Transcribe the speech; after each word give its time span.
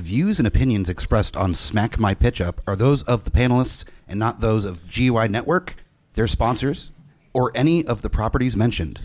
The 0.00 0.06
views 0.06 0.38
and 0.40 0.48
opinions 0.48 0.88
expressed 0.88 1.36
on 1.36 1.54
Smack 1.54 1.98
My 1.98 2.14
Pitch 2.14 2.40
Up 2.40 2.62
are 2.66 2.74
those 2.74 3.02
of 3.02 3.24
the 3.24 3.30
panelists 3.30 3.84
and 4.08 4.18
not 4.18 4.40
those 4.40 4.64
of 4.64 4.80
GUI 4.88 5.28
Network, 5.28 5.76
their 6.14 6.26
sponsors, 6.26 6.90
or 7.34 7.52
any 7.54 7.84
of 7.84 8.00
the 8.00 8.08
properties 8.08 8.56
mentioned. 8.56 8.98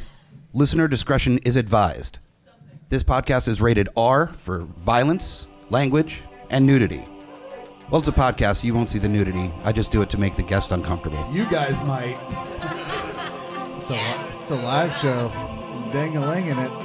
Listener 0.54 0.88
discretion 0.88 1.38
is 1.40 1.58
advised. 1.58 2.20
This 2.88 3.04
podcast 3.04 3.50
is 3.50 3.60
rated 3.60 3.90
R 3.98 4.28
for 4.28 4.60
violence, 4.60 5.50
language, 5.70 6.22
and 6.50 6.66
nudity. 6.66 7.06
Well, 7.90 8.00
it's 8.00 8.08
a 8.08 8.14
podcast, 8.14 8.62
so 8.62 8.68
you 8.68 8.74
won't 8.74 8.90
see 8.90 9.00
the 9.00 9.10
nudity. 9.10 9.52
I 9.66 9.74
just 9.74 9.92
do 9.92 10.02
it 10.02 10.10
to 10.12 10.18
make 10.18 10.38
the 10.38 10.44
guest 10.44 10.72
uncomfortable. 10.72 11.30
You 11.30 11.44
guys 11.50 11.76
might. 11.84 12.18
It's 13.82 13.92
a, 13.92 14.42
it's 14.42 14.50
a 14.50 14.56
live 14.56 14.98
show. 14.98 15.30
Dang-a-ling 15.92 16.48
in 16.48 16.58
it. 16.58 16.85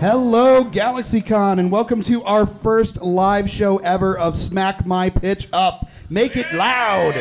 Hello, 0.00 0.64
GalaxyCon, 0.64 1.58
and 1.58 1.70
welcome 1.70 2.02
to 2.04 2.24
our 2.24 2.46
first 2.46 3.02
live 3.02 3.50
show 3.50 3.76
ever 3.80 4.16
of 4.16 4.34
Smack 4.34 4.86
My 4.86 5.10
Pitch 5.10 5.46
Up. 5.52 5.90
Make 6.08 6.38
it 6.38 6.50
loud. 6.54 7.12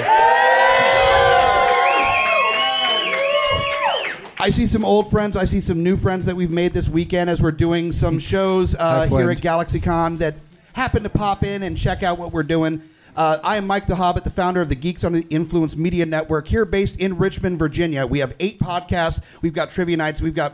I 4.39 4.49
see 4.49 4.65
some 4.65 4.85
old 4.85 5.11
friends. 5.11 5.35
I 5.35 5.43
see 5.43 5.59
some 5.59 5.83
new 5.83 5.97
friends 5.97 6.25
that 6.25 6.37
we've 6.37 6.51
made 6.51 6.71
this 6.71 6.87
weekend 6.87 7.29
as 7.29 7.41
we're 7.41 7.51
doing 7.51 7.91
some 7.91 8.17
shows 8.17 8.75
uh, 8.75 9.07
here 9.07 9.29
at. 9.29 9.39
GalaxyCon 9.39 10.17
that 10.19 10.35
happen 10.71 11.03
to 11.03 11.09
pop 11.09 11.43
in 11.43 11.63
and 11.63 11.77
check 11.77 12.01
out 12.01 12.17
what 12.17 12.31
we're 12.31 12.43
doing. 12.43 12.81
Uh, 13.13 13.39
I 13.43 13.57
am 13.57 13.67
Mike 13.67 13.87
the 13.87 13.95
Hobbit, 13.95 14.23
the 14.23 14.29
founder 14.29 14.61
of 14.61 14.69
the 14.69 14.75
Geeks 14.75 15.03
Under 15.03 15.19
the 15.19 15.27
Influence 15.27 15.75
Media 15.75 16.05
Network, 16.05 16.47
here 16.47 16.63
based 16.63 16.97
in 16.97 17.17
Richmond, 17.17 17.59
Virginia. 17.59 18.05
We 18.05 18.19
have 18.19 18.33
eight 18.39 18.57
podcasts. 18.57 19.21
We've 19.41 19.53
got 19.53 19.71
trivia 19.71 19.97
nights. 19.97 20.21
We've 20.21 20.33
got 20.33 20.53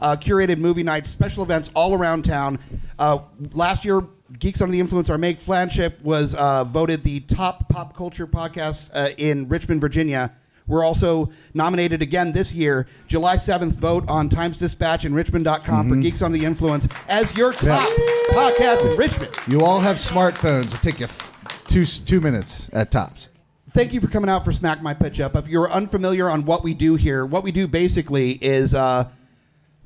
uh, 0.00 0.16
curated 0.16 0.58
movie 0.58 0.82
nights, 0.82 1.10
special 1.10 1.42
events 1.42 1.70
all 1.74 1.94
around 1.94 2.24
town. 2.24 2.58
Uh, 2.98 3.18
last 3.52 3.84
year, 3.84 4.02
Geeks 4.38 4.60
Under 4.60 4.72
the 4.72 4.80
Influence, 4.80 5.08
our 5.08 5.18
Meg 5.18 5.38
Flagship, 5.38 6.00
was 6.02 6.34
uh, 6.34 6.64
voted 6.64 7.04
the 7.04 7.20
top 7.20 7.68
pop 7.68 7.96
culture 7.96 8.26
podcast 8.26 8.90
uh, 8.92 9.10
in 9.16 9.48
Richmond, 9.48 9.80
Virginia. 9.80 10.32
We're 10.66 10.84
also 10.84 11.30
nominated 11.54 12.02
again 12.02 12.32
this 12.32 12.52
year. 12.52 12.88
July 13.06 13.36
7th, 13.36 13.72
vote 13.74 14.04
on 14.08 14.28
Times 14.28 14.56
Dispatch 14.56 15.04
and 15.04 15.14
Richmond.com 15.14 15.88
for 15.88 15.96
Geeks 15.96 16.22
Under 16.22 16.36
the 16.38 16.44
Influence 16.44 16.88
as 17.08 17.34
your 17.36 17.52
top 17.52 17.88
podcast 18.30 18.90
in 18.90 18.96
Richmond. 18.96 19.32
You 19.46 19.60
all 19.62 19.78
have 19.78 19.96
smartphones. 19.96 20.66
It'll 20.66 20.78
take 20.78 20.98
you 20.98 21.06
two 21.68 21.84
two 21.84 22.20
minutes 22.20 22.68
at 22.72 22.90
tops. 22.90 23.28
Thank 23.70 23.92
you 23.92 24.00
for 24.00 24.08
coming 24.08 24.30
out 24.30 24.44
for 24.44 24.52
Smack 24.52 24.82
My 24.82 24.94
Pitch 24.94 25.20
Up. 25.20 25.36
If 25.36 25.48
you're 25.48 25.70
unfamiliar 25.70 26.28
on 26.28 26.44
what 26.44 26.64
we 26.64 26.74
do 26.74 26.96
here, 26.96 27.26
what 27.26 27.44
we 27.44 27.52
do 27.52 27.68
basically 27.68 28.32
is 28.32 28.74
uh, 28.74 29.08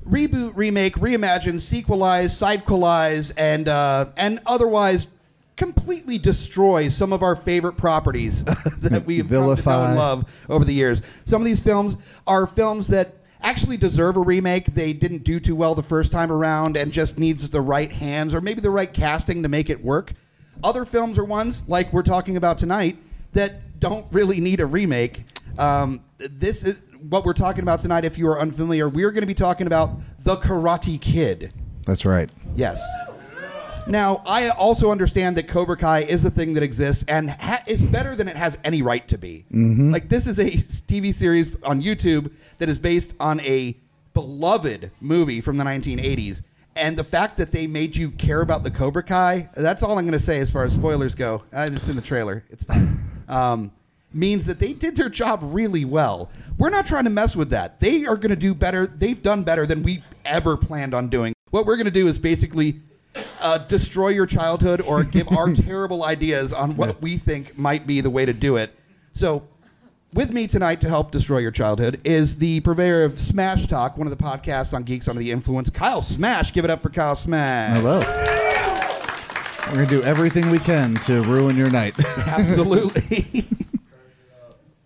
reboot, 0.07 0.53
remake, 0.55 0.95
reimagine, 0.95 1.55
sequelize, 1.55 2.31
sidequelize, 2.31 3.31
and 3.37 3.67
uh, 3.67 4.07
and 4.17 4.39
otherwise 4.45 5.07
completely 5.55 6.17
destroy 6.17 6.87
some 6.87 7.13
of 7.13 7.21
our 7.21 7.35
favorite 7.35 7.77
properties 7.77 8.43
that 8.79 9.05
we've 9.05 9.29
come 9.29 9.55
to 9.55 9.61
know 9.63 9.83
and 9.85 9.95
love 9.95 10.25
over 10.49 10.65
the 10.65 10.73
years. 10.73 11.01
Some 11.25 11.41
of 11.41 11.45
these 11.45 11.59
films 11.59 11.97
are 12.25 12.47
films 12.47 12.87
that 12.87 13.15
actually 13.43 13.77
deserve 13.77 14.17
a 14.17 14.21
remake. 14.21 14.73
They 14.73 14.93
didn't 14.93 15.23
do 15.23 15.39
too 15.39 15.55
well 15.55 15.75
the 15.75 15.83
first 15.83 16.11
time 16.11 16.31
around 16.31 16.77
and 16.77 16.91
just 16.91 17.19
needs 17.19 17.49
the 17.49 17.61
right 17.61 17.91
hands 17.91 18.33
or 18.33 18.41
maybe 18.41 18.61
the 18.61 18.71
right 18.71 18.91
casting 18.91 19.43
to 19.43 19.49
make 19.49 19.69
it 19.69 19.83
work. 19.83 20.13
Other 20.63 20.85
films 20.85 21.17
are 21.17 21.23
ones 21.23 21.63
like 21.67 21.91
we're 21.93 22.03
talking 22.03 22.37
about 22.37 22.57
tonight 22.57 22.97
that 23.33 23.79
don't 23.79 24.05
really 24.11 24.39
need 24.39 24.59
a 24.59 24.65
remake. 24.65 25.23
Um, 25.57 26.03
this 26.17 26.63
is 26.63 26.77
what 27.09 27.25
we're 27.25 27.33
talking 27.33 27.63
about 27.63 27.81
tonight. 27.81 28.05
If 28.05 28.17
you 28.17 28.27
are 28.27 28.39
unfamiliar, 28.39 28.87
we're 28.89 29.11
going 29.11 29.21
to 29.21 29.27
be 29.27 29.33
talking 29.33 29.67
about 29.67 29.91
the 30.23 30.37
Karate 30.37 30.99
Kid. 30.99 31.53
That's 31.85 32.05
right. 32.05 32.29
Yes. 32.55 32.81
Now, 33.87 34.21
I 34.27 34.49
also 34.49 34.91
understand 34.91 35.35
that 35.37 35.47
Cobra 35.47 35.75
Kai 35.75 36.01
is 36.03 36.23
a 36.23 36.29
thing 36.29 36.53
that 36.53 36.61
exists 36.63 37.03
and 37.07 37.31
ha- 37.31 37.63
is 37.65 37.81
better 37.81 38.15
than 38.15 38.27
it 38.27 38.35
has 38.35 38.57
any 38.63 38.81
right 38.83 39.07
to 39.07 39.17
be. 39.17 39.45
Like, 39.51 40.07
this 40.07 40.27
is 40.27 40.37
a 40.39 40.51
TV 40.51 41.13
series 41.13 41.55
on 41.63 41.81
YouTube 41.81 42.31
that 42.59 42.69
is 42.69 42.77
based 42.77 43.13
on 43.19 43.39
a 43.41 43.75
beloved 44.13 44.91
movie 45.01 45.41
from 45.41 45.57
the 45.57 45.63
1980s. 45.63 46.43
And 46.75 46.95
the 46.95 47.03
fact 47.03 47.37
that 47.37 47.51
they 47.51 47.65
made 47.67 47.95
you 47.95 48.11
care 48.11 48.41
about 48.41 48.63
the 48.63 48.71
Cobra 48.71 49.03
Kai, 49.03 49.49
that's 49.55 49.81
all 49.83 49.97
I'm 49.97 50.05
going 50.05 50.11
to 50.13 50.19
say 50.19 50.39
as 50.39 50.51
far 50.51 50.63
as 50.63 50.73
spoilers 50.73 51.15
go. 51.15 51.41
Uh, 51.51 51.67
It's 51.71 51.89
in 51.89 51.95
the 51.95 52.01
trailer. 52.01 52.43
It's 52.51 52.63
fine. 52.63 53.03
Um, 53.27 53.71
means 54.13 54.45
that 54.45 54.59
they 54.59 54.73
did 54.73 54.95
their 54.95 55.09
job 55.09 55.39
really 55.41 55.85
well. 55.85 56.29
We're 56.57 56.69
not 56.69 56.85
trying 56.85 57.05
to 57.05 57.09
mess 57.09 57.35
with 57.35 57.49
that. 57.51 57.79
They 57.79 58.05
are 58.05 58.15
going 58.15 58.29
to 58.29 58.35
do 58.35 58.53
better. 58.53 58.85
They've 58.85 59.21
done 59.21 59.43
better 59.43 59.65
than 59.65 59.83
we 59.83 60.03
ever 60.25 60.57
planned 60.57 60.93
on 60.93 61.09
doing. 61.09 61.33
What 61.49 61.65
we're 61.65 61.77
going 61.77 61.85
to 61.85 61.91
do 61.91 62.07
is 62.07 62.19
basically 62.19 62.81
uh, 63.39 63.59
destroy 63.59 64.09
your 64.09 64.25
childhood 64.25 64.81
or 64.81 65.03
give 65.03 65.29
our 65.29 65.53
terrible 65.53 66.03
ideas 66.03 66.53
on 66.53 66.77
what 66.77 67.01
we 67.01 67.17
think 67.17 67.57
might 67.57 67.87
be 67.87 68.01
the 68.01 68.09
way 68.09 68.25
to 68.25 68.33
do 68.33 68.57
it. 68.57 68.73
So, 69.13 69.43
with 70.13 70.31
me 70.31 70.45
tonight 70.45 70.81
to 70.81 70.89
help 70.89 71.11
destroy 71.11 71.37
your 71.37 71.51
childhood 71.51 72.01
is 72.03 72.37
the 72.37 72.59
purveyor 72.61 73.03
of 73.03 73.17
Smash 73.17 73.67
Talk, 73.67 73.97
one 73.97 74.07
of 74.07 74.17
the 74.17 74.21
podcasts 74.21 74.73
on 74.73 74.83
Geeks 74.83 75.07
Under 75.07 75.19
the 75.19 75.31
Influence, 75.31 75.69
Kyle 75.69 76.01
Smash. 76.01 76.51
Give 76.53 76.65
it 76.65 76.71
up 76.71 76.81
for 76.81 76.89
Kyle 76.89 77.15
Smash. 77.15 77.77
Hello. 77.77 77.99
We're 79.67 79.75
gonna 79.75 79.87
do 79.87 80.03
everything 80.03 80.49
we 80.49 80.59
can 80.59 80.95
to 81.05 81.21
ruin 81.21 81.55
your 81.55 81.69
night. 81.69 81.97
Absolutely. 82.05 83.47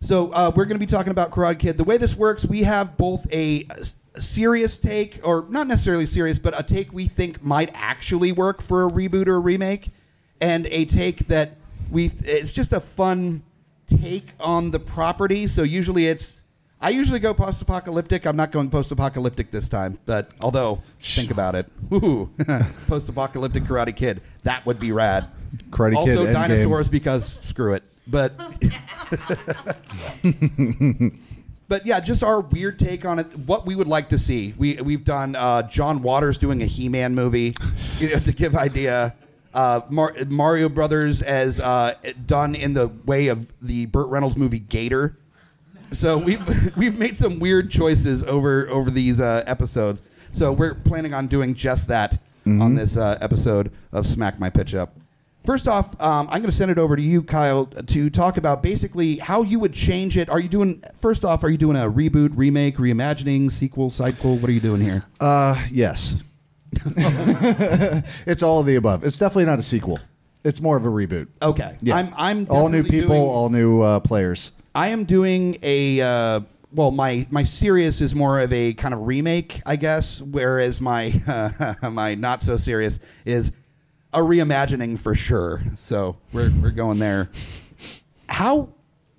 so 0.05 0.31
uh, 0.31 0.51
we're 0.55 0.65
going 0.65 0.75
to 0.75 0.85
be 0.85 0.89
talking 0.89 1.11
about 1.11 1.31
Karate 1.31 1.59
Kid. 1.59 1.77
The 1.77 1.83
way 1.83 1.97
this 1.97 2.15
works, 2.15 2.45
we 2.45 2.63
have 2.63 2.95
both 2.95 3.25
a, 3.33 3.67
a 3.69 4.21
serious 4.21 4.77
take, 4.77 5.19
or 5.23 5.45
not 5.49 5.67
necessarily 5.67 6.05
serious, 6.05 6.37
but 6.39 6.57
a 6.59 6.63
take 6.63 6.93
we 6.93 7.07
think 7.07 7.43
might 7.43 7.71
actually 7.73 8.31
work 8.31 8.61
for 8.61 8.85
a 8.85 8.89
reboot 8.89 9.27
or 9.27 9.35
a 9.35 9.39
remake, 9.39 9.89
and 10.39 10.67
a 10.67 10.85
take 10.85 11.27
that 11.27 11.57
we 11.91 12.11
it's 12.23 12.51
just 12.51 12.73
a 12.73 12.79
fun 12.79 13.43
take 13.87 14.33
on 14.39 14.71
the 14.71 14.79
property. 14.79 15.47
So 15.47 15.63
usually 15.63 16.07
it's. 16.07 16.41
I 16.81 16.89
usually 16.89 17.19
go 17.19 17.33
post-apocalyptic. 17.33 18.27
I'm 18.27 18.35
not 18.35 18.51
going 18.51 18.69
post-apocalyptic 18.69 19.49
this 19.49 19.69
time, 19.69 19.97
but 20.05 20.29
although 20.39 20.83
think 21.01 21.31
about 21.31 21.55
it, 21.55 21.67
post-apocalyptic 22.87 23.63
Karate 23.63 23.95
Kid, 23.95 24.21
that 24.43 24.65
would 24.65 24.79
be 24.79 24.91
rad. 24.91 25.29
Karate 25.69 25.95
also 25.95 26.25
Kid 26.25 26.27
Endgame. 26.27 26.33
dinosaurs 26.33 26.89
because 26.89 27.25
screw 27.39 27.73
it. 27.73 27.83
But 28.07 28.37
but 31.67 31.85
yeah, 31.85 31.99
just 31.99 32.23
our 32.23 32.41
weird 32.41 32.79
take 32.79 33.05
on 33.05 33.19
it. 33.19 33.25
What 33.39 33.65
we 33.65 33.75
would 33.75 33.87
like 33.87 34.09
to 34.09 34.17
see. 34.17 34.53
We 34.57 34.75
we've 34.75 35.03
done 35.03 35.35
uh, 35.35 35.63
John 35.63 36.01
Waters 36.01 36.37
doing 36.37 36.61
a 36.61 36.65
He-Man 36.65 37.15
movie, 37.15 37.55
you 37.97 38.09
know, 38.09 38.19
to 38.19 38.31
give 38.31 38.55
idea. 38.55 39.15
Uh, 39.53 39.81
Mar- 39.89 40.13
Mario 40.27 40.67
Brothers 40.67 41.21
as 41.21 41.61
uh, 41.61 41.93
done 42.25 42.55
in 42.55 42.73
the 42.73 42.87
way 43.05 43.27
of 43.27 43.47
the 43.61 43.85
Burt 43.85 44.09
Reynolds 44.09 44.35
movie 44.35 44.59
Gator. 44.59 45.17
So 45.93 46.17
we've 46.17 46.43
we've 46.77 46.97
made 46.97 47.17
some 47.17 47.39
weird 47.39 47.71
choices 47.71 48.23
over 48.23 48.67
over 48.69 48.91
these 48.91 49.19
uh, 49.19 49.43
episodes. 49.47 50.03
So 50.33 50.51
we're 50.51 50.75
planning 50.75 51.13
on 51.13 51.27
doing 51.27 51.55
just 51.55 51.87
that 51.87 52.21
on 52.45 52.75
this 52.75 52.97
uh, 52.97 53.17
episode 53.21 53.71
of 53.91 54.05
Smack 54.05 54.39
My 54.39 54.49
Pitch 54.49 54.75
Up. 54.75 54.93
First 55.45 55.67
off, 55.67 55.99
um, 56.01 56.27
I'm 56.29 56.41
going 56.41 56.51
to 56.51 56.55
send 56.55 56.71
it 56.71 56.77
over 56.77 56.95
to 56.95 57.01
you, 57.01 57.21
Kyle, 57.21 57.65
to 57.67 58.09
talk 58.09 58.37
about 58.37 58.63
basically 58.63 59.17
how 59.17 59.43
you 59.43 59.59
would 59.59 59.73
change 59.73 60.17
it. 60.17 60.29
Are 60.29 60.39
you 60.39 60.49
doing? 60.49 60.83
First 60.97 61.23
off, 61.23 61.43
are 61.43 61.49
you 61.49 61.57
doing 61.57 61.77
a 61.77 61.89
reboot, 61.89 62.31
remake, 62.35 62.77
reimagining, 62.77 63.51
sequel, 63.51 63.89
sidequel? 63.91 64.39
What 64.41 64.49
are 64.49 64.53
you 64.53 64.59
doing 64.59 64.81
here? 64.81 65.03
Uh, 65.19 65.63
yes. 65.71 66.15
it's 68.25 68.43
all 68.43 68.59
of 68.59 68.65
the 68.65 68.75
above. 68.75 69.03
It's 69.03 69.17
definitely 69.17 69.45
not 69.45 69.59
a 69.59 69.63
sequel. 69.63 69.99
It's 70.43 70.61
more 70.61 70.77
of 70.77 70.85
a 70.85 70.89
reboot. 70.89 71.27
Okay, 71.41 71.75
Yeah. 71.81 71.95
I'm 71.95 72.13
I'm 72.15 72.47
all 72.49 72.69
new 72.69 72.83
people, 72.83 73.09
doing- 73.09 73.21
all 73.21 73.49
new 73.49 73.81
uh, 73.81 73.99
players. 73.99 74.51
I 74.75 74.89
am 74.89 75.05
doing 75.05 75.57
a 75.63 76.01
uh, 76.01 76.41
well. 76.71 76.91
My 76.91 77.25
my 77.31 77.43
serious 77.43 78.01
is 78.01 78.13
more 78.13 78.39
of 78.39 78.51
a 78.53 78.73
kind 78.73 78.93
of 78.93 79.07
remake, 79.07 79.61
I 79.65 79.75
guess. 79.75 80.21
Whereas 80.21 80.81
my 80.81 81.75
my 81.81 82.15
not 82.15 82.43
so 82.43 82.57
serious 82.57 82.99
is 83.25 83.51
a 84.15 84.19
reimagining 84.19 84.97
for 84.97 85.13
sure. 85.15 85.61
So 85.77 86.15
we're 86.33 86.51
we're 86.61 86.71
going 86.71 86.99
there. 86.99 87.29
How 88.27 88.69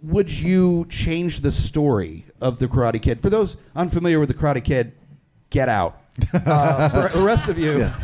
would 0.03 0.31
you 0.31 0.87
change 0.89 1.41
the 1.41 1.53
story 1.53 2.25
of 2.41 2.59
the 2.59 2.67
Karate 2.69 3.01
Kid? 3.01 3.21
For 3.21 3.31
those 3.31 3.57
unfamiliar 3.75 4.19
with 4.21 4.29
the 4.29 4.35
Karate 4.35 4.65
Kid, 4.65 4.93
Get 5.51 5.69
Out. 5.69 6.01
Uh, 6.33 7.09
for 7.11 7.19
the 7.19 7.25
rest 7.25 7.49
of 7.49 7.59
you, 7.59 7.79
Yeah. 7.79 7.95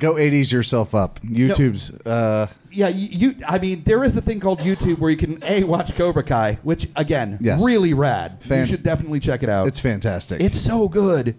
Go 0.00 0.14
80s 0.14 0.50
yourself 0.50 0.94
up. 0.96 1.20
YouTube's. 1.22 1.90
Uh, 2.06 2.48
Yeah, 2.72 2.88
you, 2.88 3.08
you. 3.30 3.36
I 3.46 3.58
mean, 3.58 3.82
there 3.84 4.02
is 4.04 4.16
a 4.16 4.20
thing 4.20 4.40
called 4.40 4.58
YouTube 4.60 4.98
where 4.98 5.10
you 5.10 5.16
can 5.16 5.38
a 5.44 5.62
watch 5.64 5.94
Cobra 5.96 6.22
Kai, 6.24 6.58
which 6.64 6.88
again, 6.96 7.38
Yes. 7.40 7.62
really 7.62 7.94
rad. 7.94 8.38
Fan- 8.42 8.60
you 8.60 8.66
should 8.66 8.82
definitely 8.82 9.20
check 9.20 9.42
it 9.44 9.48
out. 9.48 9.66
it's 9.68 9.78
fantastic. 9.78 10.40
it's 10.40 10.60
so 10.60 10.88
good. 10.88 11.36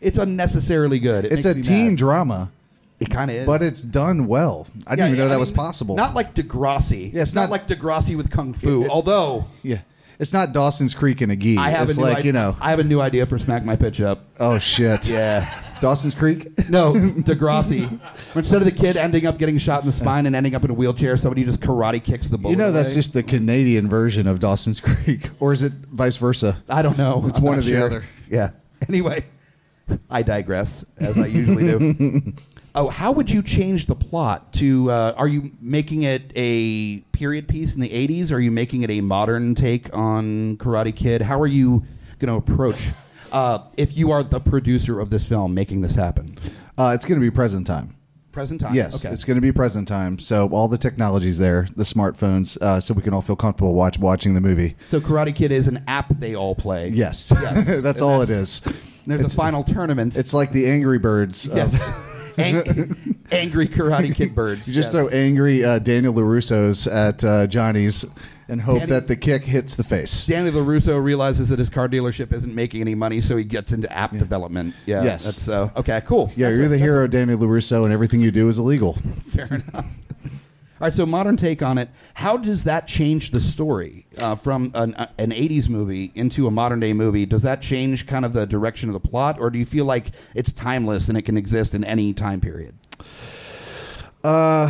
It's 0.00 0.18
unnecessarily 0.18 0.98
good. 0.98 1.24
It 1.26 1.32
it's 1.32 1.46
a 1.46 1.54
teen 1.54 1.90
mad. 1.90 1.96
drama, 1.98 2.50
It 2.98 3.10
kind 3.10 3.30
of 3.30 3.36
is, 3.36 3.46
but 3.46 3.62
it's 3.62 3.82
done 3.82 4.26
well. 4.26 4.66
I 4.86 4.96
didn't 4.96 4.98
Yeah, 4.98 5.06
even 5.08 5.18
know 5.18 5.24
yeah, 5.24 5.28
that 5.28 5.34
I 5.34 5.38
was 5.38 5.50
mean, 5.50 5.56
possible. 5.56 5.96
Not 5.96 6.14
like 6.14 6.34
Degrassi. 6.34 7.12
Yeah, 7.12 7.22
it's 7.22 7.34
not, 7.34 7.50
like 7.50 7.68
Degrassi 7.68 8.16
with 8.16 8.30
kung 8.30 8.54
fu. 8.54 8.82
It- 8.82 8.84
it- 8.86 8.90
although 8.90 9.44
yeah, 9.62 9.80
it's 10.18 10.32
not 10.32 10.52
Dawson's 10.54 10.94
Creek 10.94 11.20
and 11.20 11.30
a 11.30 11.36
gi. 11.36 11.58
I 11.58 11.68
have 11.70 11.90
it's 11.90 11.98
a 11.98 12.00
new 12.00 12.06
like 12.06 12.16
idea. 12.18 12.26
you 12.26 12.32
know. 12.32 12.56
I 12.58 12.70
have 12.70 12.78
a 12.78 12.84
new 12.84 13.00
idea 13.02 13.26
for 13.26 13.38
Smack 13.38 13.64
My 13.66 13.76
Pitch 13.76 14.00
Up. 14.00 14.24
oh 14.40 14.56
shit. 14.58 15.08
Yeah. 15.10 15.62
Dawson's 15.82 16.14
Creek. 16.14 16.70
No, 16.70 16.92
Degrassi. 17.30 18.00
Instead 18.34 18.62
of 18.62 18.64
the 18.64 18.72
kid 18.72 18.96
ending 18.96 19.26
up 19.26 19.36
getting 19.36 19.58
shot 19.58 19.82
in 19.82 19.86
the 19.86 19.92
spine 19.92 20.24
and 20.24 20.34
ending 20.34 20.54
up 20.54 20.64
in 20.64 20.70
a 20.70 20.74
wheelchair, 20.74 21.18
somebody 21.18 21.44
just 21.44 21.60
karate 21.60 22.02
kicks 22.02 22.28
the 22.28 22.38
bullet. 22.38 22.52
You 22.52 22.56
know 22.56 22.72
that's 22.72 22.88
away. 22.88 22.94
just 22.94 23.12
the 23.12 23.22
Canadian 23.22 23.90
version 23.90 24.26
of 24.26 24.40
Dawson's 24.40 24.80
Creek, 24.80 25.28
or 25.38 25.52
is 25.52 25.60
it 25.62 25.72
vice 25.92 26.16
versa? 26.16 26.62
I 26.66 26.80
don't 26.80 26.96
know. 26.96 27.24
It's 27.28 27.36
I'm 27.36 27.44
one 27.44 27.56
not 27.58 27.66
or 27.66 27.70
the 27.70 27.84
other. 27.84 28.04
Yeah. 28.30 28.52
Anyway, 28.88 29.26
I 30.08 30.22
digress 30.22 30.82
as 30.96 31.18
I 31.18 31.26
usually 31.26 31.64
do. 31.64 32.32
Oh, 32.76 32.88
how 32.88 33.10
would 33.12 33.30
you 33.30 33.42
change 33.42 33.86
the 33.86 33.94
plot 33.96 34.52
to? 34.54 34.90
Uh, 34.90 35.14
are 35.16 35.26
you 35.28 35.50
making 35.60 36.02
it 36.02 36.30
a 36.36 36.98
period 37.12 37.48
piece 37.48 37.74
in 37.74 37.80
the 37.80 37.88
'80s? 37.88 38.30
Are 38.30 38.38
you 38.40 38.50
making 38.52 38.82
it 38.82 38.90
a 38.90 39.00
modern 39.00 39.54
take 39.54 39.92
on 39.94 40.56
Karate 40.58 40.94
Kid? 40.94 41.22
How 41.22 41.40
are 41.40 41.46
you 41.46 41.84
going 42.20 42.28
to 42.32 42.52
approach? 42.52 42.78
Uh, 43.32 43.58
if 43.76 43.96
you 43.96 44.12
are 44.12 44.22
the 44.22 44.38
producer 44.40 45.00
of 45.00 45.10
this 45.10 45.26
film, 45.26 45.52
making 45.52 45.80
this 45.80 45.94
happen, 45.96 46.36
Uh, 46.78 46.92
it's 46.94 47.04
going 47.04 47.20
to 47.20 47.24
be 47.24 47.30
present 47.30 47.66
time. 47.66 47.94
present 48.30 48.60
time. 48.60 48.74
Yes, 48.74 48.94
Okay. 48.94 49.08
it's 49.08 49.24
going 49.24 49.36
to 49.36 49.40
be 49.40 49.50
present 49.50 49.88
time. 49.88 50.18
So 50.18 50.46
all 50.50 50.68
the 50.68 50.76
technology's 50.78 51.38
there, 51.38 51.66
the 51.74 51.84
smartphones, 51.84 52.56
uh, 52.60 52.80
so 52.80 52.92
we 52.94 53.00
can 53.02 53.14
all 53.14 53.22
feel 53.22 53.34
comfortable 53.36 53.72
watch 53.74 53.98
watching 53.98 54.34
the 54.34 54.40
movie. 54.42 54.76
so 54.90 55.00
Karate 55.00 55.34
Kid 55.34 55.50
is 55.52 55.66
an 55.68 55.82
app 55.88 56.20
they 56.20 56.34
all 56.34 56.54
play. 56.54 56.90
Yes, 56.94 57.32
Yes. 57.34 57.66
that's 57.82 58.00
And 58.00 58.10
all 58.10 58.20
it 58.22 58.26
that's- 58.26 58.60
is. 58.66 58.74
There's 59.06 59.20
It's- 59.20 59.32
a 59.32 59.36
final 59.36 59.64
tournament. 59.64 60.16
It's 60.16 60.34
like 60.34 60.52
the 60.52 60.66
Angry 60.66 60.98
Birds. 60.98 61.46
of- 61.46 61.56
yes. 61.56 61.74
Ang- 62.38 63.16
angry 63.30 63.68
Karate 63.68 64.14
Kid 64.14 64.34
birds. 64.34 64.68
you 64.68 64.74
just 64.74 64.92
yes. 64.92 64.92
throw 64.92 65.08
angry 65.08 65.64
uh, 65.64 65.78
Daniel 65.78 66.14
LaRusso's 66.14 66.86
at 66.86 67.22
uh, 67.24 67.46
Johnny's 67.46 68.04
and 68.48 68.60
hope 68.60 68.78
Danny- 68.80 68.90
that 68.92 69.08
the 69.08 69.16
kick 69.16 69.42
hits 69.44 69.74
the 69.76 69.84
face. 69.84 70.26
Danny 70.26 70.50
LaRusso 70.50 71.02
realizes 71.02 71.48
that 71.48 71.58
his 71.58 71.68
car 71.68 71.88
dealership 71.88 72.32
isn't 72.32 72.54
making 72.54 72.80
any 72.80 72.94
money, 72.94 73.20
so 73.20 73.36
he 73.36 73.44
gets 73.44 73.72
into 73.72 73.90
app 73.92 74.12
development. 74.16 74.74
Yeah. 74.86 75.02
Yes. 75.02 75.24
That's 75.24 75.48
uh, 75.48 75.70
okay. 75.76 76.00
Cool. 76.06 76.30
Yeah, 76.36 76.48
That's 76.48 76.60
you're 76.60 76.68
the 76.68 76.78
hero, 76.78 77.06
Danny 77.06 77.34
LaRusso, 77.34 77.84
and 77.84 77.92
everything 77.92 78.20
you 78.20 78.30
do 78.30 78.48
is 78.48 78.58
illegal. 78.58 78.96
fair 79.34 79.46
enough. 79.46 79.86
All 80.78 80.86
right. 80.86 80.94
So 80.94 81.06
modern 81.06 81.38
take 81.38 81.62
on 81.62 81.78
it. 81.78 81.88
How 82.14 82.36
does 82.36 82.64
that 82.64 82.86
change 82.86 83.30
the 83.30 83.40
story 83.40 84.06
uh, 84.18 84.34
from 84.36 84.70
an, 84.74 84.94
uh, 84.94 85.10
an 85.16 85.30
'80s 85.30 85.70
movie 85.70 86.12
into 86.14 86.46
a 86.46 86.50
modern 86.50 86.80
day 86.80 86.92
movie? 86.92 87.24
Does 87.24 87.42
that 87.42 87.62
change 87.62 88.06
kind 88.06 88.26
of 88.26 88.34
the 88.34 88.46
direction 88.46 88.90
of 88.90 88.92
the 88.92 89.08
plot, 89.08 89.38
or 89.40 89.48
do 89.48 89.58
you 89.58 89.64
feel 89.64 89.86
like 89.86 90.12
it's 90.34 90.52
timeless 90.52 91.08
and 91.08 91.16
it 91.16 91.22
can 91.22 91.38
exist 91.38 91.72
in 91.72 91.82
any 91.82 92.12
time 92.12 92.42
period? 92.42 92.74
Uh, 94.22 94.68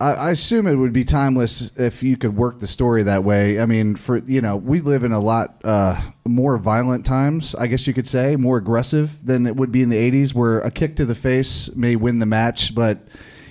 I, 0.00 0.14
I 0.14 0.30
assume 0.30 0.66
it 0.66 0.76
would 0.76 0.92
be 0.92 1.04
timeless 1.04 1.76
if 1.76 2.02
you 2.02 2.16
could 2.16 2.34
work 2.34 2.60
the 2.60 2.68
story 2.68 3.02
that 3.02 3.24
way. 3.24 3.60
I 3.60 3.66
mean, 3.66 3.96
for 3.96 4.18
you 4.18 4.40
know, 4.40 4.56
we 4.56 4.80
live 4.80 5.04
in 5.04 5.12
a 5.12 5.20
lot 5.20 5.60
uh, 5.64 6.00
more 6.24 6.56
violent 6.56 7.04
times. 7.04 7.54
I 7.54 7.66
guess 7.66 7.86
you 7.86 7.92
could 7.92 8.08
say 8.08 8.36
more 8.36 8.56
aggressive 8.56 9.10
than 9.22 9.46
it 9.46 9.56
would 9.56 9.70
be 9.70 9.82
in 9.82 9.90
the 9.90 9.98
'80s, 9.98 10.32
where 10.32 10.60
a 10.60 10.70
kick 10.70 10.96
to 10.96 11.04
the 11.04 11.14
face 11.14 11.74
may 11.76 11.94
win 11.94 12.20
the 12.20 12.26
match, 12.26 12.74
but 12.74 13.06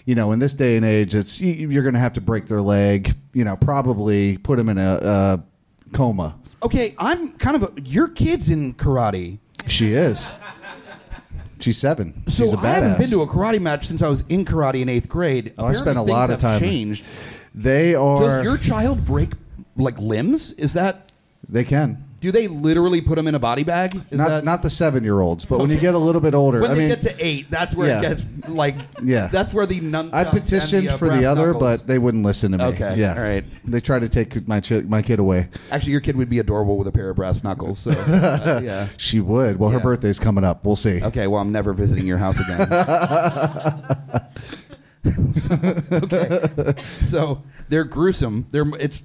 you 0.06 0.16
know, 0.16 0.32
in 0.32 0.40
this 0.40 0.54
day 0.54 0.76
and 0.78 0.86
age, 0.86 1.14
it's 1.16 1.40
you- 1.42 1.70
you're 1.70 1.84
going 1.84 1.94
to 1.94 2.00
have 2.00 2.14
to 2.14 2.22
break 2.22 2.48
their 2.48 2.62
leg. 2.62 3.16
You 3.34 3.44
know, 3.46 3.56
probably 3.56 4.38
put 4.38 4.58
them 4.58 4.70
in 4.70 4.78
a, 4.78 4.96
a 5.04 5.44
coma. 5.94 6.36
Okay, 6.64 6.94
I'm 6.98 7.34
kind 7.34 7.56
of 7.56 7.64
a, 7.78 7.82
your 7.82 8.08
kid's 8.08 8.50
in 8.50 8.74
karate. 8.76 9.40
She 9.68 9.94
is. 9.94 10.32
She's 11.60 11.78
seven. 11.78 12.24
So 12.28 12.46
She's 12.46 12.54
a 12.54 12.58
I 12.58 12.68
haven't 12.72 12.98
been 13.00 13.10
to 13.12 13.22
a 13.22 13.28
karate 13.28 13.62
match 13.62 13.88
since 13.88 14.02
I 14.02 14.08
was 14.10 14.24
in 14.30 14.46
karate 14.46 14.82
in 14.82 14.90
eighth 14.90 15.08
grade. 15.08 15.54
Oh, 15.60 15.66
I 15.66 15.74
spent 15.76 15.98
a 15.98 16.02
lot 16.02 16.30
of 16.32 16.40
time- 16.40 16.60
Changed. 16.60 17.04
They 17.54 17.94
are. 17.96 18.20
Does 18.20 18.44
your 18.44 18.58
child 18.58 19.06
break 19.06 19.32
like 19.76 19.98
limbs? 20.00 20.52
Is 20.54 20.74
that? 20.74 21.12
they 21.50 21.64
can. 21.66 22.04
Do 22.22 22.32
they 22.32 22.48
literally 22.48 23.02
put 23.02 23.16
them 23.16 23.28
in 23.28 23.34
a 23.34 23.40
body 23.40 23.64
bag? 23.64 23.96
Is 23.96 24.18
Not 24.18 24.30
that, 24.30 24.44
not 24.46 24.62
the 24.62 24.70
seven 24.70 25.04
year 25.04 25.20
olds, 25.22 25.44
but 25.44 25.58
when 25.60 25.72
you 25.72 25.80
get 25.80 25.96
a 25.96 25.98
little 25.98 26.22
bit 26.22 26.36
older, 26.36 26.62
when 26.62 26.70
I 26.70 26.74
they 26.76 26.80
mean, 26.82 26.90
get 26.90 27.02
to 27.02 27.16
eight. 27.26 27.50
That's 27.50 27.76
where 27.76 27.88
Yeah. 27.90 27.98
it 27.98 28.02
gets 28.02 28.24
like. 28.48 28.76
Yeah. 29.04 29.28
That's 29.28 29.54
where 29.56 29.66
the 29.66 29.82
nunchucks 29.82 30.14
I 30.14 30.24
petitioned 30.26 30.88
uh, 30.90 30.98
for 30.98 31.10
the 31.10 31.26
other, 31.26 31.54
but 31.56 31.88
they 31.88 31.98
wouldn't 31.98 32.24
listen 32.24 32.52
to 32.52 32.60
me. 32.60 32.64
Okay, 32.66 32.96
yeah, 32.98 33.16
all 33.16 33.22
right. 33.24 33.44
They 33.66 33.82
tried 33.82 34.00
to 34.02 34.10
take 34.10 34.48
my 34.48 34.62
chi- 34.62 34.82
my 34.82 35.02
kid 35.02 35.18
away. 35.18 35.48
actually, 35.72 35.94
your 35.94 36.02
kid 36.02 36.16
would 36.16 36.30
be 36.30 36.38
adorable 36.38 36.78
with 36.78 36.88
a 36.88 36.92
pair 36.92 37.10
of 37.10 37.16
brass 37.16 37.44
knuckles. 37.44 37.80
So 37.80 37.90
uh, 37.92 38.62
yeah. 38.64 38.90
She 38.98 39.20
would. 39.20 39.58
Well, 39.58 39.72
her 39.72 39.80
birthday's 39.80 40.20
coming 40.20 40.44
up. 40.44 40.64
We'll 40.64 40.76
see. 40.76 41.02
Okay, 41.02 41.26
well, 41.26 41.42
I'm 41.42 41.52
never 41.52 41.74
visiting 41.74 42.06
your 42.06 42.20
house 42.20 42.40
again. 42.40 42.68
Okay, 45.92 46.76
so 47.04 47.42
they're 47.70 47.84
gruesome. 47.84 48.48
They're 48.52 48.66
it's 48.80 49.02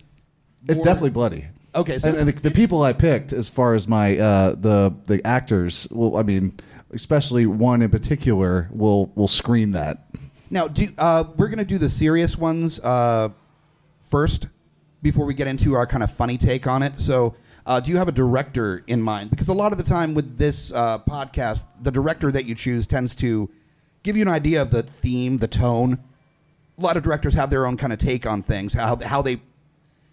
It's 0.69 0.77
more- 0.77 0.85
definitely 0.85 1.11
bloody. 1.11 1.47
Okay. 1.76 1.99
So 1.99 2.08
and, 2.08 2.19
and 2.19 2.28
the, 2.28 2.32
the 2.32 2.50
people 2.50 2.82
I 2.82 2.93
picked, 2.93 3.32
as 3.32 3.49
far 3.49 3.75
as 3.75 3.87
my 3.87 4.19
uh, 4.19 4.55
the 4.55 4.94
the 5.06 5.25
actors, 5.26 5.87
well, 5.90 6.17
I 6.17 6.23
mean, 6.23 6.58
especially 6.93 7.46
one 7.46 7.82
in 7.82 7.90
particular, 7.90 8.69
will 8.73 9.06
will 9.14 9.28
scream 9.28 9.73
that. 9.73 10.06
Now, 10.50 10.69
do 10.69 10.88
uh, 10.99 11.25
we're 11.37 11.49
going 11.49 11.58
to 11.58 11.64
do 11.64 11.78
the 11.78 11.88
serious 11.88 12.37
ones 12.37 12.78
uh, 12.81 13.31
first 14.08 14.49
before 15.02 15.25
we 15.25 15.34
get 15.34 15.46
into 15.46 15.75
our 15.75 15.87
kind 15.87 16.02
of 16.02 16.12
funny 16.12 16.38
take 16.38 16.67
on 16.67 16.82
it. 16.82 16.99
So, 16.99 17.34
uh, 17.64 17.81
do 17.81 17.90
you 17.90 17.96
have 17.96 18.08
a 18.08 18.12
director 18.12 18.84
in 18.87 19.02
mind? 19.02 19.31
Because 19.31 19.49
a 19.49 19.52
lot 19.52 19.72
of 19.72 19.79
the 19.79 19.84
time 19.84 20.14
with 20.14 20.38
this 20.38 20.72
uh, 20.72 20.99
podcast, 21.00 21.64
the 21.82 21.90
director 21.90 22.31
that 22.31 22.44
you 22.44 22.55
choose 22.55 22.87
tends 22.87 23.14
to 23.17 23.50
give 24.02 24.17
you 24.17 24.22
an 24.22 24.29
idea 24.29 24.62
of 24.62 24.70
the 24.70 24.82
theme, 24.82 25.38
the 25.38 25.49
tone. 25.49 25.99
A 26.79 26.82
lot 26.82 26.96
of 26.96 27.02
directors 27.02 27.34
have 27.34 27.50
their 27.50 27.67
own 27.67 27.76
kind 27.76 27.93
of 27.93 27.99
take 27.99 28.26
on 28.26 28.43
things, 28.43 28.75
how 28.75 28.96
how 28.96 29.22
they 29.22 29.40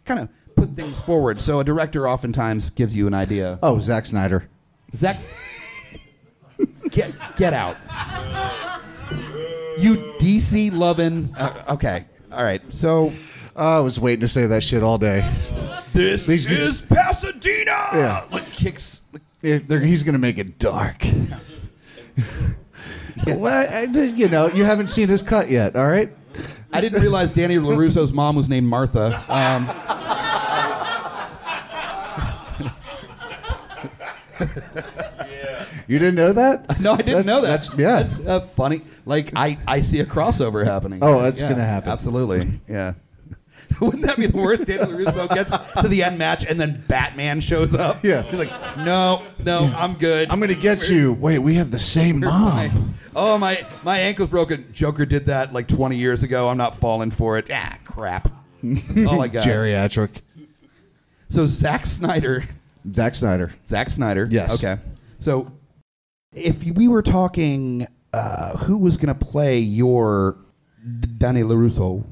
kind 0.05 0.19
of 0.19 0.29
put 0.55 0.75
things 0.75 0.99
forward. 1.01 1.41
So, 1.41 1.59
a 1.59 1.63
director 1.63 2.07
oftentimes 2.07 2.69
gives 2.71 2.95
you 2.95 3.07
an 3.07 3.13
idea. 3.13 3.59
Oh, 3.63 3.79
Zack 3.79 4.05
Snyder. 4.05 4.47
Zach, 4.95 5.17
get 6.89 7.13
get 7.35 7.53
out. 7.53 7.77
You 9.77 9.97
DC 10.19 10.71
loving. 10.71 11.33
Uh, 11.37 11.63
okay, 11.69 12.05
all 12.31 12.43
right. 12.43 12.61
So 12.69 13.11
Oh, 13.55 13.77
I 13.77 13.79
was 13.81 13.99
waiting 13.99 14.21
to 14.21 14.27
say 14.27 14.47
that 14.47 14.63
shit 14.63 14.81
all 14.81 14.97
day. 14.97 15.31
this 15.93 16.25
These- 16.25 16.45
these- 16.47 16.81
Pasadena. 16.81 17.71
Yeah. 17.93 18.25
like 18.31 18.51
kicks. 18.51 19.01
It- 19.43 19.67
they're- 19.67 19.79
he's 19.79 20.03
going 20.03 20.13
to 20.13 20.19
make 20.19 20.39
it 20.39 20.57
dark. 20.57 21.05
well, 23.27 23.67
I, 23.71 23.81
you 23.83 24.27
know, 24.27 24.47
you 24.49 24.63
haven't 24.63 24.87
seen 24.87 25.07
his 25.07 25.21
cut 25.21 25.51
yet. 25.51 25.75
All 25.75 25.87
right. 25.87 26.11
I 26.71 26.81
didn't 26.81 26.99
realize 27.01 27.31
Danny 27.31 27.57
LaRusso's 27.57 28.11
mom 28.11 28.35
was 28.35 28.49
named 28.49 28.67
Martha. 28.67 29.23
Um, 29.31 29.67
You 35.87 35.99
didn't 35.99 36.15
know 36.15 36.33
that? 36.33 36.79
no, 36.79 36.93
I 36.93 36.97
didn't 36.97 37.07
That's- 37.07 37.25
know 37.25 37.41
that. 37.41 37.47
That's 37.61 37.77
yeah. 37.77 38.03
That's 38.03 38.19
uh, 38.27 38.39
funny. 38.55 38.81
Like 39.05 39.31
I, 39.35 39.57
I 39.67 39.81
see 39.81 39.99
a 39.99 40.05
crossover 40.05 40.65
happening. 40.65 40.99
Oh, 41.01 41.21
that's 41.21 41.41
Yeah, 41.41 41.49
gonna 41.49 41.65
happen. 41.65 41.89
Absolutely. 41.89 42.59
Yeah. 42.69 42.93
Wouldn't 43.81 44.03
that 44.03 44.17
be 44.17 44.27
the 44.27 44.37
worst? 44.37 44.65
Danny 44.65 44.83
LaRusso 44.91 45.27
gets 45.33 45.49
to 45.81 45.87
the 45.87 46.03
end 46.03 46.17
match 46.17 46.45
and 46.45 46.59
then 46.59 46.83
Batman 46.87 47.39
shows 47.41 47.73
up. 47.73 48.03
Yeah. 48.03 48.21
He's 48.23 48.39
like, 48.39 48.51
no, 48.77 49.23
no, 49.43 49.65
I'm 49.75 49.95
good. 49.95 50.29
I'm 50.29 50.39
going 50.39 50.53
to 50.53 50.61
get 50.61 50.89
you. 50.89 51.13
Wait, 51.13 51.39
we 51.39 51.55
have 51.55 51.71
the 51.71 51.79
same 51.79 52.19
My- 52.19 52.67
mom. 52.69 52.93
oh 53.15 53.37
my 53.37 53.65
my 53.83 53.97
ankle's 53.99 54.29
broken. 54.29 54.67
Joker 54.73 55.05
did 55.05 55.25
that 55.25 55.53
like 55.53 55.67
20 55.67 55.95
years 55.97 56.23
ago. 56.23 56.49
I'm 56.49 56.57
not 56.57 56.75
falling 56.77 57.09
for 57.11 57.37
it. 57.37 57.47
Ah, 57.51 57.77
crap. 57.83 58.31
That's 58.61 59.07
all 59.09 59.21
I 59.21 59.27
got. 59.29 59.43
Geriatric. 59.45 60.21
So 61.29 61.47
Zack 61.47 61.85
Snyder. 61.87 62.43
Zack 62.91 63.15
Snyder. 63.15 63.53
Zack 63.67 63.89
Snyder. 63.89 64.27
Yes. 64.29 64.63
Okay. 64.63 64.81
So 65.19 65.51
if 66.33 66.63
we 66.63 66.87
were 66.87 67.01
talking, 67.01 67.87
uh, 68.11 68.57
who 68.57 68.77
was 68.77 68.97
going 68.97 69.15
to 69.15 69.25
play 69.25 69.59
your 69.59 70.37
D- 70.99 71.09
Danny 71.17 71.41
LaRusso? 71.41 72.03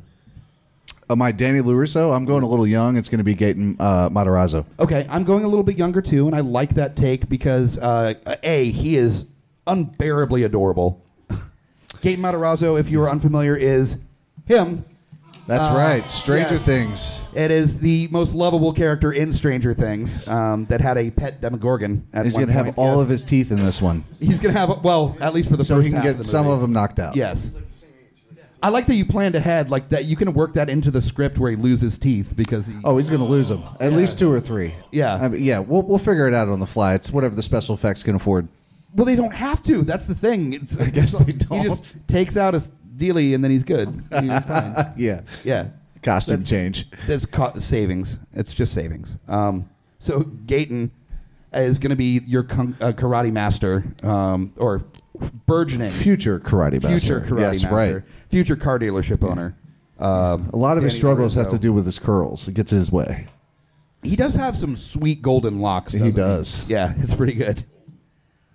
Uh, 1.10 1.16
my 1.16 1.32
Danny 1.32 1.60
LaRusso, 1.60 2.16
I'm 2.16 2.24
going 2.24 2.44
a 2.44 2.48
little 2.48 2.68
young. 2.68 2.96
It's 2.96 3.10
going 3.10 3.18
to 3.18 3.24
be 3.24 3.36
Gaten 3.36 3.76
uh, 3.80 4.10
Matarazzo. 4.10 4.66
Okay, 4.80 5.06
I'm 5.10 5.26
going 5.26 5.44
a 5.44 5.48
little 5.48 5.64
bit 5.64 5.78
younger 5.78 6.02
too, 6.02 6.28
and 6.28 6.36
I 6.36 6.40
like 6.40 6.76
that 6.76 6.96
take 6.96 7.28
because 7.28 7.78
uh, 7.80 8.14
a 8.44 8.72
he 8.72 8.96
is 8.96 9.26
unbearably 9.68 10.44
adorable. 10.44 11.04
Gaten 11.30 12.20
Matarazzo, 12.20 12.80
if 12.80 12.90
you 12.90 13.02
are 13.02 13.10
unfamiliar, 13.10 13.58
is 13.58 13.98
him 14.46 14.86
That's 15.48 15.68
Uh, 15.70 15.76
right. 15.76 16.10
Stranger 16.10 16.56
yes. 16.56 16.64
Things. 16.66 17.22
It 17.34 17.52
is 17.52 17.80
the 17.80 18.08
most 18.12 18.34
lovable 18.36 18.72
character 18.74 19.12
in 19.12 19.34
Stranger 19.34 19.74
Things 19.74 20.26
um, 20.28 20.66
that 20.68 20.80
had 20.82 20.98
a 20.98 21.10
pet 21.12 21.42
Demogorgon. 21.42 22.06
At 22.14 22.26
He's 22.26 22.38
gonna 22.38 22.52
have 22.54 22.66
point, 22.66 22.78
all 22.78 22.96
yes. 22.98 23.02
of 23.04 23.10
his 23.10 23.24
teeth 23.24 23.52
in 23.52 23.58
this 23.58 23.82
one, 23.82 24.04
He's 24.20 24.40
gonna 24.40 24.58
have 24.58 24.84
well, 24.84 25.18
at 25.20 25.34
least 25.34 25.50
for 25.50 25.58
the 25.58 25.66
so 25.66 25.76
first 25.76 25.88
he 25.88 25.92
can 25.94 26.04
get 26.04 26.18
the 26.18 26.24
some 26.24 26.48
of 26.48 26.62
them 26.62 26.72
knocked 26.72 27.00
out. 27.00 27.16
Yes. 27.16 27.56
I 28.64 28.70
like 28.70 28.86
that 28.86 28.94
you 28.96 29.06
planned 29.06 29.34
ahead, 29.34 29.72
like 29.72 29.90
that. 29.90 30.06
You 30.06 30.16
can 30.16 30.34
work 30.34 30.54
that 30.54 30.70
into 30.70 30.92
the 30.92 31.02
script 31.02 31.40
where 31.40 31.50
he 31.50 31.58
loses 31.58 31.98
teeth 31.98 32.34
because 32.36 32.68
he. 32.68 32.76
Oh, 32.84 32.96
he's 32.98 33.10
gonna 33.10 33.26
lose 33.26 33.50
them. 33.50 33.64
At 33.80 33.94
least 33.94 34.20
two 34.20 34.32
or 34.32 34.40
three. 34.40 34.76
Yeah. 34.92 35.16
I 35.16 35.28
mean, 35.30 35.44
yeah. 35.44 35.58
We'll 35.60 35.82
we'll 35.82 35.98
figure 35.98 36.28
it 36.28 36.36
out 36.36 36.48
on 36.48 36.60
the 36.60 36.68
fly. 36.68 36.94
It's 36.94 37.10
whatever 37.12 37.34
the 37.34 37.42
special 37.42 37.74
effects 37.74 38.04
can 38.04 38.14
afford. 38.16 38.48
Well, 38.94 39.06
they 39.06 39.16
don't 39.16 39.34
have 39.34 39.64
to. 39.64 39.84
That's 39.84 40.06
the 40.06 40.14
thing. 40.14 40.54
It's, 40.54 40.78
I 40.78 40.88
guess 40.92 41.14
they 41.18 41.24
He 41.26 41.34
just 41.34 41.50
don't. 41.50 42.08
takes 42.08 42.38
out 42.38 42.54
his 42.54 42.68
dealie 43.02 43.34
and 43.36 43.44
then 43.44 43.52
he's 43.52 43.64
good. 43.64 43.90
He's 44.10 44.30
fine. 44.48 44.94
Yeah. 44.98 45.22
Yeah. 45.44 45.68
Costume 46.04 46.38
That's- 46.42 46.50
change. 46.50 46.88
That's 47.08 47.26
co- 47.26 47.58
savings. 47.60 48.20
It's 48.34 48.54
just 48.54 48.74
savings. 48.74 49.18
Um, 49.28 49.70
so 50.00 50.22
Gaten 50.46 50.90
is 51.54 51.80
going 51.80 51.90
to 51.92 51.96
be 51.96 52.22
your 52.26 52.44
con- 52.44 52.76
uh, 52.82 52.92
karate 52.94 53.32
master, 53.32 53.84
um, 54.04 54.54
or 54.58 54.84
burgeoning 55.46 55.92
Future 55.92 56.40
karate 56.40 56.82
master. 56.82 56.90
future 56.90 57.22
karate 57.22 57.54
yes, 57.54 57.62
master, 57.64 57.76
right. 57.76 58.04
future 58.30 58.56
car 58.56 58.80
dealership 58.80 59.22
owner. 59.24 59.56
Um, 60.00 60.50
A 60.54 60.58
lot 60.58 60.78
of 60.78 60.84
his 60.84 60.94
Danny 60.94 61.00
struggles 61.02 61.36
has 61.36 61.48
to 61.50 61.60
do 61.60 61.72
with 61.74 61.86
his 61.86 62.00
curls. 62.00 62.48
It 62.48 62.54
gets 62.56 62.72
his 62.72 62.92
way. 62.92 63.28
He 64.02 64.16
does 64.16 64.34
have 64.36 64.58
some 64.58 64.76
sweet 64.76 65.22
golden 65.22 65.60
locks. 65.60 65.94
He 65.94 66.00
doesn't 66.00 66.16
does. 66.16 66.66
Yeah, 66.68 66.94
it's 67.04 67.14
pretty 67.14 67.34
good. 67.34 67.64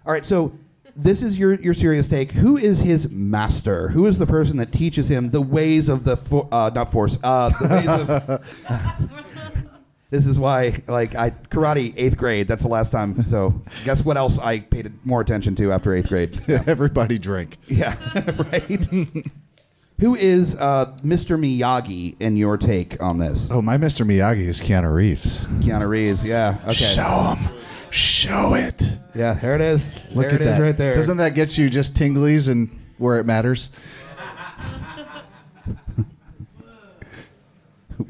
All 0.05 0.13
right, 0.13 0.27
so 0.27 0.53
this 0.97 1.23
is 1.23 1.39
your 1.39 1.55
your 1.55 1.75
serious 1.75 2.09
take. 2.09 2.33
Who 2.33 2.57
is 2.57 2.81
his 2.81 3.11
master? 3.11 3.89
Who 3.89 4.07
is 4.07 4.19
the 4.19 4.27
person 4.27 4.57
that 4.57 4.73
teaches 4.73 5.11
him 5.11 5.31
the 5.31 5.43
ways 5.43 5.89
of 5.89 6.05
the 6.05 6.17
for, 6.17 6.49
uh, 6.51 6.71
not 6.75 6.91
force, 6.91 7.19
uh, 7.23 7.51
the 7.51 7.69
ways 7.69 7.89
of. 7.89 9.69
this 10.11 10.27
is 10.27 10.39
why, 10.39 10.83
like, 10.87 11.15
I 11.15 11.31
karate 11.31 11.93
eighth 11.97 12.17
grade. 12.17 12.49
That's 12.49 12.63
the 12.63 12.69
last 12.69 12.91
time. 12.91 13.23
So, 13.25 13.61
guess 13.85 14.05
what 14.05 14.17
else 14.17 14.39
I 14.39 14.61
paid 14.61 14.93
more 15.05 15.21
attention 15.21 15.55
to 15.57 15.73
after 15.73 15.95
eighth 15.95 16.09
grade? 16.09 16.43
Everybody 16.49 17.19
drink. 17.19 17.59
Yeah, 17.67 17.97
right. 18.53 18.89
Who 19.99 20.15
is 20.15 20.57
uh, 20.57 20.97
Mr. 21.03 21.39
Miyagi 21.39 22.17
in 22.21 22.37
your 22.37 22.57
take 22.57 23.03
on 23.03 23.19
this? 23.19 23.51
Oh, 23.51 23.63
my 23.63 23.79
Mr. 23.79 24.07
Miyagi 24.07 24.47
is 24.47 24.61
Keanu 24.61 24.93
Reeves. 24.93 25.41
Keanu 25.61 25.89
Reeves. 25.89 26.23
Yeah. 26.23 26.59
Okay. 26.65 26.95
Show 26.95 27.35
him. 27.35 27.55
Show 27.91 28.55
it. 28.55 28.83
Yeah, 29.17 29.35
there 29.35 29.55
it 29.55 29.61
is. 29.63 29.93
Look 30.13 30.27
there 30.29 30.35
at 30.35 30.35
it 30.35 30.41
is 30.43 30.49
that. 30.49 30.61
right 30.61 30.77
there. 30.77 30.95
Doesn't 30.95 31.17
that 31.17 31.35
get 31.35 31.57
you 31.57 31.71
just 31.71 31.95
tinglies 31.95 32.49
and 32.49 32.69
where 32.99 33.19
it 33.19 33.25
matters? 33.25 33.71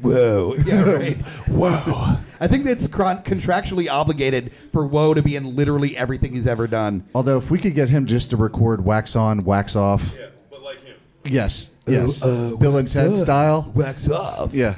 Whoa. 0.01 0.55
Yeah, 0.65 0.81
right. 0.83 1.17
Whoa. 1.47 2.17
I 2.39 2.47
think 2.47 2.65
that's 2.65 2.87
con- 2.87 3.23
contractually 3.23 3.89
obligated 3.89 4.51
for 4.73 4.85
Woe 4.85 5.13
to 5.13 5.21
be 5.21 5.35
in 5.37 5.55
literally 5.55 5.95
everything 5.95 6.33
he's 6.33 6.45
ever 6.47 6.67
done. 6.67 7.07
Although, 7.15 7.37
if 7.37 7.49
we 7.49 7.57
could 7.57 7.73
get 7.73 7.89
him 7.89 8.05
just 8.05 8.31
to 8.31 8.37
record 8.37 8.83
wax 8.83 9.15
on, 9.15 9.45
wax 9.45 9.75
off. 9.75 10.03
Yeah, 10.17 10.27
but 10.49 10.61
like 10.61 10.83
him. 10.83 10.97
Yes. 11.25 11.69
Yes. 11.85 12.21
uh, 12.21 12.55
Bill 12.59 12.77
and 12.77 12.91
Ted 12.91 13.15
style. 13.15 13.71
Wax 13.73 14.09
off. 14.09 14.53
Yeah. 14.53 14.75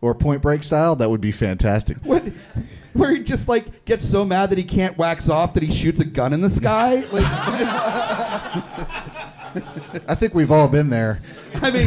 Or 0.00 0.14
Point 0.14 0.42
Break 0.42 0.62
style. 0.62 0.94
That 0.94 1.10
would 1.10 1.20
be 1.20 1.32
fantastic. 1.32 1.96
What? 1.98 2.24
Where 2.98 3.14
he 3.14 3.22
just 3.22 3.48
like 3.48 3.84
gets 3.84 4.08
so 4.08 4.24
mad 4.24 4.50
that 4.50 4.58
he 4.58 4.64
can't 4.64 4.98
wax 4.98 5.28
off 5.28 5.54
that 5.54 5.62
he 5.62 5.72
shoots 5.72 6.00
a 6.00 6.04
gun 6.04 6.32
in 6.32 6.40
the 6.40 6.50
sky. 6.50 7.04
Like, 9.50 10.04
I 10.06 10.14
think 10.14 10.34
we've 10.34 10.50
all 10.50 10.68
been 10.68 10.90
there. 10.90 11.22
I 11.54 11.70
mean, 11.70 11.86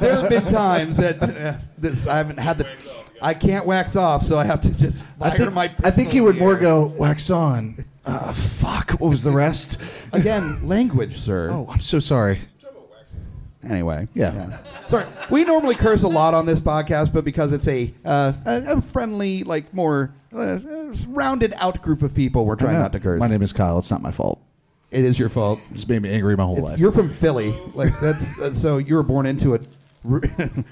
there 0.00 0.20
have 0.20 0.28
been 0.28 0.46
times 0.46 0.96
that 0.96 1.20
uh, 1.20 1.56
this 1.76 2.06
I 2.06 2.16
haven't 2.16 2.38
had 2.38 2.58
the. 2.58 2.68
I 3.20 3.34
can't 3.34 3.66
wax 3.66 3.96
off, 3.96 4.24
so 4.24 4.38
I 4.38 4.44
have 4.44 4.60
to 4.62 4.70
just 4.70 4.98
fire 5.18 5.32
I 5.32 5.36
think, 5.36 5.52
my. 5.52 5.74
I 5.82 5.90
think 5.90 6.10
he 6.10 6.20
would 6.20 6.38
more 6.38 6.54
go 6.54 6.86
wax 6.86 7.28
on. 7.28 7.84
Uh, 8.06 8.32
fuck. 8.32 8.92
What 8.92 9.08
was 9.10 9.22
the 9.22 9.32
rest? 9.32 9.78
again. 10.12 10.66
Language, 10.66 11.18
sir. 11.20 11.50
Oh, 11.50 11.66
I'm 11.68 11.80
so 11.80 11.98
sorry. 11.98 12.40
Anyway, 13.68 14.08
Yeah. 14.14 14.58
Sorry, 14.88 15.04
we 15.30 15.44
normally 15.44 15.74
curse 15.74 16.02
a 16.02 16.08
lot 16.08 16.34
on 16.34 16.46
this 16.46 16.60
podcast, 16.60 17.12
but 17.12 17.24
because 17.24 17.52
it's 17.52 17.66
a 17.68 17.92
uh, 18.04 18.32
a, 18.44 18.62
a 18.76 18.82
friendly, 18.82 19.42
like 19.44 19.72
more 19.74 20.12
uh, 20.34 20.58
rounded 21.08 21.54
out 21.56 21.80
group 21.82 22.02
of 22.02 22.12
people, 22.14 22.44
we're 22.44 22.56
trying 22.56 22.78
not 22.78 22.92
to 22.92 23.00
curse. 23.00 23.18
My 23.20 23.26
name 23.28 23.42
is 23.42 23.52
Kyle. 23.52 23.78
It's 23.78 23.90
not 23.90 24.02
my 24.02 24.10
fault. 24.12 24.40
it 24.90 25.04
is 25.04 25.18
your 25.18 25.28
fault. 25.28 25.60
It's 25.72 25.88
made 25.88 26.02
me 26.02 26.10
angry 26.10 26.36
my 26.36 26.44
whole 26.44 26.56
It's- 26.58 26.70
life. 26.72 26.78
you're 26.78 26.92
from 26.92 27.08
Philly, 27.12 27.54
like 27.74 27.98
that's 28.00 28.38
uh, 28.40 28.52
so 28.54 28.78
you 28.78 28.94
were 28.96 29.02
born 29.02 29.26
into 29.26 29.54
it. 29.54 29.66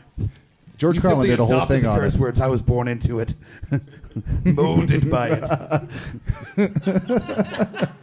George 0.79 1.01
Carlin 1.01 1.29
did 1.29 1.39
a 1.41 1.47
whole 1.47 1.65
thing 1.67 1.87
on 1.87 1.99
curse 2.01 2.17
it. 2.17 2.21
words. 2.21 2.41
I 2.41 2.49
was 2.49 2.61
born 2.61 2.89
into 2.89 3.21
it, 3.21 3.35
molded 4.45 5.09
by 5.11 5.89
it. 6.57 7.89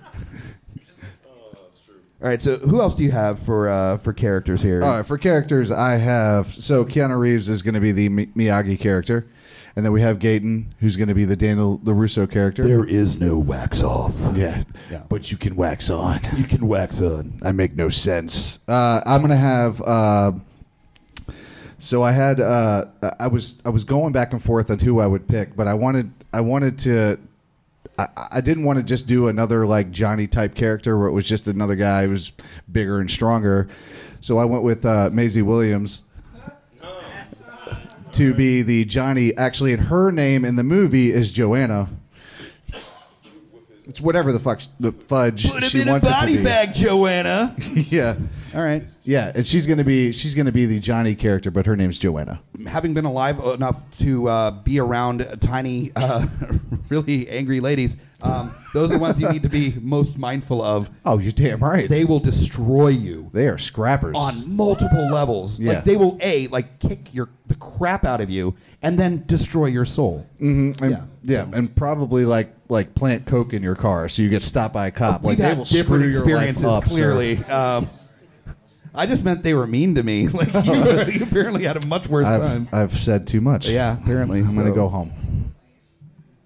All 2.22 2.28
right, 2.28 2.42
so 2.42 2.58
who 2.58 2.82
else 2.82 2.96
do 2.96 3.04
you 3.04 3.12
have 3.12 3.40
for 3.40 3.70
uh, 3.70 3.98
for 4.00 4.12
characters 4.12 4.62
here? 4.62 4.82
All 4.84 4.98
right, 4.98 5.06
for 5.08 5.18
characters, 5.18 5.72
I 5.72 5.96
have 5.96 6.54
so 6.54 6.84
Keanu 6.84 7.18
Reeves 7.18 7.48
is 7.48 7.62
going 7.62 7.76
to 7.76 7.80
be 7.80 7.94
the 7.94 8.10
Mi- 8.10 8.26
Miyagi 8.28 8.78
character, 8.78 9.26
and 9.78 9.86
then 9.86 9.94
we 9.94 10.02
have 10.02 10.20
Gaten, 10.20 10.66
who's 10.82 10.98
going 10.98 11.08
to 11.08 11.14
be 11.14 11.24
the 11.24 11.38
Daniel 11.38 11.80
LaRusso 11.80 12.30
character. 12.30 12.64
There 12.68 12.84
is 12.84 13.18
no 13.18 13.38
wax 13.38 13.82
off. 13.82 14.14
yeah, 14.36 14.64
Yeah. 14.92 15.04
but 15.08 15.32
you 15.32 15.38
can 15.38 15.56
wax 15.56 15.90
on. 15.90 16.20
You 16.36 16.44
can 16.44 16.68
wax 16.68 17.02
on. 17.02 17.40
I 17.42 17.54
make 17.54 17.78
no 17.78 17.88
sense. 17.88 18.60
Uh, 18.68 19.00
I'm 19.06 19.22
going 19.22 19.30
to 19.32 19.38
have. 19.38 19.82
Uh, 19.82 20.32
so 21.78 22.04
I 22.04 22.12
had. 22.12 22.42
Uh, 22.42 22.86
I 23.18 23.28
was. 23.28 23.62
I 23.64 23.70
was 23.70 23.86
going 23.86 24.12
back 24.12 24.34
and 24.34 24.44
forth 24.44 24.70
on 24.70 24.80
who 24.80 25.00
I 25.00 25.08
would 25.08 25.26
pick, 25.26 25.56
but 25.56 25.68
I 25.70 25.74
wanted. 25.74 26.12
I 26.34 26.42
wanted 26.42 26.80
to. 26.80 27.18
I, 27.98 28.40
didn't 28.42 28.64
want 28.64 28.78
to 28.78 28.84
just 28.84 29.08
do 29.08 29.28
another 29.28 29.66
like 29.66 29.92
Johnny 29.92 30.28
type 30.28 30.56
character 30.56 30.98
where 30.98 31.08
it 31.08 31.12
was 31.12 31.26
just 31.26 31.48
another 31.48 31.76
guy 31.76 32.06
who 32.06 32.12
was 32.12 32.32
bigger 32.72 33.00
and 33.00 33.12
stronger. 33.12 33.68
So 34.22 34.38
I 34.38 34.46
went 34.46 34.64
with 34.64 34.86
uh, 34.86 35.10
Maisie 35.12 35.42
Williams 35.42 36.04
to 38.14 38.34
be 38.34 38.62
the 38.62 38.86
Johnny. 38.86 39.36
Actually, 39.36 39.74
and 39.74 39.84
her 39.84 40.12
name 40.12 40.46
in 40.46 40.56
the 40.56 40.64
movie 40.64 41.12
is 41.12 41.32
Joanna. 41.32 41.90
It's 43.89 44.00
whatever 44.00 44.31
the 44.31 44.39
fuck 44.39 44.62
the 44.79 44.91
fudge 44.91 45.50
Put 45.50 45.63
him 45.63 45.69
she 45.69 45.81
in 45.81 45.88
a 45.88 45.91
wants 45.93 46.05
it 46.05 46.10
to 46.10 46.15
body 46.15 46.38
be. 46.38 46.43
bag, 46.43 46.74
Joanna. 46.75 47.55
yeah, 47.74 48.15
All 48.53 48.62
right. 48.62 48.88
yeah, 49.03 49.31
and 49.34 49.46
she's 49.48 49.65
gonna 49.65 49.84
be 49.84 50.12
she's 50.12 50.36
gonna 50.36 50.51
be 50.51 50.65
the 50.67 50.79
Johnny 50.79 51.15
character, 51.15 51.50
but 51.51 51.65
her 51.65 51.75
name's 51.75 51.98
Joanna. 52.00 52.39
having 52.67 52.93
been 52.93 53.05
alive 53.05 53.39
enough 53.39 53.81
to 54.00 54.29
uh, 54.29 54.51
be 54.51 54.79
around 54.79 55.27
tiny, 55.41 55.91
uh, 55.96 56.27
really 56.89 57.27
angry 57.29 57.60
ladies, 57.60 57.98
um, 58.22 58.53
those 58.74 58.91
are 58.91 58.96
the 58.96 59.00
ones 59.00 59.19
you 59.19 59.29
need 59.29 59.43
to 59.43 59.50
be 59.50 59.74
most 59.81 60.17
mindful 60.17 60.62
of. 60.62 60.89
Oh, 61.05 61.17
you're 61.17 61.31
damn 61.31 61.60
right. 61.60 61.89
They 61.89 62.05
will 62.05 62.19
destroy 62.19 62.89
you 62.89 63.29
they 63.34 63.48
are 63.48 63.58
scrappers. 63.58 64.15
on 64.15 64.55
multiple 64.55 65.10
levels. 65.12 65.60
Yeah. 65.60 65.74
Like 65.74 65.84
they 65.86 65.96
will 65.98 66.17
a 66.22 66.48
like 66.50 66.79
kick 66.79 67.13
your 67.13 67.29
the 67.48 67.55
crap 67.55 68.05
out 68.05 68.22
of 68.22 68.29
you 68.29 68.55
and 68.82 68.98
then 68.98 69.24
destroy 69.28 69.66
your 69.66 69.86
soul. 69.86 70.26
Mhm, 70.42 70.80
and, 70.82 70.92
Yeah. 70.92 71.02
yeah, 71.24 71.46
and 71.52 71.74
probably 71.76 72.26
like 72.26 72.54
like 72.70 72.94
plant 72.96 73.26
coke 73.26 73.54
in 73.54 73.64
your 73.64 73.76
car, 73.76 74.08
so 74.10 74.22
you 74.22 74.30
get 74.30 74.42
stopped 74.44 74.74
by 74.74 74.88
a 74.88 74.92
cop. 74.92 75.24
Like 75.24 75.38
We've 75.38 75.48
they 75.48 75.54
will 75.56 75.66
different 75.66 76.04
screw 76.04 76.12
your 76.12 76.20
life 76.22 76.50
experiences. 76.50 76.64
up. 76.66 76.84
clearly, 76.84 77.38
um, 77.46 77.90
I 78.94 79.06
just 79.06 79.24
meant 79.24 79.44
they 79.44 79.54
were 79.54 79.68
mean 79.68 79.96
to 79.96 80.04
me. 80.04 80.28
Like 80.34 80.54
you, 80.66 80.74
you 81.20 81.24
apparently 81.24 81.64
had 81.66 81.84
a 81.84 81.86
much 81.88 82.08
worse 82.08 82.26
time. 82.26 82.68
I've 82.72 82.94
I've 82.94 83.00
said 83.00 83.28
too 83.28 83.42
much. 83.42 83.70
Yeah, 83.70 83.98
apparently. 84.02 84.40
I'm 84.40 84.56
gonna 84.56 84.72
go 84.72 84.88
home. 84.88 85.12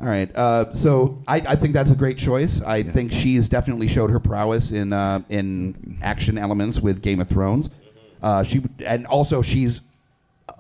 All 0.02 0.08
right. 0.10 0.34
Uh, 0.36 0.74
so 0.74 1.22
I, 1.28 1.38
I 1.38 1.56
think 1.56 1.74
that's 1.74 1.90
a 1.92 1.96
great 1.96 2.18
choice. 2.18 2.62
I 2.62 2.84
think 2.84 3.14
she's 3.14 3.48
definitely 3.48 3.88
showed 3.88 4.10
her 4.10 4.20
prowess 4.20 4.72
in 4.74 4.92
uh, 4.92 5.22
in 5.30 5.98
action 6.02 6.38
elements 6.38 6.80
with 6.80 7.02
Game 7.02 7.20
of 7.22 7.30
Thrones. 7.30 7.70
Uh, 8.22 8.44
she 8.44 8.64
and 8.86 9.06
also 9.08 9.42
she's 9.42 9.80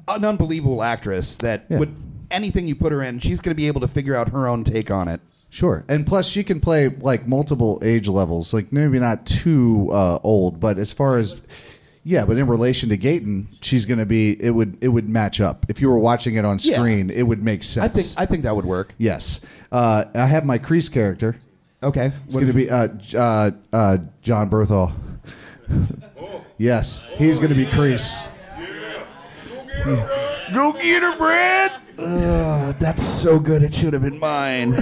an 0.07 0.25
unbelievable 0.25 0.83
actress 0.83 1.37
that 1.37 1.65
Yeah. 1.69 1.79
would 1.79 1.95
anything 2.31 2.67
you 2.67 2.75
put 2.75 2.91
her 2.91 3.01
in, 3.03 3.19
she's 3.19 3.41
going 3.41 3.51
to 3.51 3.55
be 3.55 3.67
able 3.67 3.81
to 3.81 3.87
figure 3.87 4.15
out 4.15 4.29
her 4.29 4.47
own 4.47 4.63
take 4.63 4.89
on 4.91 5.07
it. 5.07 5.21
Sure, 5.49 5.83
and 5.87 6.07
plus 6.07 6.25
she 6.27 6.43
can 6.43 6.59
play 6.59 6.89
like 6.89 7.27
multiple 7.27 7.79
age 7.83 8.07
levels. 8.07 8.53
Like 8.55 8.71
maybe 8.73 8.97
not 8.99 9.25
too 9.27 9.89
uh, 9.91 10.17
old, 10.23 10.59
but 10.59 10.79
as 10.79 10.91
far 10.91 11.17
as 11.17 11.39
yeah, 12.03 12.25
but 12.25 12.37
in 12.39 12.47
relation 12.47 12.89
to 12.89 12.97
Gaten, 12.97 13.45
she's 13.61 13.85
going 13.85 13.99
to 13.99 14.05
be. 14.05 14.31
It 14.43 14.49
would 14.49 14.77
it 14.81 14.87
would 14.87 15.07
match 15.07 15.39
up 15.39 15.65
if 15.69 15.79
you 15.79 15.89
were 15.89 15.99
watching 15.99 16.35
it 16.35 16.43
on 16.43 16.57
Yeah. 16.59 16.75
screen. 16.77 17.11
It 17.11 17.21
would 17.23 17.43
make 17.43 17.63
sense. 17.63 17.85
I 17.85 17.87
think 17.87 18.07
I 18.17 18.25
think 18.25 18.43
that 18.43 18.55
would 18.55 18.65
work. 18.65 18.93
yes. 18.97 19.41
Uh, 19.71 20.05
I 20.15 20.25
have 20.25 20.43
my 20.43 20.57
Kreese 20.57 20.91
character. 20.91 21.35
Okay. 21.83 22.11
It's 22.25 22.33
going 22.33 22.47
to 22.47 22.53
be 22.53 22.69
uh, 22.69 22.87
J- 22.87 23.17
uh, 23.17 23.51
uh, 23.71 23.97
John 24.23 24.49
Bernthal. 24.49 24.91
yes, 26.57 27.05
he's 27.17 27.37
going 27.37 27.49
to 27.49 27.55
be 27.55 27.65
Kreese. 27.65 28.27
Go 30.53 30.73
get 30.73 31.01
her, 31.03 31.15
Brad. 31.17 31.71
Uh, 31.97 32.71
that's 32.79 33.03
so 33.03 33.39
good. 33.39 33.63
It 33.63 33.73
should 33.73 33.93
have 33.93 34.01
been 34.01 34.19
mine. 34.19 34.73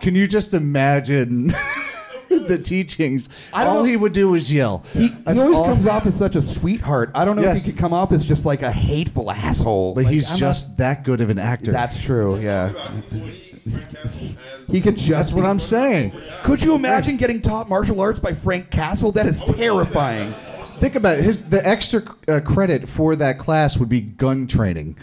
Can 0.00 0.14
you 0.14 0.26
just 0.26 0.54
imagine 0.54 1.48
the 2.28 2.58
teachings. 2.62 3.28
I 3.52 3.64
don't 3.64 3.76
all 3.76 3.82
know- 3.82 3.88
he 3.88 3.96
would 3.96 4.12
do 4.12 4.28
was 4.30 4.50
yell. 4.52 4.84
He, 4.92 5.08
he 5.08 5.08
That's 5.08 5.40
always 5.40 5.58
all- 5.58 5.64
comes 5.66 5.86
off 5.86 6.06
as 6.06 6.16
such 6.16 6.36
a 6.36 6.42
sweetheart. 6.42 7.10
I 7.14 7.24
don't 7.24 7.36
know 7.36 7.42
Yes. 7.42 7.58
if 7.58 7.64
he 7.64 7.70
could 7.72 7.78
come 7.80 7.92
off 7.92 8.12
as 8.12 8.24
just 8.24 8.44
like 8.44 8.62
a 8.62 8.72
hateful 8.72 9.30
asshole. 9.30 9.94
But 9.94 10.04
Like, 10.04 10.12
he's 10.14 10.30
I'm 10.30 10.36
just 10.38 10.76
that 10.78 11.04
good 11.04 11.20
of 11.20 11.28
an 11.30 11.38
actor. 11.38 11.72
Not, 11.72 11.90
that's 11.90 12.00
true. 12.02 12.38
Yeah. 12.38 12.72
He 13.10 14.36
He 14.68 14.80
could 14.80 14.96
just. 14.96 15.10
That's 15.10 15.32
what 15.32 15.44
I'm 15.44 15.60
saying. 15.60 16.12
Could 16.44 16.62
you 16.62 16.74
imagine 16.74 17.16
getting 17.18 17.42
taught 17.42 17.68
martial 17.68 18.00
arts 18.00 18.20
by 18.20 18.32
Frank 18.34 18.70
Castle? 18.70 19.12
That 19.12 19.26
is 19.26 19.40
terrifying. 19.42 20.34
Think 20.80 20.94
about 20.94 21.18
it. 21.18 21.24
his 21.24 21.48
the 21.48 21.66
extra 21.66 22.02
uh, 22.26 22.40
credit 22.40 22.88
for 22.88 23.14
that 23.16 23.38
class 23.38 23.76
would 23.76 23.88
be 23.88 24.00
gun 24.00 24.46
training. 24.46 24.96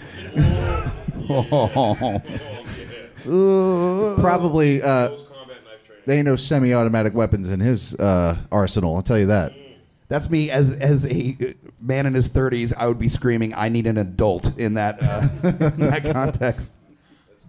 oh. 1.29 2.21
Probably 4.19 4.81
uh, 4.81 5.09
combat 5.09 5.57
knife 5.65 5.83
training. 5.85 6.03
they 6.05 6.17
ain't 6.17 6.25
no 6.25 6.35
semi-automatic 6.35 7.13
weapons 7.13 7.47
in 7.49 7.59
his 7.59 7.93
uh, 7.95 8.37
arsenal. 8.51 8.95
I'll 8.95 9.03
tell 9.03 9.19
you 9.19 9.27
that. 9.27 9.53
That's 10.07 10.29
me 10.29 10.49
as 10.49 10.71
as 10.73 11.05
a 11.05 11.37
uh, 11.41 11.67
man 11.81 12.05
in 12.05 12.13
his 12.13 12.29
30s. 12.29 12.73
I 12.77 12.87
would 12.87 12.97
be 12.99 13.09
screaming, 13.09 13.53
"I 13.53 13.67
need 13.69 13.87
an 13.87 13.97
adult" 13.97 14.57
in 14.57 14.75
that 14.75 15.01
uh, 15.03 15.27
in 15.43 15.79
that 15.79 16.05
context. 16.13 16.71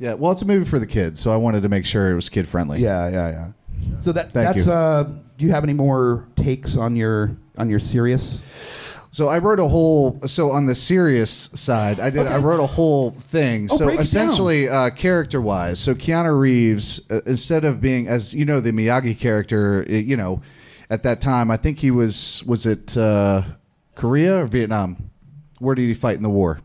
Yeah, 0.01 0.15
well, 0.15 0.33
it's 0.33 0.43
a 0.43 0.45
movie 0.45 0.69
for 0.69 0.79
the 0.79 0.87
kids, 0.87 1.21
so 1.21 1.33
I 1.33 1.37
wanted 1.37 1.63
to 1.63 1.69
make 1.69 1.85
sure 1.87 2.11
it 2.11 2.15
was 2.15 2.29
kid 2.29 2.49
friendly. 2.49 2.81
Yeah, 2.81 3.09
yeah, 3.09 3.29
yeah. 3.31 3.49
So 4.03 4.13
that 4.13 4.33
Thank 4.33 4.57
that's. 4.57 4.67
you. 4.67 4.73
Uh, 4.73 5.05
do 5.05 5.45
you 5.45 5.53
have 5.53 5.63
any 5.63 5.73
more 5.73 6.27
takes 6.35 6.77
on 6.77 6.97
your 6.97 7.37
on 7.59 7.69
your 7.69 7.79
serious? 7.81 8.41
So 9.11 9.29
I 9.29 9.39
wrote 9.39 9.59
a 9.59 9.67
whole. 9.69 10.21
So 10.27 10.51
on 10.51 10.67
the 10.67 10.75
serious 10.75 11.49
side, 11.55 11.99
I 11.99 12.11
did. 12.11 12.27
I 12.27 12.37
wrote 12.39 12.61
a 12.61 12.67
whole 12.67 13.13
thing. 13.31 13.69
Oh, 13.71 13.77
so 13.79 13.85
break 13.87 13.99
it 13.99 14.03
essentially, 14.03 14.69
uh, 14.69 14.91
character-wise, 14.91 15.79
so 15.81 15.95
Keanu 15.95 16.39
Reeves, 16.39 17.01
uh, 17.11 17.23
instead 17.27 17.65
of 17.65 17.81
being 17.81 18.07
as 18.07 18.35
you 18.35 18.45
know 18.45 18.61
the 18.61 18.71
Miyagi 18.71 19.19
character, 19.19 19.85
uh, 19.89 19.93
you 19.93 20.17
know, 20.17 20.43
at 20.91 21.03
that 21.05 21.21
time, 21.23 21.51
I 21.51 21.57
think 21.57 21.79
he 21.79 21.91
was 21.91 22.45
was 22.47 22.67
it 22.67 22.97
uh, 22.99 23.43
Korea 23.97 24.43
or 24.43 24.47
Vietnam? 24.47 25.11
Where 25.59 25.75
did 25.75 25.83
he 25.89 25.95
fight 25.95 26.17
in 26.19 26.23
the 26.23 26.29
war? 26.31 26.61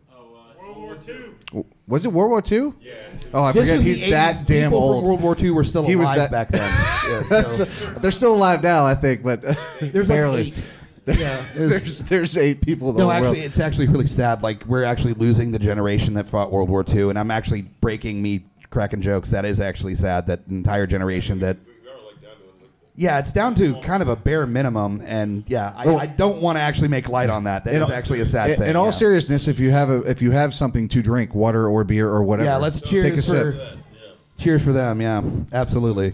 World 0.62 0.78
War 0.78 0.98
II. 1.08 1.64
Was 1.88 2.06
it 2.06 2.12
World 2.12 2.30
War 2.30 2.44
II? 2.50 2.74
Yeah. 2.82 2.94
Oh, 3.34 3.44
I 3.44 3.52
This 3.54 3.62
forget. 3.64 3.82
He's 3.82 4.02
that 4.10 4.46
damn 4.46 4.70
People 4.72 4.80
old. 4.84 5.02
From 5.02 5.08
World 5.08 5.22
War 5.22 5.36
II 5.40 5.52
were 5.52 5.64
still 5.64 5.86
He 5.86 5.96
was 5.96 6.08
alive 6.08 6.30
that- 6.30 6.32
back 6.32 6.50
then. 6.50 6.62
Yeah, 7.10 7.24
That's, 7.30 7.58
so- 7.58 7.66
they're 8.02 8.12
still 8.12 8.36
alive 8.36 8.62
now, 8.62 8.86
I 8.86 8.96
think, 8.96 9.24
but 9.24 9.42
There's 9.82 10.08
barely. 10.10 10.44
like 10.52 10.58
eight. 10.58 10.64
Yeah, 11.06 11.44
There's 11.56 12.00
there's 12.00 12.38
eight 12.38 12.62
people. 12.62 12.90
In 12.90 12.96
the 12.96 13.00
No, 13.02 13.08
world. 13.08 13.24
actually, 13.26 13.42
it's 13.42 13.60
actually 13.60 13.88
really 13.88 14.08
sad. 14.08 14.42
Like 14.44 14.66
we're 14.66 14.84
actually 14.84 15.14
losing 15.16 15.52
the 15.52 15.60
generation 15.60 16.14
that 16.16 16.28
fought 16.28 16.52
World 16.52 16.70
War 16.70 16.84
II, 16.88 17.10
and 17.10 17.20
I'm 17.20 17.32
actually 17.32 17.64
breaking 17.82 18.22
me 18.22 18.46
cracking 18.70 19.02
jokes. 19.02 19.30
That 19.32 19.46
is 19.46 19.60
actually 19.60 19.96
sad. 19.96 20.28
That 20.28 20.42
entire 20.50 20.88
generation 20.88 21.40
that. 21.40 21.58
We 21.66 21.90
are 21.90 21.96
like 22.06 22.22
down 22.22 22.32
to 22.38 22.44
like 22.62 22.70
Yeah, 22.96 23.20
it's 23.20 23.32
down 23.34 23.56
to 23.56 23.80
kind 23.82 24.02
of 24.02 24.08
a 24.08 24.16
bare 24.16 24.46
minimum, 24.48 25.04
and 25.06 25.44
yeah, 25.48 25.74
I, 25.76 25.86
Well- 25.86 26.00
I 26.00 26.06
don't 26.06 26.42
want 26.42 26.58
to 26.58 26.62
actually 26.62 26.88
make 26.88 27.10
light 27.10 27.30
on 27.30 27.44
that. 27.46 27.66
That 27.66 27.76
is 27.76 27.82
all- 27.82 27.92
actually 27.92 28.22
a 28.22 28.26
sad 28.26 28.52
in, 28.52 28.60
thing. 28.60 28.70
in 28.70 28.76
all 28.76 28.86
yeah. 28.86 28.92
seriousness, 28.92 29.48
if 29.50 29.60
you 29.60 29.72
have 29.72 29.90
a 29.90 29.98
if 30.10 30.22
you 30.22 30.32
have 30.32 30.54
something 30.56 30.88
to 30.90 31.02
drink, 31.02 31.36
water 31.36 31.68
or 31.68 31.84
beer 31.84 32.08
or 32.10 32.24
whatever, 32.24 32.48
Yeah, 32.50 32.58
let's 32.58 32.80
take 32.80 32.90
a 32.90 33.22
cheers 33.22 33.28
for 33.28 33.52
sip. 33.54 33.78
cheers 34.38 34.64
for 34.64 34.72
them. 34.72 35.02
Yeah, 35.02 35.22
absolutely. 35.52 36.14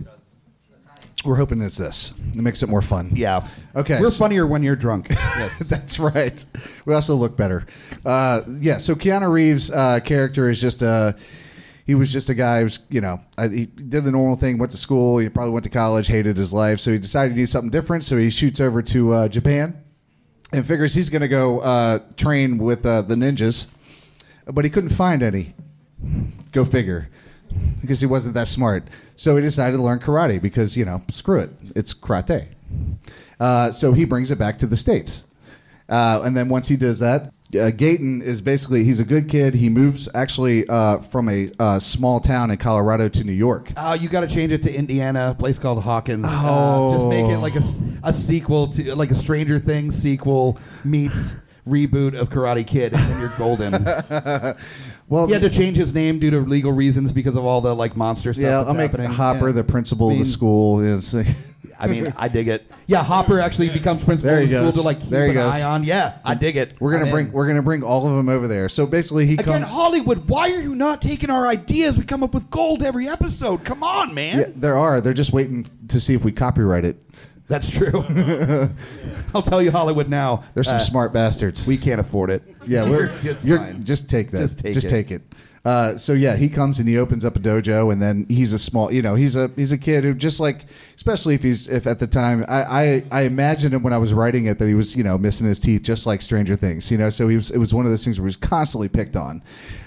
We're 1.25 1.35
hoping 1.35 1.61
it's 1.61 1.75
this. 1.77 2.13
It 2.33 2.37
makes 2.37 2.63
it 2.63 2.69
more 2.69 2.81
fun. 2.81 3.11
Yeah. 3.13 3.47
Okay, 3.75 3.99
We're 3.99 4.09
so- 4.09 4.19
funnier 4.19 4.47
when 4.47 4.63
you're 4.63 4.75
drunk. 4.77 5.07
yes. 5.11 5.59
That's 5.65 5.99
right. 5.99 6.43
We 6.85 6.93
also 6.93 7.15
look 7.15 7.35
better. 7.35 7.65
Uh, 8.05 8.41
yeah. 8.59 8.77
So 8.77 8.95
Keanu 8.95 9.29
Reeves' 9.31 9.69
uh, 9.69 9.99
character 9.99 10.49
is 10.49 10.61
just 10.61 10.81
a. 10.81 11.15
He 11.85 11.95
was 11.95 12.13
just 12.13 12.29
a 12.29 12.35
guy 12.35 12.61
who's, 12.61 12.85
you 12.89 13.01
know, 13.01 13.19
uh, 13.35 13.49
he 13.49 13.65
did 13.65 14.03
the 14.03 14.11
normal 14.11 14.35
thing, 14.35 14.59
went 14.59 14.71
to 14.73 14.77
school, 14.77 15.17
he 15.17 15.27
probably 15.27 15.53
went 15.53 15.63
to 15.63 15.71
college, 15.71 16.07
hated 16.07 16.37
his 16.37 16.53
life, 16.53 16.79
so 16.79 16.91
he 16.91 16.99
decided 16.99 17.29
to 17.29 17.35
do 17.35 17.47
something 17.47 17.71
different. 17.71 18.03
So 18.05 18.15
he 18.15 18.29
shoots 18.29 18.59
over 18.59 18.83
to 18.83 19.11
uh, 19.11 19.27
Japan 19.27 19.75
and 20.53 20.67
figures 20.67 20.93
he's 20.93 21.09
going 21.09 21.23
to 21.23 21.27
go 21.27 21.61
uh, 21.61 21.99
train 22.15 22.59
with 22.59 22.85
uh, 22.85 23.01
the 23.01 23.15
ninjas, 23.15 23.67
but 24.45 24.65
he 24.65 24.69
couldn't 24.69 24.91
find 24.91 25.23
any. 25.23 25.55
Go 26.51 26.63
figure, 26.63 27.09
because 27.81 27.99
he 27.99 28.05
wasn't 28.05 28.35
that 28.35 28.47
smart. 28.47 28.87
So 29.19 29.35
he 29.35 29.41
decided 29.41 29.75
to 29.75 29.83
learn 29.83 29.99
karate 29.99 30.41
because 30.41 30.77
you 30.77 30.85
know, 30.85 31.01
screw 31.09 31.39
it, 31.39 31.49
it's 31.75 31.93
karate. 31.93 32.47
Uh, 33.37 33.69
so 33.69 33.91
he 33.91 34.05
brings 34.05 34.31
it 34.31 34.37
back 34.37 34.57
to 34.59 34.65
the 34.65 34.77
states, 34.77 35.25
uh, 35.89 36.21
and 36.23 36.37
then 36.37 36.47
once 36.47 36.69
he 36.69 36.77
does 36.77 36.99
that, 36.99 37.23
uh, 37.53 37.67
Gaten 37.71 38.21
is 38.23 38.39
basically 38.39 38.85
he's 38.85 39.01
a 39.01 39.03
good 39.03 39.27
kid. 39.27 39.55
He 39.55 39.67
moves 39.67 40.07
actually 40.15 40.65
uh, 40.69 40.99
from 40.99 41.27
a 41.27 41.51
uh, 41.59 41.79
small 41.79 42.21
town 42.21 42.49
in 42.49 42.55
Colorado 42.57 43.09
to 43.09 43.23
New 43.25 43.33
York. 43.33 43.73
Oh, 43.75 43.91
you 43.91 44.07
got 44.07 44.21
to 44.21 44.27
change 44.27 44.53
it 44.53 44.63
to 44.63 44.73
Indiana, 44.73 45.31
a 45.31 45.35
place 45.37 45.59
called 45.59 45.83
Hawkins. 45.83 46.23
Uh, 46.25 46.39
Oh. 46.41 46.93
just 46.93 47.07
make 47.07 47.25
it 47.25 47.39
like 47.39 47.55
a 48.03 48.13
sequel 48.13 48.71
to 48.71 48.95
like 48.95 49.11
a 49.11 49.15
Stranger 49.15 49.59
Things 49.59 49.97
sequel 49.97 50.57
meets 50.85 51.35
reboot 51.69 52.17
of 52.19 52.29
Karate 52.29 52.65
Kid, 52.65 52.93
and 52.93 53.11
then 53.11 53.19
you're 53.19 53.33
golden. 53.37 53.73
Well, 55.07 55.25
he 55.25 55.33
had 55.33 55.41
to 55.41 55.49
change 55.49 55.75
his 55.75 55.91
name 55.91 56.19
due 56.19 56.29
to 56.29 56.39
legal 56.41 56.71
reasons 56.71 57.11
because 57.11 57.35
of 57.35 57.43
all 57.43 57.61
the 57.61 57.75
like 57.75 57.97
monster 57.97 58.31
stuff. 58.31 58.43
yeah, 58.43 58.59
I'll 58.59 58.75
make 58.75 58.91
happening. 58.91 59.09
Hopper 59.11 59.47
Yeah. 59.47 59.53
the 59.53 59.63
principal 59.63 60.09
I 60.09 60.11
mean- 60.11 60.21
of 60.21 60.27
the 60.27 60.31
school. 60.31 60.79
Is 60.81 61.15
I 61.81 61.87
mean, 61.87 62.13
I 62.15 62.27
dig 62.27 62.47
it. 62.47 62.69
Yeah, 62.85 63.03
Hopper 63.03 63.39
actually 63.39 63.69
becomes 63.69 64.03
principal 64.03 64.35
of 64.35 64.41
he 64.41 64.45
the 64.53 64.71
school 64.71 64.71
to 64.71 64.81
like 64.83 64.99
keep 64.99 65.11
an 65.11 65.33
goes. 65.33 65.53
eye 65.55 65.63
on. 65.63 65.83
Yeah, 65.83 66.19
I 66.23 66.35
dig 66.35 66.57
it. 66.57 66.75
we're 66.79 66.91
gonna 66.91 67.05
I'm 67.05 67.11
bring 67.11 67.25
in. 67.27 67.31
we're 67.31 67.47
gonna 67.47 67.63
bring 67.63 67.81
all 67.81 68.05
of 68.07 68.15
them 68.17 68.29
over 68.29 68.47
there. 68.47 68.69
So 68.69 68.85
basically, 68.85 69.25
he 69.25 69.33
Again, 69.33 69.45
comes. 69.61 69.67
Hollywood, 69.67 70.27
why 70.29 70.51
are 70.51 70.61
you 70.61 70.75
not 70.75 71.01
taking 71.01 71.31
our 71.31 71.47
ideas? 71.47 71.97
We 71.97 72.03
come 72.03 72.21
up 72.21 72.35
with 72.35 72.47
gold 72.51 72.83
every 72.83 73.07
episode. 73.09 73.63
Come 73.65 73.81
on, 73.81 74.13
man. 74.13 74.37
Yeah, 74.39 74.45
there 74.55 74.77
are. 74.77 75.01
They're 75.01 75.13
just 75.15 75.33
waiting 75.33 75.65
to 75.87 75.99
see 75.99 76.13
if 76.13 76.23
we 76.23 76.31
copyright 76.31 76.85
it. 76.85 77.03
That's 77.49 77.69
true. 77.69 78.05
I'll 79.33 79.41
tell 79.41 79.61
you, 79.61 79.71
Hollywood 79.71 80.07
now. 80.07 80.45
There's 80.53 80.67
some 80.67 80.77
uh, 80.77 80.81
smart 80.81 81.11
bastards. 81.11 81.65
We 81.67 81.77
can't 81.77 81.99
afford 81.99 82.29
it. 82.29 82.43
yeah, 82.65 82.87
we're 82.87 83.05
It's 83.23 83.43
you're 83.43 83.57
fine. 83.57 83.83
just 83.83 84.09
take 84.09 84.31
that. 84.31 84.55
Just 84.71 84.87
take 84.87 85.11
it. 85.11 85.23
Uh, 85.69 85.95
so 85.99 86.13
yeah, 86.13 86.35
he 86.35 86.49
comes 86.49 86.79
and 86.79 86.89
he 86.89 86.97
opens 86.97 87.23
up 87.23 87.35
a 87.35 87.39
dojo, 87.39 87.93
and 87.93 88.01
then 88.01 88.25
he's 88.27 88.53
a 88.53 88.57
small, 88.57 88.91
you 88.91 89.03
know, 89.03 89.13
he's 89.13 89.35
a 89.35 89.51
he's 89.55 89.71
a 89.71 89.77
kid 89.77 90.03
who 90.03 90.15
just 90.15 90.39
like, 90.39 90.65
especially 90.95 91.35
if 91.35 91.43
he's 91.43 91.67
if 91.67 91.85
at 91.85 91.99
the 91.99 92.07
time 92.07 92.43
I 92.47 92.63
I, 92.63 93.03
I 93.11 93.21
imagined 93.21 93.75
him 93.75 93.83
when 93.83 93.93
I 93.93 93.99
was 93.99 94.11
writing 94.11 94.47
it 94.47 94.57
that 94.57 94.67
he 94.67 94.73
was 94.73 94.95
you 94.95 95.03
know 95.03 95.15
missing 95.15 95.45
his 95.45 95.59
teeth 95.59 95.83
just 95.83 96.07
like 96.07 96.23
Stranger 96.23 96.55
Things, 96.55 96.89
you 96.89 96.97
know. 96.97 97.11
So 97.11 97.27
he 97.27 97.35
was 97.35 97.51
it 97.51 97.59
was 97.59 97.71
one 97.71 97.85
of 97.85 97.91
those 97.91 98.03
things 98.03 98.19
where 98.19 98.23
he 98.23 98.29
was 98.29 98.35
constantly 98.35 98.89
picked 98.89 99.15
on, 99.15 99.43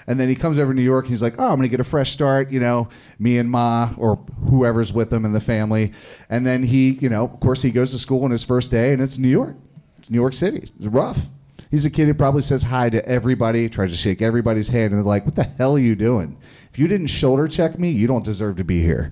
and 0.07 0.17
then 0.17 0.29
he 0.29 0.35
comes 0.35 0.57
over 0.57 0.71
to 0.71 0.75
New 0.75 0.83
York 0.83 1.03
and 1.03 1.09
he's 1.09 1.21
like, 1.21 1.35
oh, 1.37 1.49
I'm 1.49 1.57
gonna 1.57 1.67
get 1.67 1.81
a 1.81 1.83
fresh 1.83 2.13
start, 2.13 2.49
you 2.49 2.61
know, 2.61 2.87
me 3.19 3.37
and 3.37 3.51
Ma 3.51 3.93
or 3.97 4.15
whoever's 4.49 4.93
with 4.93 5.11
him 5.11 5.25
in 5.25 5.33
the 5.33 5.41
family, 5.41 5.91
and 6.29 6.47
then 6.47 6.63
he 6.63 6.91
you 7.01 7.09
know 7.09 7.25
of 7.25 7.41
course 7.41 7.61
he 7.61 7.71
goes 7.71 7.91
to 7.91 7.99
school 7.99 8.23
on 8.23 8.31
his 8.31 8.41
first 8.45 8.71
day 8.71 8.93
and 8.93 9.01
it's 9.01 9.17
New 9.17 9.27
York, 9.27 9.57
it's 9.99 10.09
New 10.09 10.21
York 10.21 10.33
City, 10.33 10.71
it's 10.79 10.87
rough. 10.87 11.27
He's 11.71 11.85
a 11.85 11.89
kid 11.89 12.07
who 12.07 12.13
probably 12.13 12.41
says 12.41 12.63
hi 12.63 12.89
to 12.89 13.05
everybody, 13.07 13.67
tries 13.69 13.91
to 13.91 13.97
shake 13.97 14.21
everybody's 14.21 14.67
hand, 14.67 14.93
and 14.93 14.97
they're 14.97 15.03
like, 15.03 15.25
"What 15.25 15.35
the 15.35 15.43
hell 15.43 15.75
are 15.75 15.79
you 15.79 15.95
doing? 15.95 16.37
If 16.71 16.79
you 16.79 16.87
didn't 16.87 17.07
shoulder 17.07 17.47
check 17.47 17.79
me, 17.79 17.89
you 17.89 18.07
don't 18.07 18.25
deserve 18.25 18.57
to 18.57 18.63
be 18.63 18.81
here." 18.81 19.11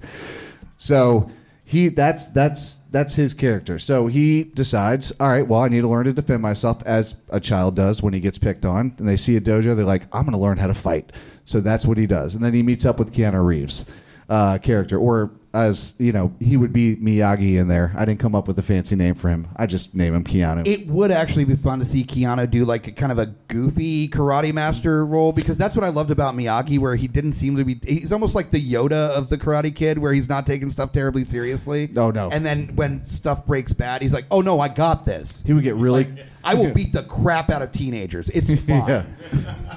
So 0.77 1.29
he 1.63 1.87
that's 1.89 2.27
that's 2.27 2.79
that's 2.91 3.13
his 3.13 3.33
character. 3.33 3.79
So 3.79 4.07
he 4.07 4.43
decides, 4.43 5.13
all 5.19 5.29
right, 5.29 5.47
well, 5.47 5.61
I 5.61 5.69
need 5.69 5.81
to 5.81 5.87
learn 5.87 6.05
to 6.05 6.13
defend 6.13 6.41
myself 6.41 6.83
as 6.85 7.15
a 7.29 7.39
child 7.39 7.75
does 7.75 8.01
when 8.01 8.13
he 8.13 8.19
gets 8.19 8.37
picked 8.37 8.65
on. 8.65 8.93
And 8.97 9.07
they 9.07 9.15
see 9.15 9.37
a 9.37 9.41
dojo, 9.41 9.75
they're 9.75 9.85
like, 9.85 10.03
I'm 10.11 10.23
going 10.23 10.33
to 10.33 10.37
learn 10.37 10.57
how 10.57 10.67
to 10.67 10.73
fight. 10.73 11.13
So 11.45 11.61
that's 11.61 11.85
what 11.85 11.97
he 11.97 12.05
does. 12.05 12.35
And 12.35 12.43
then 12.43 12.53
he 12.53 12.61
meets 12.61 12.85
up 12.85 12.99
with 12.99 13.13
Keanu 13.13 13.45
Reeves 13.45 13.85
uh, 14.29 14.57
character, 14.57 14.97
or 14.97 15.31
as 15.53 15.93
you 15.97 16.11
know, 16.11 16.33
he 16.39 16.55
would 16.55 16.71
be 16.71 16.95
Miyagi 16.95 17.59
in 17.59 17.67
there. 17.67 17.93
I 17.97 18.05
didn't 18.05 18.19
come 18.19 18.35
up 18.35 18.47
with 18.47 18.57
a 18.57 18.63
fancy 18.63 18.95
name 18.95 19.15
for 19.15 19.29
him. 19.29 19.47
I 19.57 19.65
just 19.65 19.93
name 19.93 20.15
him 20.15 20.23
Keanu. 20.23 20.65
It 20.65 20.87
would 20.87 21.11
actually 21.11 21.45
be 21.45 21.55
fun 21.55 21.79
to 21.79 21.85
see 21.85 22.03
Keanu 22.03 22.49
do 22.49 22.63
like 22.63 22.87
a 22.87 22.91
kind 22.91 23.11
of 23.11 23.19
a 23.19 23.27
goofy 23.47 24.07
karate 24.07 24.53
master 24.53 25.05
role 25.05 25.31
because 25.31 25.57
that's 25.57 25.75
what 25.75 25.83
I 25.83 25.89
loved 25.89 26.11
about 26.11 26.35
Miyagi, 26.35 26.79
where 26.79 26.95
he 26.95 27.07
didn't 27.07 27.33
seem 27.33 27.57
to 27.57 27.65
be. 27.65 27.79
He's 27.85 28.11
almost 28.11 28.35
like 28.35 28.51
the 28.51 28.73
Yoda 28.73 29.09
of 29.09 29.29
the 29.29 29.37
Karate 29.37 29.75
Kid, 29.75 29.97
where 29.97 30.13
he's 30.13 30.29
not 30.29 30.45
taking 30.45 30.69
stuff 30.69 30.93
terribly 30.93 31.23
seriously. 31.23 31.89
Oh, 31.95 32.11
no. 32.11 32.29
And 32.29 32.45
then 32.45 32.75
when 32.75 33.05
stuff 33.07 33.45
breaks 33.45 33.73
bad, 33.73 34.01
he's 34.01 34.13
like, 34.13 34.25
"Oh 34.31 34.41
no, 34.41 34.59
I 34.59 34.69
got 34.69 35.05
this." 35.05 35.43
he 35.45 35.53
would 35.53 35.63
get 35.63 35.75
really. 35.75 36.05
Like, 36.05 36.25
I 36.43 36.53
will 36.55 36.73
beat 36.75 36.93
the 36.93 37.03
crap 37.03 37.49
out 37.49 37.61
of 37.61 37.71
teenagers. 37.71 38.29
It's 38.29 38.49
fine. 38.65 38.87
yeah, 38.89 39.05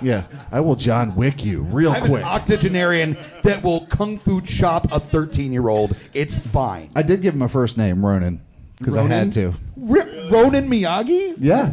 yeah. 0.02 0.24
I 0.52 0.60
will 0.60 0.76
John 0.76 1.14
Wick 1.16 1.44
you 1.44 1.62
real 1.62 1.92
I'm 1.92 2.02
quick. 2.06 2.22
an 2.22 2.28
octogenarian 2.28 3.16
that 3.42 3.62
will 3.62 3.86
kung 3.86 4.18
fu 4.18 4.40
chop 4.40 4.90
a 4.92 5.00
13 5.00 5.52
year 5.52 5.68
old. 5.68 5.96
It's 6.14 6.38
fine. 6.38 6.90
I 6.94 7.02
did 7.02 7.22
give 7.22 7.34
him 7.34 7.42
a 7.42 7.48
first 7.48 7.76
name, 7.78 8.04
Ronan, 8.04 8.40
because 8.78 8.96
I 8.96 9.02
had 9.06 9.32
to. 9.34 9.54
R- 9.88 10.08
Ronan 10.30 10.68
Miyagi? 10.68 11.34
Yeah. 11.38 11.72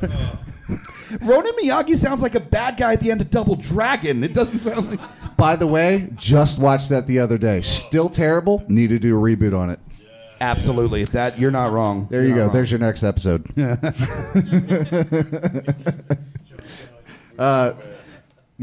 Ronan 1.20 1.52
Miyagi 1.62 1.98
sounds 1.98 2.22
like 2.22 2.34
a 2.34 2.40
bad 2.40 2.76
guy 2.78 2.94
at 2.94 3.00
the 3.00 3.10
end 3.10 3.20
of 3.20 3.30
Double 3.30 3.54
Dragon. 3.56 4.24
It 4.24 4.32
doesn't 4.32 4.60
sound 4.60 4.90
like. 4.90 5.00
By 5.36 5.56
the 5.56 5.66
way, 5.66 6.08
just 6.14 6.58
watched 6.60 6.88
that 6.90 7.06
the 7.06 7.18
other 7.18 7.36
day. 7.36 7.62
Still 7.62 8.08
terrible. 8.08 8.64
Need 8.68 8.88
to 8.90 8.98
do 8.98 9.16
a 9.18 9.20
reboot 9.20 9.56
on 9.58 9.70
it. 9.70 9.78
Absolutely. 10.42 11.04
That 11.04 11.38
you're 11.38 11.50
not 11.50 11.72
wrong. 11.72 12.08
There 12.10 12.24
you 12.24 12.34
go. 12.34 12.50
There's 12.50 12.70
your 12.70 12.80
next 12.80 13.02
episode. 13.02 13.46
uh, 17.38 17.72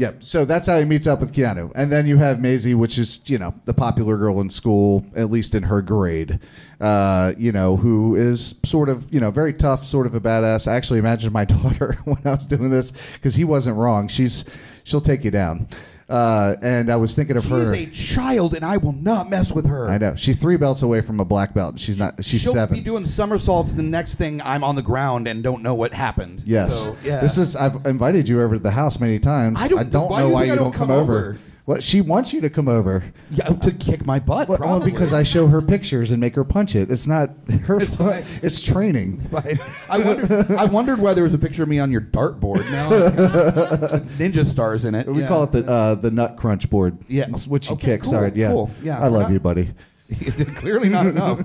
Yep. 0.00 0.24
So 0.24 0.46
that's 0.46 0.66
how 0.66 0.78
he 0.78 0.86
meets 0.86 1.06
up 1.06 1.20
with 1.20 1.30
Keanu, 1.30 1.70
and 1.74 1.92
then 1.92 2.06
you 2.06 2.16
have 2.16 2.40
Maisie, 2.40 2.74
which 2.74 2.96
is 2.96 3.20
you 3.26 3.36
know 3.36 3.52
the 3.66 3.74
popular 3.74 4.16
girl 4.16 4.40
in 4.40 4.48
school, 4.48 5.04
at 5.14 5.30
least 5.30 5.54
in 5.54 5.62
her 5.64 5.82
grade. 5.82 6.40
Uh, 6.80 7.34
you 7.36 7.52
know, 7.52 7.76
who 7.76 8.16
is 8.16 8.54
sort 8.64 8.88
of 8.88 9.12
you 9.12 9.20
know 9.20 9.30
very 9.30 9.52
tough, 9.52 9.86
sort 9.86 10.06
of 10.06 10.14
a 10.14 10.20
badass. 10.20 10.66
I 10.66 10.74
actually 10.74 11.00
imagined 11.00 11.34
my 11.34 11.44
daughter 11.44 11.98
when 12.04 12.16
I 12.24 12.30
was 12.30 12.46
doing 12.46 12.70
this 12.70 12.94
because 13.14 13.34
he 13.34 13.44
wasn't 13.44 13.76
wrong. 13.76 14.08
She's 14.08 14.46
she'll 14.84 15.02
take 15.02 15.22
you 15.22 15.30
down. 15.30 15.68
Uh, 16.10 16.56
and 16.60 16.90
I 16.90 16.96
was 16.96 17.14
thinking 17.14 17.36
of 17.36 17.44
She 17.44 17.50
her. 17.50 17.58
is 17.58 17.72
a 17.72 17.86
child, 17.86 18.54
and 18.54 18.64
I 18.64 18.76
will 18.78 18.92
not 18.92 19.30
mess 19.30 19.52
with 19.52 19.66
her. 19.66 19.88
I 19.88 19.96
know 19.98 20.16
she's 20.16 20.36
three 20.36 20.56
belts 20.56 20.82
away 20.82 21.00
from 21.02 21.20
a 21.20 21.24
black 21.24 21.54
belt. 21.54 21.78
She's 21.78 21.96
not. 21.98 22.24
She's 22.24 22.40
She'll 22.40 22.52
seven. 22.52 22.76
be 22.76 22.82
doing 22.82 23.06
somersaults. 23.06 23.72
The 23.72 23.82
next 23.84 24.16
thing, 24.16 24.42
I'm 24.42 24.64
on 24.64 24.74
the 24.74 24.82
ground 24.82 25.28
and 25.28 25.42
don't 25.42 25.62
know 25.62 25.74
what 25.74 25.94
happened. 25.94 26.42
Yes. 26.44 26.74
So, 26.76 26.96
yeah. 27.04 27.20
This 27.20 27.38
is 27.38 27.54
I've 27.54 27.86
invited 27.86 28.28
you 28.28 28.42
over 28.42 28.56
to 28.56 28.60
the 28.62 28.72
house 28.72 28.98
many 28.98 29.18
times. 29.20 29.62
I 29.62 29.68
don't- 29.68 29.92
know 29.92 30.02
you 30.02 30.28
why 30.32 30.40
think 30.40 30.46
you 30.48 30.52
I 30.52 30.56
don't 30.56 30.74
come 30.74 30.90
over. 30.90 31.38
Well, 31.70 31.80
she 31.80 32.00
wants 32.00 32.32
you 32.32 32.40
to 32.40 32.50
come 32.50 32.66
over. 32.66 33.04
yeah, 33.30 33.44
to 33.50 33.70
kick 33.70 34.04
my 34.04 34.18
butt. 34.18 34.48
Well, 34.48 34.58
well, 34.58 34.68
probably. 34.68 34.90
because 34.90 35.12
I 35.12 35.22
show 35.22 35.46
her 35.46 35.62
pictures 35.62 36.10
and 36.10 36.20
make 36.20 36.34
her 36.34 36.42
punch 36.42 36.74
it. 36.74 36.90
It's 36.90 37.06
not 37.06 37.30
her. 37.66 37.80
It's, 37.80 37.94
fine. 37.94 38.24
it's 38.42 38.60
training. 38.60 39.20
Fine. 39.20 39.60
I 39.88 39.98
wondered. 40.00 40.50
I 40.50 40.64
wondered 40.64 40.98
why 40.98 41.14
there 41.14 41.22
was 41.22 41.32
a 41.32 41.38
picture 41.38 41.62
of 41.62 41.68
me 41.68 41.78
on 41.78 41.92
your 41.92 42.00
dartboard. 42.00 42.68
Now, 42.72 42.90
ninja 44.18 44.44
stars 44.44 44.84
in 44.84 44.96
it. 44.96 45.06
We 45.06 45.20
Yeah. 45.22 45.28
call 45.28 45.44
it 45.44 45.52
the 45.52 45.64
uh, 45.64 45.94
the 45.94 46.10
nut 46.10 46.36
crunch 46.36 46.68
board. 46.68 46.98
Yeah. 47.06 47.26
It's 47.28 47.46
what 47.46 47.68
you 47.68 47.74
Okay, 47.74 47.86
kick. 47.86 48.02
cool, 48.02 48.10
Sorry. 48.10 48.32
Yeah. 48.34 48.48
cool. 48.50 48.70
Yeah, 48.82 48.98
I 48.98 49.06
love 49.06 49.26
we're 49.28 49.28
you, 49.28 49.34
not- 49.34 49.42
buddy. 49.44 49.74
Clearly 50.56 50.88
not 50.88 51.06
enough. 51.06 51.40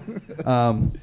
Um, 0.48 0.94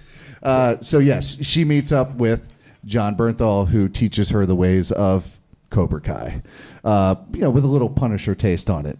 Uh, 0.42 0.78
so 0.80 0.98
yes, 0.98 1.36
she 1.42 1.64
meets 1.64 1.92
up 1.92 2.16
with 2.16 2.42
John 2.84 3.14
Bernthal, 3.14 3.68
who 3.68 3.88
teaches 3.88 4.30
her 4.30 4.44
the 4.46 4.56
ways 4.56 4.90
of 4.90 5.38
Cobra 5.72 6.00
Kai. 6.00 6.42
Uh, 6.84 7.16
you 7.32 7.40
know, 7.40 7.50
with 7.50 7.64
a 7.64 7.68
little 7.68 7.88
Punisher 7.88 8.36
taste 8.36 8.70
on 8.70 8.86
it. 8.86 8.98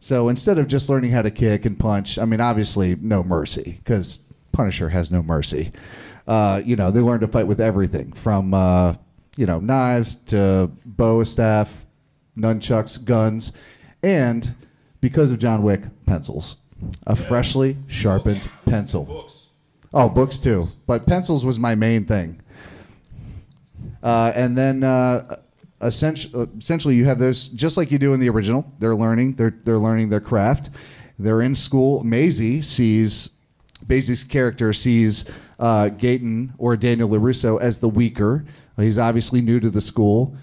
So 0.00 0.28
instead 0.28 0.58
of 0.58 0.68
just 0.68 0.88
learning 0.88 1.12
how 1.12 1.22
to 1.22 1.30
kick 1.30 1.64
and 1.64 1.78
punch, 1.78 2.18
I 2.18 2.24
mean, 2.24 2.40
obviously 2.40 2.96
no 3.00 3.22
mercy 3.22 3.80
because 3.82 4.20
Punisher 4.52 4.90
has 4.90 5.10
no 5.10 5.22
mercy. 5.22 5.72
Uh, 6.26 6.60
you 6.64 6.76
know, 6.76 6.90
they 6.90 7.00
learn 7.00 7.20
to 7.20 7.28
fight 7.28 7.46
with 7.46 7.60
everything 7.60 8.12
from 8.12 8.52
uh, 8.52 8.94
you 9.36 9.46
know 9.46 9.60
knives 9.60 10.16
to 10.26 10.70
bow 10.84 11.24
staff, 11.24 11.70
nunchucks, 12.36 13.02
guns, 13.02 13.52
and 14.02 14.54
because 15.00 15.30
of 15.30 15.38
John 15.38 15.62
Wick, 15.62 15.82
pencils. 16.06 16.58
A 17.08 17.16
freshly 17.16 17.76
sharpened 17.88 18.48
pencil. 18.64 19.04
Books. 19.04 19.48
Oh, 19.92 20.08
books 20.08 20.38
too, 20.38 20.68
but 20.86 21.06
pencils 21.06 21.44
was 21.44 21.58
my 21.58 21.74
main 21.74 22.04
thing. 22.04 22.40
Uh, 24.00 24.32
and 24.34 24.56
then 24.56 24.84
uh, 24.84 25.38
essentially, 25.82 26.48
essentially, 26.58 26.94
you 26.94 27.04
have 27.04 27.18
those 27.18 27.48
just 27.48 27.76
like 27.76 27.90
you 27.90 27.98
do 27.98 28.12
in 28.14 28.20
the 28.20 28.28
original. 28.28 28.70
They're 28.78 28.96
learning. 28.96 29.34
They're 29.34 29.54
they're 29.64 29.78
learning 29.78 30.08
their 30.10 30.20
craft. 30.20 30.70
They're 31.18 31.40
in 31.42 31.54
school. 31.54 32.04
Maisie 32.04 32.62
sees 32.62 33.30
Maisie's 33.88 34.24
character 34.24 34.72
sees 34.72 35.24
uh, 35.58 35.88
Gaten 35.90 36.50
or 36.58 36.76
Daniel 36.76 37.08
LaRusso 37.08 37.60
as 37.60 37.78
the 37.78 37.88
weaker. 37.88 38.44
He's 38.76 38.98
obviously 38.98 39.40
new 39.40 39.58
to 39.60 39.70
the 39.70 39.80
school. 39.80 40.36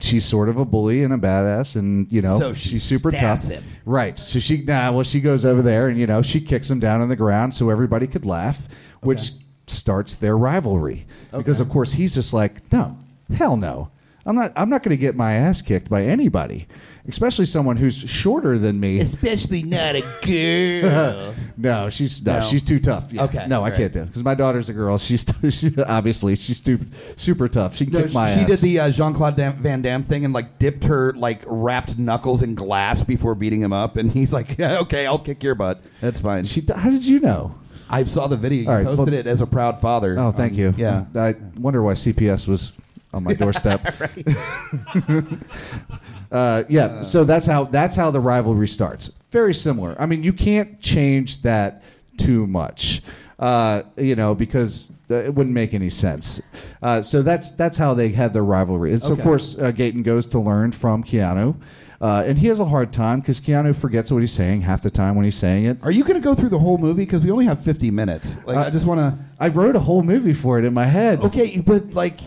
She's 0.00 0.24
sort 0.24 0.48
of 0.48 0.56
a 0.56 0.64
bully 0.64 1.04
and 1.04 1.12
a 1.12 1.16
badass, 1.16 1.76
and 1.76 2.10
you 2.10 2.22
know 2.22 2.38
So 2.40 2.54
she 2.54 2.70
she's 2.70 2.82
super 2.82 3.10
tough. 3.12 3.44
him. 3.44 3.62
Right. 3.84 4.18
So 4.18 4.40
she 4.40 4.62
nah, 4.62 4.90
well 4.92 5.04
she 5.04 5.20
goes 5.20 5.44
over 5.44 5.62
there 5.62 5.88
and 5.88 5.98
you 5.98 6.06
know 6.08 6.22
she 6.22 6.40
kicks 6.40 6.68
him 6.68 6.80
down 6.80 7.00
on 7.00 7.08
the 7.08 7.14
ground 7.16 7.54
so 7.54 7.70
everybody 7.70 8.06
could 8.08 8.24
laugh, 8.24 8.58
which 9.02 9.32
starts 9.68 10.14
their 10.16 10.36
rivalry. 10.36 11.06
Because 11.32 11.60
of 11.60 11.68
course 11.70 11.92
he's 11.92 12.14
just 12.14 12.32
like, 12.32 12.60
no, 12.72 12.98
hell 13.34 13.56
no. 13.56 13.90
I'm 14.26 14.36
not 14.36 14.52
I'm 14.56 14.70
not 14.70 14.82
going 14.82 14.90
to 14.90 15.00
get 15.00 15.16
my 15.16 15.32
ass 15.34 15.62
kicked 15.62 15.88
by 15.90 16.04
anybody, 16.04 16.68
especially 17.08 17.46
someone 17.46 17.76
who's 17.76 17.94
shorter 17.96 18.58
than 18.58 18.78
me. 18.78 19.00
especially 19.00 19.62
not 19.64 19.96
a 19.96 20.02
girl. 20.22 21.34
no, 21.56 21.90
she's 21.90 22.24
no, 22.24 22.38
No. 22.38 22.44
she's 22.44 22.62
too 22.62 22.78
tough. 22.78 23.08
Yeah. 23.12 23.24
Okay, 23.24 23.46
No, 23.48 23.64
I 23.64 23.70
right. 23.70 23.76
can't 23.78 23.92
do 23.92 24.00
it 24.02 24.06
because 24.06 24.22
my 24.22 24.34
daughter's 24.34 24.68
a 24.68 24.72
girl. 24.72 24.98
She's 24.98 25.24
she, 25.50 25.74
obviously 25.82 26.36
she's 26.36 26.60
too, 26.60 26.78
super 27.16 27.48
tough. 27.48 27.76
She 27.76 27.84
can 27.86 27.94
No, 27.94 28.02
kick 28.04 28.12
my 28.14 28.30
ass. 28.30 28.36
she 28.36 28.40
ass. 28.42 28.48
did 28.50 28.58
the 28.60 28.78
uh, 28.80 28.90
Jean 28.90 29.14
Claude 29.14 29.36
Van 29.36 29.82
Damme 29.82 30.02
thing 30.04 30.24
and 30.24 30.32
like 30.32 30.58
dipped 30.58 30.84
her 30.84 31.12
like 31.14 31.42
wrapped 31.46 31.98
knuckles 31.98 32.42
in 32.42 32.54
glass 32.54 33.02
before 33.02 33.34
beating 33.34 33.60
him 33.60 33.72
up, 33.72 33.96
and 33.96 34.12
he's 34.12 34.32
like, 34.32 34.56
yeah, 34.58 34.78
"Okay, 34.80 35.06
I'll 35.06 35.18
kick 35.18 35.42
your 35.42 35.54
butt. 35.54 35.82
That's 36.00 36.20
fine." 36.20 36.44
She, 36.44 36.64
how 36.74 36.90
did 36.90 37.04
you 37.04 37.20
know? 37.20 37.56
I 37.90 38.04
saw 38.04 38.26
the 38.26 38.38
video. 38.38 38.62
You 38.62 38.68
All 38.70 38.74
right, 38.76 38.84
posted 38.86 39.08
well- 39.08 39.14
it 39.20 39.26
as 39.26 39.40
a 39.42 39.46
proud 39.46 39.80
father. 39.80 40.16
Oh, 40.18 40.30
thank 40.32 40.52
Um, 40.52 40.58
you. 40.58 40.74
Yeah. 40.78 41.04
I 41.14 41.34
wonder 41.58 41.82
why 41.82 41.92
CPS 41.92 42.46
was 42.48 42.72
on 43.12 43.24
my 43.24 43.34
doorstep. 43.34 43.82
uh, 46.32 46.64
yeah. 46.68 47.02
So 47.02 47.24
that's 47.24 47.46
how 47.46 47.64
that's 47.64 47.96
how 47.96 48.10
the 48.10 48.20
rivalry 48.20 48.68
starts. 48.68 49.12
Very 49.30 49.54
similar. 49.54 49.96
I 49.98 50.06
mean, 50.06 50.22
you 50.22 50.32
can't 50.32 50.80
change 50.80 51.42
that 51.42 51.82
too 52.18 52.46
much, 52.46 53.02
uh, 53.38 53.82
you 53.96 54.14
know, 54.14 54.34
because 54.34 54.90
uh, 55.10 55.16
it 55.16 55.34
wouldn't 55.34 55.54
make 55.54 55.74
any 55.74 55.90
sense. 55.90 56.40
Uh, 56.82 57.02
so 57.02 57.22
that's 57.22 57.52
that's 57.52 57.76
how 57.76 57.94
they 57.94 58.10
had 58.10 58.32
their 58.32 58.44
rivalry. 58.44 58.92
And 58.92 59.02
so 59.02 59.12
of 59.12 59.20
course, 59.22 59.58
uh, 59.58 59.72
Gaten 59.72 60.02
goes 60.02 60.26
to 60.28 60.38
learn 60.38 60.72
from 60.72 61.04
Keanu. 61.04 61.56
Uh, 62.00 62.24
and 62.26 62.36
he 62.36 62.48
has 62.48 62.58
a 62.58 62.64
hard 62.64 62.92
time 62.92 63.20
because 63.20 63.38
Keanu 63.38 63.76
forgets 63.76 64.10
what 64.10 64.18
he's 64.18 64.32
saying 64.32 64.60
half 64.60 64.82
the 64.82 64.90
time 64.90 65.14
when 65.14 65.24
he's 65.24 65.36
saying 65.38 65.66
it. 65.66 65.78
Are 65.84 65.92
you 65.92 66.02
going 66.02 66.20
to 66.20 66.20
go 66.20 66.34
through 66.34 66.48
the 66.48 66.58
whole 66.58 66.76
movie? 66.76 67.04
Because 67.04 67.22
we 67.22 67.30
only 67.30 67.44
have 67.44 67.62
50 67.62 67.92
minutes. 67.92 68.38
Like, 68.44 68.56
Uh, 68.56 68.62
I 68.62 68.70
just 68.70 68.86
want 68.86 68.98
to. 68.98 69.16
I 69.38 69.46
wrote 69.46 69.76
a 69.76 69.80
whole 69.80 70.02
movie 70.02 70.34
for 70.34 70.58
it 70.58 70.64
in 70.64 70.74
my 70.74 70.84
head. 70.84 71.20
Okay, 71.20 71.58
but 71.58 71.94
like, 71.94 72.18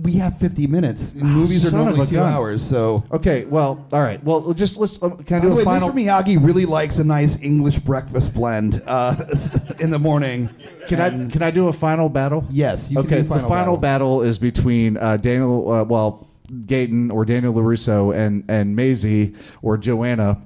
we 0.00 0.12
have 0.14 0.38
50 0.38 0.66
minutes. 0.66 1.14
Movies 1.14 1.64
are 1.66 1.70
son 1.70 1.80
of 1.80 1.86
normally 1.86 2.06
two 2.06 2.16
gun. 2.16 2.32
hours, 2.32 2.66
so. 2.66 3.04
Okay, 3.12 3.44
well, 3.44 3.86
all 3.92 4.02
right. 4.02 4.22
Well, 4.24 4.52
just 4.54 4.78
let's. 4.78 5.02
Um, 5.02 5.22
can 5.24 5.38
I 5.38 5.40
do 5.40 5.48
the 5.48 5.52
a 5.52 5.56
way, 5.56 5.64
final? 5.64 5.90
Mr. 5.90 5.94
Miyagi 5.94 6.44
really 6.44 6.66
likes 6.66 6.98
a 6.98 7.04
nice 7.04 7.40
English 7.40 7.78
breakfast 7.78 8.34
blend 8.34 8.82
uh, 8.86 9.16
in 9.80 9.90
the 9.90 9.98
morning. 9.98 10.48
Can 10.88 11.00
I 11.00 11.10
can 11.30 11.42
I 11.42 11.50
do 11.50 11.68
a 11.68 11.72
final 11.72 12.08
battle? 12.08 12.46
Yes, 12.50 12.90
you 12.90 12.96
can 12.96 13.06
okay, 13.06 13.22
do 13.22 13.28
final 13.28 13.42
the 13.42 13.48
final 13.48 13.76
battle. 13.76 14.22
is 14.22 14.38
between 14.38 14.96
uh, 14.96 15.16
Daniel, 15.18 15.70
uh, 15.70 15.84
well, 15.84 16.26
Gaten 16.66 17.12
or 17.12 17.24
Daniel 17.24 17.54
LaRusso 17.54 18.14
and 18.14 18.44
and 18.48 18.74
Maisie 18.76 19.34
or 19.62 19.76
Joanna 19.76 20.40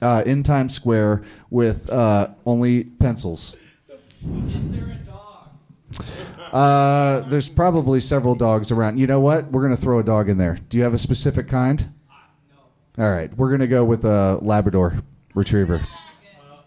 uh, 0.00 0.22
in 0.26 0.42
Times 0.42 0.74
Square 0.74 1.24
with 1.50 1.90
uh, 1.90 2.28
only 2.46 2.84
pencils. 2.84 3.56
Is 4.48 4.70
there 4.70 4.84
a 4.84 5.06
dog? 5.06 5.50
Uh, 6.54 7.28
there's 7.28 7.48
probably 7.48 7.98
several 7.98 8.36
dogs 8.36 8.70
around. 8.70 8.96
You 8.96 9.08
know 9.08 9.18
what? 9.18 9.50
We're 9.50 9.62
gonna 9.62 9.76
throw 9.76 9.98
a 9.98 10.04
dog 10.04 10.28
in 10.28 10.38
there. 10.38 10.60
Do 10.68 10.78
you 10.78 10.84
have 10.84 10.94
a 10.94 10.98
specific 11.00 11.48
kind? 11.48 11.92
All 12.96 13.10
right, 13.10 13.36
we're 13.36 13.50
gonna 13.50 13.66
go 13.66 13.84
with 13.84 14.04
a 14.04 14.38
Labrador 14.40 15.02
Retriever. 15.34 15.80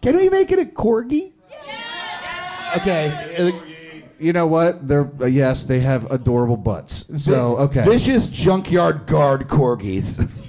Can 0.02 0.17
we 0.17 0.28
make 0.30 0.52
it 0.52 0.60
a 0.60 0.65
corgi? 0.65 1.32
Okay. 2.76 3.54
You 4.19 4.34
know 4.34 4.45
what? 4.45 4.86
They're 4.86 5.10
uh, 5.21 5.26
yes, 5.26 5.63
they 5.63 5.80
have 5.80 6.12
adorable 6.12 6.58
butts. 6.58 7.06
So 7.23 7.56
okay, 7.58 7.86
Vicious 7.86 8.28
junkyard 8.28 9.06
guard 9.06 9.47
corgis. 9.47 10.30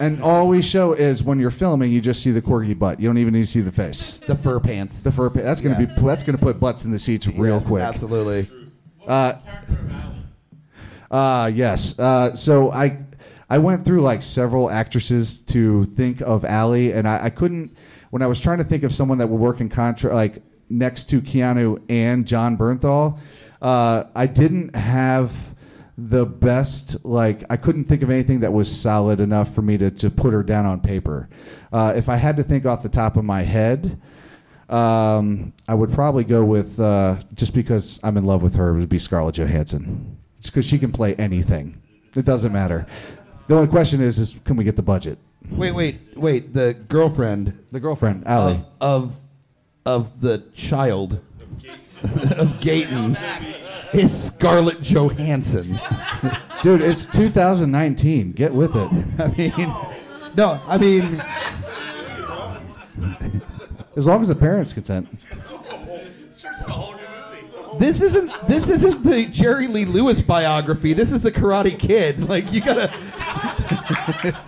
and 0.00 0.20
all 0.22 0.48
we 0.48 0.62
show 0.62 0.92
is 0.92 1.22
when 1.22 1.38
you're 1.38 1.50
filming, 1.50 1.90
you 1.92 2.00
just 2.00 2.22
see 2.22 2.30
the 2.30 2.42
corgi 2.42 2.78
butt. 2.78 3.00
You 3.00 3.08
don't 3.08 3.18
even 3.18 3.34
need 3.34 3.44
to 3.44 3.50
see 3.50 3.60
the 3.60 3.72
face. 3.72 4.18
the 4.26 4.34
fur 4.36 4.60
pants. 4.60 5.00
The 5.02 5.12
fur. 5.12 5.30
pants. 5.30 5.46
That's 5.46 5.60
gonna 5.60 5.78
Yeah. 5.80 5.86
be 5.94 6.02
that's 6.06 6.22
gonna 6.22 6.38
put 6.38 6.58
butts 6.60 6.84
in 6.84 6.90
the 6.90 6.98
seats 6.98 7.26
real 7.28 7.56
Yes, 7.58 7.66
quick. 7.66 7.82
Absolutely. 7.82 8.50
Uh, 9.06 9.34
uh, 11.10 11.50
yes. 11.54 11.98
Uh, 11.98 12.34
so 12.34 12.70
I 12.72 12.98
I 13.50 13.58
went 13.58 13.84
through 13.84 14.00
like 14.00 14.22
several 14.22 14.70
actresses 14.70 15.38
to 15.42 15.84
think 15.84 16.20
of 16.22 16.44
Allie, 16.44 16.92
and 16.92 17.06
I, 17.06 17.24
I 17.26 17.30
couldn't. 17.30 17.76
When 18.10 18.22
I 18.22 18.26
was 18.26 18.40
trying 18.40 18.58
to 18.58 18.64
think 18.64 18.82
of 18.84 18.94
someone 18.94 19.18
that 19.18 19.28
would 19.28 19.40
work 19.40 19.60
in 19.60 19.68
contra 19.68 20.14
like 20.14 20.42
next 20.70 21.06
to 21.10 21.20
Keanu 21.20 21.80
and 21.88 22.26
John 22.26 22.56
Bernthal, 22.56 23.18
uh, 23.60 24.04
I 24.14 24.26
didn't 24.26 24.74
have 24.74 25.32
the 25.96 26.26
best 26.26 27.04
like 27.04 27.44
I 27.48 27.56
couldn't 27.56 27.84
think 27.84 28.02
of 28.02 28.10
anything 28.10 28.40
that 28.40 28.52
was 28.52 28.74
solid 28.74 29.20
enough 29.20 29.54
for 29.54 29.62
me 29.62 29.78
to, 29.78 29.90
to 29.90 30.10
put 30.10 30.32
her 30.32 30.42
down 30.42 30.66
on 30.66 30.80
paper. 30.80 31.28
Uh, 31.72 31.92
if 31.96 32.08
I 32.08 32.16
had 32.16 32.36
to 32.36 32.42
think 32.42 32.66
off 32.66 32.82
the 32.82 32.88
top 32.88 33.16
of 33.16 33.24
my 33.24 33.42
head, 33.42 34.00
um, 34.68 35.52
I 35.68 35.74
would 35.74 35.92
probably 35.92 36.24
go 36.24 36.44
with 36.44 36.80
uh, 36.80 37.18
just 37.34 37.54
because 37.54 38.00
I'm 38.02 38.16
in 38.16 38.24
love 38.24 38.42
with 38.42 38.56
her. 38.56 38.70
It 38.74 38.78
would 38.80 38.88
be 38.88 38.98
Scarlett 38.98 39.36
Johansson, 39.36 40.16
just 40.40 40.52
because 40.52 40.66
she 40.66 40.78
can 40.78 40.90
play 40.90 41.14
anything. 41.16 41.80
It 42.14 42.24
doesn't 42.24 42.52
matter. 42.52 42.86
The 43.46 43.54
only 43.56 43.68
question 43.68 44.00
is, 44.00 44.18
is 44.18 44.36
can 44.44 44.56
we 44.56 44.64
get 44.64 44.76
the 44.76 44.82
budget? 44.82 45.18
Wait, 45.50 45.72
wait, 45.72 46.00
wait. 46.16 46.54
The 46.54 46.74
girlfriend 46.88 47.58
The 47.70 47.78
girlfriend, 47.80 48.26
Allie. 48.26 48.64
of, 48.80 49.10
of 49.10 49.16
of 49.86 50.20
the 50.22 50.38
child 50.54 51.20
of 52.04 52.48
Gaten 52.60 53.14
is 53.94 54.26
Scarlett 54.26 54.82
Johansson. 54.82 55.78
Dude, 56.62 56.80
it's 56.82 57.06
2019. 57.06 58.32
Get 58.32 58.52
with 58.52 58.74
it. 58.74 58.90
I 59.18 59.28
mean, 59.28 59.76
no, 60.36 60.60
I 60.66 60.78
mean, 60.78 61.04
As 63.96 64.06
long 64.06 64.20
as 64.20 64.28
the 64.28 64.34
parents 64.34 64.72
consent. 64.72 65.08
This 67.78 68.00
isn't 68.00 68.32
this 68.46 68.68
isn't 68.68 69.02
the 69.02 69.26
Jerry 69.26 69.66
Lee 69.66 69.84
Lewis 69.84 70.20
biography. 70.20 70.92
This 70.92 71.10
is 71.10 71.22
the 71.22 71.32
Karate 71.32 71.76
Kid. 71.76 72.28
Like 72.28 72.52
you 72.52 72.60
gotta. 72.60 72.92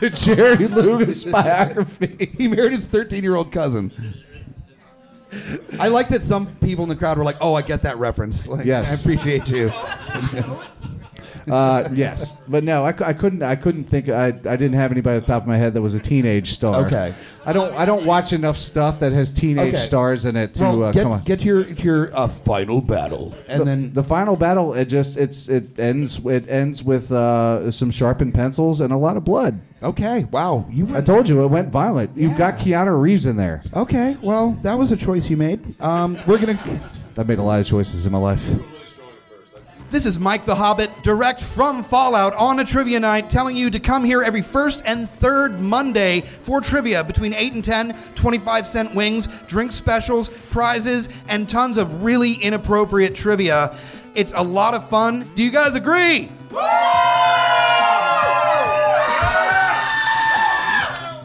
The 0.00 0.10
Jerry 0.10 0.68
Lewis 0.68 1.24
biography. 1.24 2.26
he 2.36 2.46
married 2.48 2.72
his 2.72 2.84
13 2.84 3.22
year 3.22 3.36
old 3.36 3.50
cousin. 3.52 3.92
I 5.78 5.88
like 5.88 6.08
that 6.08 6.22
some 6.22 6.46
people 6.56 6.82
in 6.84 6.88
the 6.88 6.96
crowd 6.96 7.18
were 7.18 7.24
like, 7.24 7.36
"Oh, 7.40 7.54
I 7.54 7.62
get 7.62 7.82
that 7.82 7.98
reference." 7.98 8.46
Like, 8.54 8.66
Yes. 8.66 8.90
I 8.90 8.94
appreciate 8.94 9.48
you. 9.48 9.70
Uh, 11.46 11.90
yes, 11.92 12.36
but 12.48 12.64
no, 12.64 12.86
I, 12.86 12.92
cou- 12.92 13.04
I 13.04 13.12
couldn't. 13.12 13.42
I 13.42 13.54
couldn't 13.54 13.84
think. 13.84 14.08
I, 14.08 14.28
I 14.28 14.32
didn't 14.32 14.72
have 14.72 14.90
anybody 14.90 15.18
at 15.18 15.26
the 15.26 15.32
top 15.32 15.42
of 15.42 15.46
my 15.48 15.58
head 15.58 15.74
that 15.74 15.82
was 15.82 15.92
a 15.92 16.00
teenage 16.00 16.52
star. 16.54 16.86
Okay. 16.86 17.14
I 17.44 17.52
don't. 17.52 17.74
I 17.74 17.84
don't 17.84 18.06
watch 18.06 18.32
enough 18.32 18.56
stuff 18.56 18.98
that 19.00 19.12
has 19.12 19.30
teenage 19.30 19.74
Okay. 19.74 19.76
stars 19.84 20.24
in 20.24 20.36
it 20.36 20.54
to 20.54 20.62
Well, 20.62 20.82
uh, 20.84 20.92
get, 20.92 21.02
come 21.02 21.12
on. 21.12 21.22
get 21.24 21.40
to 21.40 21.44
your 21.44 21.64
to 21.64 21.82
your 21.82 22.16
uh, 22.16 22.28
final 22.28 22.80
battle, 22.80 23.34
and 23.46 23.60
the, 23.60 23.64
then 23.66 23.92
the 23.92 24.02
final 24.02 24.36
battle, 24.36 24.72
it 24.72 24.86
just 24.86 25.18
it's 25.18 25.48
it 25.50 25.78
ends 25.78 26.18
it 26.24 26.48
ends 26.48 26.82
with 26.82 27.12
uh, 27.12 27.70
some 27.70 27.90
sharpened 27.90 28.32
pencils 28.32 28.80
and 28.80 28.90
a 28.90 28.96
lot 28.96 29.18
of 29.18 29.24
blood. 29.24 29.60
Okay, 29.84 30.24
wow, 30.24 30.66
you 30.70 30.86
I 30.88 30.92
went 30.92 31.06
told 31.06 31.28
you 31.28 31.44
it 31.44 31.48
went 31.48 31.68
violent. 31.68 32.16
You've 32.16 32.36
got 32.36 32.58
Keanu 32.58 33.00
Reeves 33.00 33.26
in 33.26 33.36
there. 33.36 33.62
okay. 33.74 34.16
Well, 34.22 34.58
that 34.62 34.76
was 34.78 34.90
a 34.92 34.96
choice 34.96 35.28
you 35.30 35.36
made. 35.36 35.80
Um, 35.80 36.18
we're 36.26 36.38
gonna. 36.38 36.58
I've 37.16 37.28
made 37.28 37.38
a 37.38 37.42
lot 37.42 37.60
of 37.60 37.66
choices 37.66 38.06
in 38.06 38.12
my 38.12 38.18
life. 38.18 38.42
This 39.90 40.06
is 40.06 40.18
Mike 40.18 40.44
the 40.44 40.56
Hobbit, 40.56 40.90
direct 41.04 41.40
from 41.40 41.84
Fallout 41.84 42.34
on 42.34 42.58
a 42.58 42.64
trivia 42.64 42.98
night, 42.98 43.30
telling 43.30 43.56
you 43.56 43.70
to 43.70 43.78
come 43.78 44.02
here 44.02 44.22
every 44.24 44.42
first 44.42 44.82
and 44.84 45.08
third 45.08 45.60
Monday 45.60 46.22
for 46.22 46.60
trivia 46.60 47.04
between 47.04 47.32
8 47.32 47.52
and 47.52 47.64
10, 47.64 47.96
25 48.16 48.66
cent 48.66 48.92
wings, 48.96 49.28
drink 49.46 49.70
specials, 49.70 50.28
prizes, 50.50 51.08
and 51.28 51.48
tons 51.48 51.78
of 51.78 52.02
really 52.02 52.32
inappropriate 52.32 53.14
trivia. 53.14 53.76
It's 54.16 54.32
a 54.34 54.42
lot 54.42 54.74
of 54.74 54.88
fun. 54.88 55.30
Do 55.36 55.44
you 55.44 55.52
guys 55.52 55.76
agree? 55.76 56.28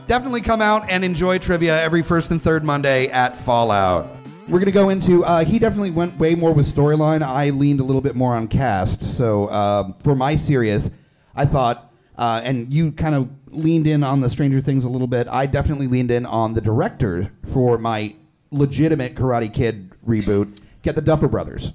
Definitely 0.10 0.42
come 0.42 0.60
out 0.60 0.90
and 0.90 1.06
enjoy 1.06 1.38
trivia 1.38 1.80
every 1.80 2.02
first 2.02 2.32
and 2.32 2.42
third 2.42 2.64
Monday 2.64 3.10
at 3.10 3.38
Fallout. 3.38 4.10
We're 4.48 4.58
gonna 4.58 4.72
go 4.72 4.90
into. 4.90 5.24
Uh, 5.24 5.46
he 5.46 5.60
definitely 5.60 5.92
went 5.92 6.18
way 6.18 6.34
more 6.34 6.52
with 6.52 6.66
storyline. 6.66 7.22
I 7.22 7.52
leaned 7.52 7.80
a 7.80 7.84
little 7.84 8.02
bit 8.02 8.16
more 8.16 8.36
on 8.36 8.48
cast. 8.48 9.04
So 9.04 9.48
um, 9.52 9.94
for 10.04 10.16
my 10.16 10.36
serious, 10.36 10.90
I 11.36 11.46
thought, 11.46 11.94
uh, 12.18 12.42
and 12.44 12.74
you 12.74 12.92
kind 12.92 13.14
of 13.14 13.30
leaned 13.52 13.86
in 13.86 14.04
on 14.04 14.20
the 14.20 14.32
Stranger 14.32 14.62
Things 14.62 14.84
a 14.84 14.90
little 14.90 15.06
bit. 15.06 15.28
I 15.28 15.46
definitely 15.46 15.86
leaned 15.86 16.10
in 16.10 16.26
on 16.26 16.54
the 16.54 16.62
director 16.62 17.32
for 17.54 17.78
my 17.78 18.16
legitimate 18.50 19.14
Karate 19.14 19.54
Kid 19.54 19.92
reboot. 20.08 20.58
Get 20.82 20.96
the 20.96 21.02
Duffer 21.02 21.28
Brothers. 21.28 21.74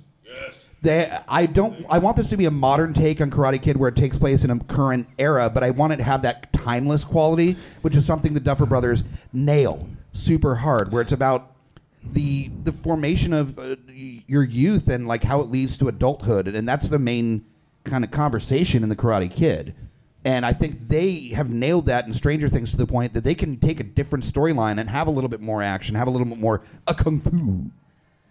They, 0.84 1.18
I 1.26 1.46
don't. 1.46 1.86
I 1.88 1.98
want 1.98 2.18
this 2.18 2.28
to 2.28 2.36
be 2.36 2.44
a 2.44 2.50
modern 2.50 2.92
take 2.92 3.22
on 3.22 3.30
Karate 3.30 3.60
Kid, 3.60 3.78
where 3.78 3.88
it 3.88 3.96
takes 3.96 4.18
place 4.18 4.44
in 4.44 4.50
a 4.50 4.58
current 4.58 5.08
era, 5.18 5.48
but 5.48 5.64
I 5.64 5.70
want 5.70 5.94
it 5.94 5.96
to 5.96 6.02
have 6.02 6.20
that 6.22 6.52
timeless 6.52 7.04
quality, 7.04 7.56
which 7.80 7.96
is 7.96 8.04
something 8.04 8.34
the 8.34 8.40
Duffer 8.40 8.66
Brothers 8.66 9.02
nail 9.32 9.88
super 10.12 10.56
hard. 10.56 10.92
Where 10.92 11.00
it's 11.00 11.12
about 11.12 11.52
the 12.12 12.50
the 12.64 12.72
formation 12.72 13.32
of 13.32 13.58
uh, 13.58 13.76
your 14.26 14.44
youth 14.44 14.88
and 14.88 15.08
like 15.08 15.24
how 15.24 15.40
it 15.40 15.50
leads 15.50 15.78
to 15.78 15.88
adulthood, 15.88 16.48
and 16.48 16.68
that's 16.68 16.90
the 16.90 16.98
main 16.98 17.46
kind 17.84 18.04
of 18.04 18.10
conversation 18.10 18.82
in 18.82 18.90
the 18.90 18.96
Karate 18.96 19.32
Kid. 19.32 19.74
And 20.26 20.44
I 20.44 20.52
think 20.52 20.88
they 20.88 21.28
have 21.28 21.48
nailed 21.48 21.86
that 21.86 22.06
in 22.06 22.12
Stranger 22.12 22.50
Things 22.50 22.70
to 22.72 22.76
the 22.76 22.86
point 22.86 23.14
that 23.14 23.24
they 23.24 23.34
can 23.34 23.58
take 23.58 23.80
a 23.80 23.84
different 23.84 24.26
storyline 24.26 24.78
and 24.78 24.90
have 24.90 25.06
a 25.06 25.10
little 25.10 25.30
bit 25.30 25.40
more 25.40 25.62
action, 25.62 25.94
have 25.94 26.08
a 26.08 26.10
little 26.10 26.26
bit 26.26 26.38
more 26.38 26.60
a 26.86 26.94
kung 26.94 27.20
fu. 27.20 27.70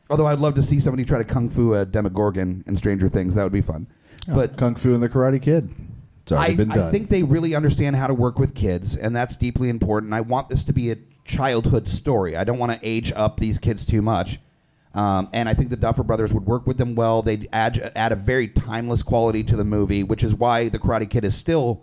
Although 0.10 0.28
I'd 0.28 0.40
love 0.40 0.56
to 0.56 0.64
see 0.64 0.80
somebody 0.80 1.06
try 1.06 1.18
to 1.18 1.24
kung 1.24 1.50
fu 1.50 1.74
a 1.74 1.86
Demogorgon 1.86 2.64
in 2.68 2.76
Stranger 2.76 3.08
Things, 3.08 3.36
that 3.36 3.44
would 3.44 3.54
be 3.54 3.62
fun. 3.62 3.88
But 4.28 4.58
Kung 4.58 4.76
Fu 4.76 4.94
and 4.94 5.04
the 5.04 5.10
Karate 5.10 5.42
Kid. 5.42 5.70
It's 6.24 6.32
already 6.32 6.54
I, 6.54 6.56
been 6.56 6.70
done. 6.70 6.88
I 6.88 6.92
think 6.92 7.10
they 7.10 7.24
really 7.24 7.56
understand 7.56 7.96
how 7.96 8.08
to 8.08 8.14
work 8.14 8.40
with 8.40 8.56
kids, 8.56 8.96
and 8.96 9.16
that's 9.16 9.36
deeply 9.36 9.70
important. 9.70 10.14
I 10.14 10.22
want 10.22 10.50
this 10.50 10.64
to 10.66 10.74
be 10.74 10.92
a 10.92 10.98
childhood 11.26 11.90
story. 11.90 12.38
I 12.38 12.44
don't 12.44 12.60
want 12.60 12.72
to 12.72 12.80
age 12.82 13.12
up 13.14 13.40
these 13.40 13.58
kids 13.58 13.86
too 13.86 14.02
much. 14.02 14.40
Um, 14.94 15.28
and 15.34 15.50
I 15.50 15.54
think 15.54 15.72
the 15.72 15.76
Duffer 15.76 16.04
Brothers 16.04 16.34
would 16.34 16.46
work 16.46 16.68
with 16.68 16.78
them 16.78 16.96
well. 16.96 17.22
They'd 17.22 17.50
add, 17.52 17.92
add 17.96 18.12
a 18.12 18.16
very 18.16 18.48
timeless 18.48 19.02
quality 19.02 19.44
to 19.44 19.56
the 19.56 19.64
movie, 19.64 20.04
which 20.04 20.24
is 20.24 20.36
why 20.36 20.70
The 20.70 20.80
Karate 20.80 21.10
Kid 21.10 21.26
is 21.26 21.36
still 21.36 21.82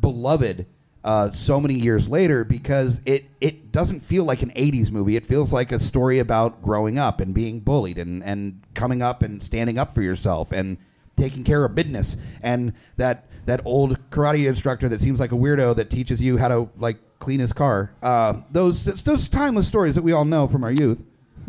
beloved 0.00 0.66
uh, 1.04 1.30
so 1.32 1.60
many 1.60 1.74
years 1.74 2.08
later 2.08 2.44
because 2.44 3.00
it, 3.04 3.26
it 3.40 3.70
doesn't 3.70 4.00
feel 4.00 4.24
like 4.24 4.42
an 4.42 4.50
80s 4.50 4.90
movie. 4.90 5.16
It 5.16 5.26
feels 5.26 5.52
like 5.52 5.70
a 5.70 5.78
story 5.78 6.18
about 6.18 6.62
growing 6.62 6.98
up 6.98 7.20
and 7.20 7.34
being 7.34 7.60
bullied 7.60 7.98
and, 7.98 8.24
and 8.24 8.62
coming 8.74 9.02
up 9.02 9.22
and 9.22 9.42
standing 9.42 9.78
up 9.78 9.94
for 9.94 10.02
yourself 10.02 10.50
and 10.50 10.78
taking 11.16 11.44
care 11.44 11.64
of 11.64 11.74
business. 11.74 12.16
And 12.42 12.72
that, 12.96 13.26
that 13.44 13.60
old 13.64 13.98
karate 14.10 14.48
instructor 14.48 14.88
that 14.88 15.02
seems 15.02 15.20
like 15.20 15.32
a 15.32 15.36
weirdo 15.36 15.76
that 15.76 15.90
teaches 15.90 16.20
you 16.22 16.38
how 16.38 16.48
to 16.48 16.68
like 16.78 16.96
clean 17.18 17.40
his 17.40 17.52
car. 17.52 17.92
Uh, 18.02 18.40
those, 18.50 18.84
those 18.84 19.28
timeless 19.28 19.68
stories 19.68 19.94
that 19.94 20.02
we 20.02 20.12
all 20.12 20.24
know 20.24 20.48
from 20.48 20.64
our 20.64 20.72
youth. 20.72 21.02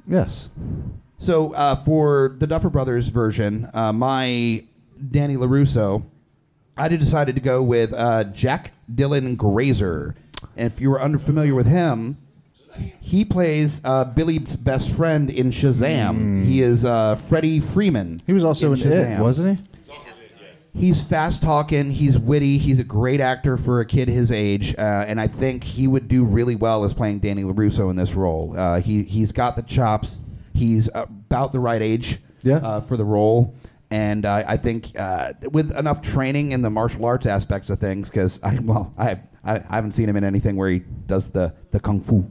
yes. 0.08 0.50
So 1.18 1.54
uh, 1.54 1.82
for 1.84 2.36
the 2.38 2.46
Duffer 2.46 2.70
Brothers 2.70 3.08
version, 3.08 3.70
uh, 3.74 3.94
my 3.94 4.66
Danny 5.12 5.38
LaRusso, 5.38 6.04
I 6.78 6.88
decided 6.90 7.36
to 7.36 7.42
go 7.42 7.62
with 7.64 7.94
uh, 7.94 8.26
Jack 8.26 8.72
Dylan 8.94 9.38
Grazer. 9.38 10.16
And 10.58 10.72
if 10.72 10.80
you 10.82 10.90
were 10.90 11.02
unfamiliar 11.02 11.56
with 11.56 11.68
him, 11.68 12.18
he 13.00 13.24
plays 13.24 13.80
uh, 13.86 14.04
Billy's 14.04 14.56
best 14.58 14.92
friend 14.92 15.30
in 15.30 15.52
Shazam. 15.52 16.46
He 16.46 16.62
is 16.62 16.84
uh, 16.84 17.16
Freddie 17.30 17.60
Freeman. 17.62 18.22
He 18.28 18.34
was 18.34 18.44
also 18.44 18.74
in, 18.74 18.80
Shazam. 18.80 19.20
It, 19.20 19.22
wasn't 19.22 19.60
he? 19.60 19.66
He's 20.78 21.02
fast 21.02 21.42
talking. 21.42 21.90
He's 21.92 22.18
witty. 22.20 22.58
He's 22.58 22.80
a 22.80 22.84
great 22.84 23.22
actor 23.22 23.56
for 23.56 23.80
a 23.80 23.86
kid 23.86 24.10
his 24.10 24.30
age, 24.30 24.76
uh, 24.78 25.06
and 25.08 25.22
I 25.22 25.28
think 25.28 25.64
he 25.64 25.88
would 25.88 26.10
do 26.10 26.26
really 26.26 26.56
well 26.56 26.84
as 26.84 26.94
playing 26.94 27.20
Danny 27.20 27.44
LaRusso 27.44 27.90
in 27.90 27.96
this 27.96 28.14
role. 28.14 28.54
Uh, 28.58 28.82
he 28.82 29.04
he's 29.04 29.32
got 29.32 29.56
the 29.56 29.62
chops. 29.62 30.18
He's 30.54 30.90
about 30.94 31.54
the 31.54 31.62
right 31.62 31.82
age 31.82 32.20
Yeah. 32.44 32.58
uh, 32.58 32.82
for 32.82 32.98
the 32.98 33.06
role, 33.06 33.56
and 33.92 34.26
uh, 34.26 34.44
I 34.48 34.58
think 34.58 34.98
uh, 35.00 35.34
with 35.52 35.76
enough 35.78 36.02
training 36.02 36.52
in 36.52 36.62
the 36.62 36.70
martial 36.70 37.06
arts 37.06 37.26
aspects 37.26 37.70
of 37.70 37.80
things, 37.80 38.10
because 38.10 38.40
I 38.44 38.60
well 38.64 38.94
I, 38.98 39.20
I 39.44 39.56
I 39.70 39.76
haven't 39.76 39.94
seen 39.94 40.10
him 40.10 40.16
in 40.16 40.24
anything 40.24 40.56
where 40.56 40.70
he 40.70 40.80
does 41.08 41.28
the 41.30 41.54
the 41.72 41.80
kung 41.80 42.02
fu. 42.02 42.30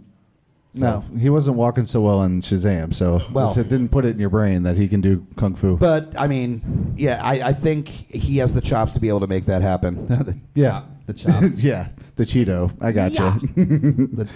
No, 0.77 1.05
he 1.17 1.31
wasn't 1.31 1.57
walking 1.57 1.87
so 1.87 2.01
well 2.01 2.25
in 2.25 2.41
Shazam, 2.41 2.93
so 2.93 3.23
Well- 3.33 3.51
it 3.57 3.69
didn't 3.69 3.91
put 3.91 4.05
it 4.05 4.09
in 4.09 4.19
your 4.19 4.29
brain 4.31 4.65
that 4.65 4.77
he 4.77 4.89
can 4.89 5.01
do 5.01 5.25
kung 5.37 5.55
fu. 5.55 5.77
But 5.77 6.13
I 6.19 6.27
mean, 6.27 6.95
yeah, 6.99 7.23
I, 7.23 7.51
I 7.51 7.53
think 7.53 7.89
he 7.89 8.39
has 8.39 8.55
the 8.55 8.61
chops 8.61 8.93
to 8.95 8.99
be 9.01 9.07
able 9.09 9.21
to 9.21 9.29
make 9.29 9.47
that 9.47 9.63
happen. 9.63 10.43
yeah, 10.57 10.83
the 11.07 11.13
chops. 11.15 11.47
yeah, 11.63 11.91
the 12.17 12.25
Cheeto. 12.25 12.73
I 12.81 12.91
got 12.91 13.13
Yeah. 13.13 13.39
you. 13.55 13.65
The- 13.67 14.29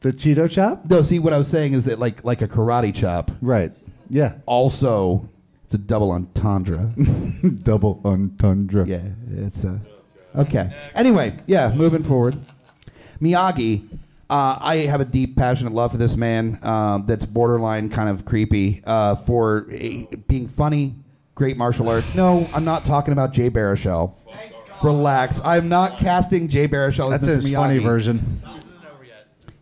the 0.00 0.12
Cheeto 0.12 0.50
chop. 0.50 0.84
No, 0.88 1.00
see 1.02 1.18
what 1.18 1.32
I 1.34 1.38
was 1.38 1.48
saying 1.48 1.72
is 1.74 1.84
that 1.86 1.98
like 1.98 2.24
like 2.24 2.40
a 2.42 2.48
karate 2.48 2.94
chop. 2.94 3.30
Right. 3.42 3.72
Yeah. 4.10 4.34
Also, 4.46 5.28
it's 5.28 5.33
a 5.74 5.78
double 5.78 6.10
entendre. 6.12 6.92
Double 7.62 8.00
entendre. 8.04 8.86
yeah, 8.86 9.00
it's 9.30 9.64
a 9.64 9.80
okay. 10.36 10.72
Anyway, 10.94 11.36
yeah, 11.46 11.72
moving 11.74 12.02
forward. 12.04 12.36
Miyagi, 13.20 13.88
uh, 14.30 14.58
I 14.60 14.76
have 14.86 15.00
a 15.00 15.04
deep, 15.04 15.36
passionate 15.36 15.72
love 15.72 15.92
for 15.92 15.98
this 15.98 16.16
man. 16.16 16.58
Um, 16.62 17.04
that's 17.06 17.26
borderline 17.26 17.90
kind 17.90 18.08
of 18.08 18.24
creepy. 18.24 18.82
Uh, 18.86 19.16
for 19.16 19.66
eh, 19.72 20.04
being 20.26 20.48
funny, 20.48 20.94
great 21.34 21.56
martial 21.56 21.88
arts. 21.88 22.06
No, 22.14 22.48
I'm 22.52 22.64
not 22.64 22.84
talking 22.84 23.12
about 23.12 23.32
Jay 23.32 23.50
Baruchel. 23.50 24.14
Relax. 24.82 25.40
I'm 25.44 25.68
not 25.68 25.98
casting 25.98 26.48
Jay 26.48 26.66
Baruchel. 26.68 27.12
as 27.14 27.20
That's 27.20 27.26
Mr. 27.26 27.34
his 27.46 27.52
funny 27.54 27.78
Miyagi. 27.78 27.82
version. 27.82 28.36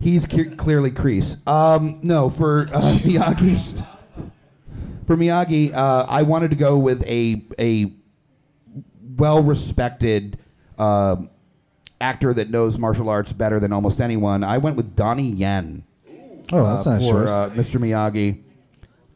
He's 0.00 0.26
cu- 0.26 0.56
clearly 0.56 0.90
Kreese. 0.90 1.46
Um, 1.46 2.00
no, 2.02 2.28
for 2.30 2.68
uh, 2.72 2.80
Miyagi. 2.98 3.86
For 5.12 5.18
Miyagi, 5.18 5.74
uh, 5.74 6.06
I 6.08 6.22
wanted 6.22 6.48
to 6.52 6.56
go 6.56 6.78
with 6.78 7.02
a 7.02 7.44
a 7.58 7.92
well 9.18 9.42
respected 9.42 10.38
uh, 10.78 11.16
actor 12.00 12.32
that 12.32 12.48
knows 12.48 12.78
martial 12.78 13.10
arts 13.10 13.30
better 13.30 13.60
than 13.60 13.74
almost 13.74 14.00
anyone. 14.00 14.42
I 14.42 14.56
went 14.56 14.76
with 14.76 14.96
Donnie 14.96 15.28
Yen 15.28 15.84
Oh, 16.50 16.64
that's 16.64 16.86
uh, 16.86 16.94
nice 16.94 17.06
for 17.06 17.24
choice. 17.24 17.28
uh, 17.28 17.50
Mr. 17.54 17.78
Miyagi. 17.78 18.40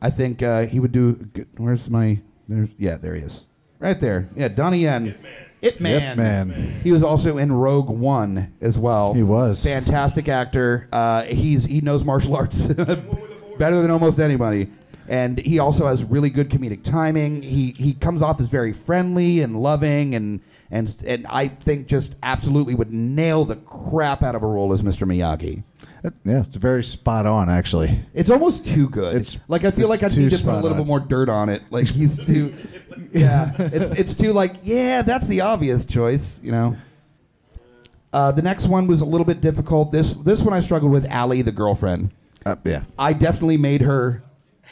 I 0.02 0.10
think 0.10 0.42
uh, 0.42 0.66
he 0.66 0.80
would 0.80 0.92
do. 0.92 1.14
Good. 1.14 1.48
Where's 1.56 1.88
my? 1.88 2.20
There's 2.46 2.68
yeah, 2.76 2.98
there 2.98 3.14
he 3.14 3.22
is, 3.22 3.46
right 3.78 3.98
there. 3.98 4.28
Yeah, 4.36 4.48
Donnie 4.48 4.80
Yen. 4.80 5.14
Ip 5.62 5.80
Man. 5.80 6.10
Ip 6.12 6.18
Man. 6.18 6.80
He 6.84 6.92
was 6.92 7.02
also 7.02 7.38
in 7.38 7.50
Rogue 7.52 7.88
One 7.88 8.52
as 8.60 8.76
well. 8.76 9.14
He 9.14 9.22
was. 9.22 9.64
fantastic 9.64 10.28
actor. 10.28 10.88
Uh, 10.92 11.22
he's 11.22 11.64
he 11.64 11.80
knows 11.80 12.04
martial 12.04 12.36
arts 12.36 12.60
better 13.58 13.80
than 13.80 13.90
almost 13.90 14.18
anybody. 14.18 14.70
And 15.08 15.38
he 15.38 15.58
also 15.58 15.86
has 15.86 16.02
really 16.04 16.30
good 16.30 16.50
comedic 16.50 16.82
timing. 16.82 17.42
He 17.42 17.72
he 17.72 17.94
comes 17.94 18.22
off 18.22 18.40
as 18.40 18.48
very 18.48 18.72
friendly 18.72 19.40
and 19.40 19.60
loving, 19.60 20.14
and 20.14 20.40
and 20.70 20.94
and 21.06 21.26
I 21.28 21.48
think 21.48 21.86
just 21.86 22.14
absolutely 22.22 22.74
would 22.74 22.92
nail 22.92 23.44
the 23.44 23.56
crap 23.56 24.22
out 24.22 24.34
of 24.34 24.42
a 24.42 24.46
role 24.46 24.72
as 24.72 24.82
Mr. 24.82 25.06
Miyagi. 25.06 25.62
That- 26.02 26.14
yeah, 26.24 26.40
it's 26.42 26.56
very 26.56 26.84
spot 26.84 27.26
on, 27.26 27.48
actually. 27.48 28.00
It's 28.14 28.30
almost 28.30 28.66
too 28.66 28.88
good. 28.88 29.14
It's- 29.16 29.38
like 29.48 29.64
I 29.64 29.70
feel 29.70 29.88
like 29.88 30.02
I 30.02 30.08
need 30.08 30.30
to 30.30 30.38
put 30.38 30.52
a 30.52 30.56
little 30.56 30.70
on. 30.72 30.76
bit 30.78 30.86
more 30.86 31.00
dirt 31.00 31.28
on 31.28 31.48
it. 31.48 31.62
Like 31.70 31.86
he's 31.86 32.16
too, 32.26 32.54
yeah. 33.12 33.52
It's 33.58 33.92
it's 34.00 34.14
too 34.14 34.32
like 34.32 34.54
yeah, 34.62 35.02
that's 35.02 35.26
the 35.26 35.40
obvious 35.42 35.84
choice, 35.84 36.38
you 36.42 36.52
know. 36.52 36.76
Uh, 38.12 38.32
the 38.32 38.40
next 38.42 38.66
one 38.66 38.86
was 38.86 39.00
a 39.00 39.04
little 39.04 39.24
bit 39.24 39.40
difficult. 39.40 39.92
This 39.92 40.14
this 40.14 40.40
one 40.40 40.54
I 40.54 40.60
struggled 40.60 40.92
with. 40.92 41.04
Allie, 41.06 41.42
the 41.42 41.52
girlfriend. 41.52 42.10
Uh, 42.46 42.56
yeah. 42.64 42.82
I 42.98 43.12
definitely 43.12 43.56
made 43.56 43.82
her 43.82 44.22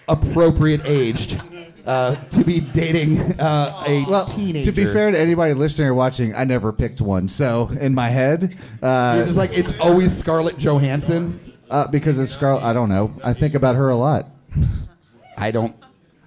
appropriate 0.09 0.83
aged 0.85 1.41
uh, 1.87 2.15
to 2.33 2.45
be 2.45 2.61
dating 2.61 3.21
uh, 3.41 3.85
a 3.87 4.05
Well, 4.09 4.27
teenager. 4.27 4.71
to 4.71 4.77
be 4.77 4.85
fair 4.91 5.11
to 5.11 5.19
anybody 5.19 5.55
listening 5.55 5.89
or 5.89 5.95
watching, 5.95 6.35
I 6.35 6.45
never 6.45 6.73
picked 6.73 7.01
one. 7.01 7.29
So 7.29 7.69
in 7.81 7.95
my 7.95 8.09
head, 8.09 8.57
uh, 8.83 9.25
it's 9.27 9.37
like 9.37 9.53
it's 9.53 9.73
always 9.79 10.17
Scarlett 10.17 10.59
Johansson. 10.59 11.41
uh, 11.71 11.87
because 11.89 12.19
it's 12.19 12.33
Scarlett, 12.33 12.63
I 12.65 12.73
don't 12.73 12.89
know. 12.89 13.15
I 13.23 13.33
think 13.33 13.55
about 13.55 13.77
her 13.77 13.89
a 13.89 13.97
lot. 13.97 14.27
I 15.37 15.51
don't. 15.51 15.75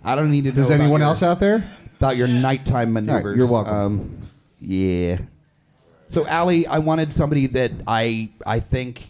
I 0.04 0.16
don't 0.16 0.32
need 0.32 0.44
to. 0.46 0.52
Does 0.52 0.70
anyone 0.72 1.02
your- 1.02 1.10
else 1.10 1.24
out 1.24 1.40
there? 1.40 1.74
about 1.98 2.16
your 2.16 2.28
nighttime 2.28 2.94
maneuvers. 2.94 3.36
you're 3.36 3.48
welcome. 3.48 3.74
Um, 3.74 4.18
yeah. 4.60 5.18
So, 6.10 6.28
Allie, 6.28 6.68
I 6.68 6.78
wanted 6.78 7.12
somebody 7.14 7.48
that 7.48 7.72
I 7.88 8.30
I 8.46 8.60
think 8.60 9.10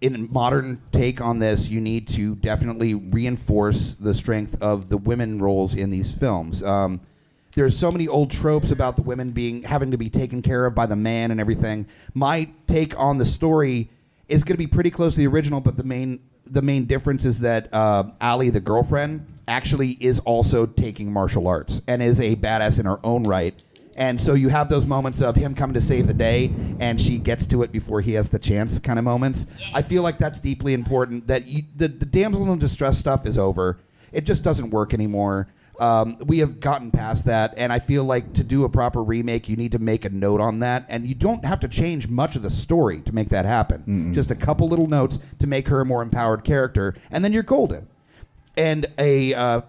in 0.00 0.28
modern 0.32 0.80
take 0.92 1.20
on 1.20 1.38
this, 1.38 1.68
you 1.68 1.80
need 1.80 2.08
to 2.08 2.36
definitely 2.36 2.94
reinforce 2.94 3.96
the 3.98 4.14
strength 4.14 4.60
of 4.62 4.88
the 4.88 4.96
women 4.96 5.40
roles 5.40 5.74
in 5.74 5.90
these 5.90 6.12
films. 6.12 6.62
Um, 6.62 7.00
there's 7.54 7.76
so 7.76 7.90
many 7.90 8.06
old 8.06 8.30
tropes 8.30 8.70
about 8.70 8.96
the 8.96 9.02
women 9.02 9.32
being 9.32 9.62
having 9.62 9.90
to 9.90 9.96
be 9.96 10.08
taken 10.08 10.42
care 10.42 10.66
of 10.66 10.74
by 10.74 10.86
the 10.86 10.96
man 10.96 11.30
and 11.30 11.40
everything. 11.40 11.86
My 12.14 12.48
take 12.66 12.96
on 12.98 13.18
the 13.18 13.26
story 13.26 13.90
is 14.28 14.44
going 14.44 14.54
to 14.54 14.58
be 14.58 14.66
pretty 14.66 14.90
close 14.90 15.14
to 15.14 15.18
the 15.18 15.26
original, 15.26 15.60
but 15.60 15.76
the 15.76 15.82
main 15.82 16.20
the 16.46 16.62
main 16.62 16.86
difference 16.86 17.24
is 17.24 17.40
that 17.40 17.72
uh, 17.74 18.04
Allie, 18.20 18.50
the 18.50 18.60
girlfriend, 18.60 19.26
actually 19.46 19.90
is 20.00 20.18
also 20.20 20.66
taking 20.66 21.12
martial 21.12 21.46
arts 21.46 21.82
and 21.86 22.02
is 22.02 22.20
a 22.20 22.36
badass 22.36 22.78
in 22.78 22.86
her 22.86 22.98
own 23.04 23.24
right. 23.24 23.54
And 23.98 24.20
so 24.20 24.32
you 24.34 24.48
have 24.48 24.70
those 24.70 24.86
moments 24.86 25.20
of 25.20 25.36
him 25.36 25.54
coming 25.54 25.74
to 25.74 25.80
save 25.80 26.06
the 26.06 26.14
day, 26.14 26.50
and 26.80 27.00
she 27.00 27.18
gets 27.18 27.44
to 27.46 27.62
it 27.62 27.72
before 27.72 28.00
he 28.00 28.12
has 28.12 28.28
the 28.28 28.38
chance, 28.38 28.78
kind 28.78 28.98
of 28.98 29.04
moments. 29.04 29.46
I 29.74 29.82
feel 29.82 30.02
like 30.02 30.18
that's 30.18 30.40
deeply 30.40 30.72
important. 30.72 31.26
That 31.26 31.46
you, 31.46 31.64
the 31.76 31.88
the 31.88 32.06
damsel 32.06 32.50
in 32.52 32.58
distress 32.58 32.96
stuff 32.96 33.26
is 33.26 33.36
over. 33.36 33.78
It 34.12 34.24
just 34.24 34.42
doesn't 34.42 34.70
work 34.70 34.94
anymore. 34.94 35.48
Um, 35.78 36.16
we 36.20 36.38
have 36.38 36.58
gotten 36.58 36.90
past 36.90 37.26
that, 37.26 37.54
and 37.56 37.72
I 37.72 37.78
feel 37.78 38.02
like 38.04 38.32
to 38.34 38.42
do 38.42 38.64
a 38.64 38.68
proper 38.68 39.02
remake, 39.02 39.48
you 39.48 39.56
need 39.56 39.72
to 39.72 39.78
make 39.78 40.04
a 40.04 40.08
note 40.08 40.40
on 40.40 40.58
that, 40.60 40.86
and 40.88 41.06
you 41.06 41.14
don't 41.14 41.44
have 41.44 41.60
to 41.60 41.68
change 41.68 42.08
much 42.08 42.34
of 42.34 42.42
the 42.42 42.50
story 42.50 43.00
to 43.02 43.14
make 43.14 43.28
that 43.28 43.44
happen. 43.44 43.84
Just 44.14 44.30
a 44.32 44.34
couple 44.34 44.68
little 44.68 44.88
notes 44.88 45.20
to 45.38 45.46
make 45.46 45.68
her 45.68 45.80
a 45.80 45.84
more 45.84 46.02
empowered 46.02 46.42
character, 46.42 46.96
and 47.12 47.24
then 47.24 47.32
you're 47.32 47.44
golden 47.44 47.86
and 48.58 48.86
a 48.98 49.32
uh, 49.34 49.60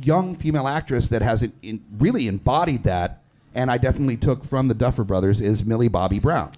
young 0.00 0.34
female 0.34 0.66
actress 0.66 1.08
that 1.10 1.22
has 1.22 1.46
in, 1.62 1.84
really 1.98 2.26
embodied 2.26 2.82
that, 2.84 3.22
and 3.54 3.70
I 3.70 3.78
definitely 3.78 4.16
took 4.16 4.44
from 4.44 4.68
the 4.68 4.74
Duffer 4.74 5.04
Brothers 5.04 5.40
is 5.40 5.64
Millie 5.64 5.88
Bobby 5.88 6.18
Brown. 6.18 6.52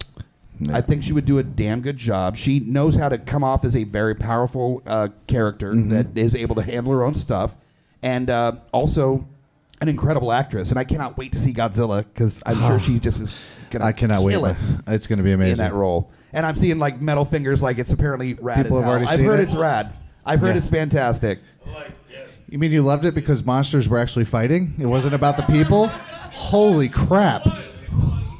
I 0.71 0.81
think 0.81 1.01
she 1.03 1.11
would 1.11 1.25
do 1.25 1.39
a 1.39 1.43
damn 1.43 1.81
good 1.81 1.97
job. 1.97 2.37
She 2.37 2.59
knows 2.59 2.95
how 2.95 3.09
to 3.09 3.17
come 3.17 3.43
off 3.43 3.65
as 3.65 3.75
a 3.75 3.83
very 3.83 4.13
powerful 4.13 4.83
uh, 4.85 5.07
character 5.25 5.73
that 5.75 6.15
is 6.15 6.35
able 6.35 6.53
to 6.55 6.61
handle 6.61 6.93
her 6.93 7.03
own 7.03 7.15
stuff, 7.15 7.55
and 8.03 8.29
uh, 8.29 8.57
also 8.71 9.25
an 9.81 9.89
incredible 9.89 10.31
actress. 10.31 10.69
And 10.69 10.77
I 10.77 10.83
cannot 10.83 11.17
wait 11.17 11.31
to 11.31 11.39
see 11.39 11.51
Godzilla 11.51 12.05
because 12.13 12.39
I'm 12.45 12.59
sure 12.59 12.79
she 12.85 12.99
just 12.99 13.19
is 13.21 13.33
gonna. 13.71 13.85
I 13.85 13.91
cannot 13.91 14.21
wait. 14.21 14.35
it 14.35 14.57
It's 14.85 15.07
going 15.07 15.17
to 15.17 15.23
be 15.23 15.31
amazing. 15.31 15.53
in 15.53 15.57
that 15.57 15.73
role. 15.73 16.11
And 16.31 16.45
I'm 16.45 16.55
seeing 16.55 16.77
like 16.77 17.01
metal 17.01 17.25
fingers, 17.25 17.63
like 17.63 17.79
it's 17.79 17.91
apparently 17.91 18.35
rad. 18.35 18.57
People 18.63 18.77
as 18.77 18.83
have 18.83 18.83
hell. 18.83 18.91
already 18.91 19.07
I've 19.07 19.17
seen 19.17 19.25
heard 19.25 19.39
it? 19.39 19.43
it's 19.45 19.55
rad. 19.55 19.95
I've 20.23 20.41
heard 20.41 20.49
Yeah. 20.49 20.57
it's 20.61 20.69
fantastic. 20.69 21.39
Like, 21.65 21.91
yes. 22.11 22.45
You 22.49 22.59
mean 22.59 22.71
you 22.71 22.83
loved 22.83 23.05
it 23.05 23.15
because 23.15 23.43
monsters 23.43 23.89
were 23.89 23.97
actually 23.97 24.25
fighting? 24.25 24.75
It 24.77 24.85
wasn't 24.85 25.15
about 25.15 25.37
the 25.37 25.43
people? 25.43 25.89
Holy 26.31 26.89
crap. 26.89 27.43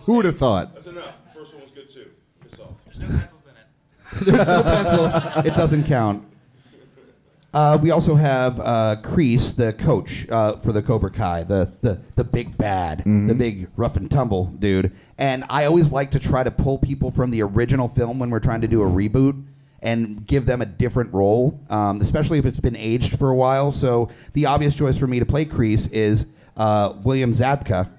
Who 0.05 0.13
would 0.13 0.25
have 0.25 0.37
thought? 0.37 0.73
That's 0.73 0.87
enough. 0.87 1.15
First 1.35 1.53
one 1.53 1.63
was 1.63 1.71
good 1.71 1.89
too. 1.89 2.09
Piss 2.41 2.59
off. 2.59 2.69
There's 2.85 2.99
no 2.99 3.07
pencils. 3.07 3.45
In 3.45 3.51
it 3.51 4.25
There's 4.25 4.47
no 4.47 4.63
pencils. 4.63 5.45
It 5.45 5.55
doesn't 5.55 5.83
count. 5.85 6.25
Uh, 7.53 7.77
we 7.81 7.91
also 7.91 8.15
have 8.15 8.59
uh, 8.61 8.95
Kreese, 9.01 9.53
the 9.55 9.73
coach 9.73 10.25
uh, 10.29 10.55
for 10.57 10.71
the 10.71 10.81
Cobra 10.81 11.11
Kai, 11.11 11.43
the 11.43 11.69
the, 11.81 11.99
the 12.15 12.23
big 12.23 12.57
bad, 12.57 13.03
the 13.05 13.35
big 13.35 13.67
rough 13.75 13.97
and 13.97 14.09
tumble 14.09 14.45
dude. 14.45 14.93
And 15.17 15.43
I 15.49 15.65
always 15.65 15.91
like 15.91 16.11
to 16.11 16.19
try 16.19 16.43
to 16.43 16.51
pull 16.51 16.77
people 16.77 17.11
from 17.11 17.29
the 17.29 17.41
original 17.43 17.89
film 17.89 18.19
when 18.19 18.29
we're 18.29 18.39
trying 18.39 18.61
to 18.61 18.67
do 18.69 18.81
a 18.81 18.85
reboot 18.85 19.43
and 19.81 20.25
give 20.25 20.45
them 20.45 20.61
a 20.61 20.65
different 20.65 21.13
role, 21.13 21.59
um, 21.69 21.99
especially 21.99 22.39
if 22.39 22.45
it's 22.45 22.59
been 22.59 22.75
aged 22.77 23.17
for 23.17 23.29
a 23.29 23.35
while. 23.35 23.71
So 23.71 24.09
the 24.33 24.45
obvious 24.45 24.73
choice 24.73 24.97
for 24.97 25.07
me 25.07 25.19
to 25.19 25.25
play 25.25 25.45
Kreese 25.45 25.91
is 25.91 26.27
uh, 26.57 26.93
William 27.03 27.33
Zabka, 27.33 27.89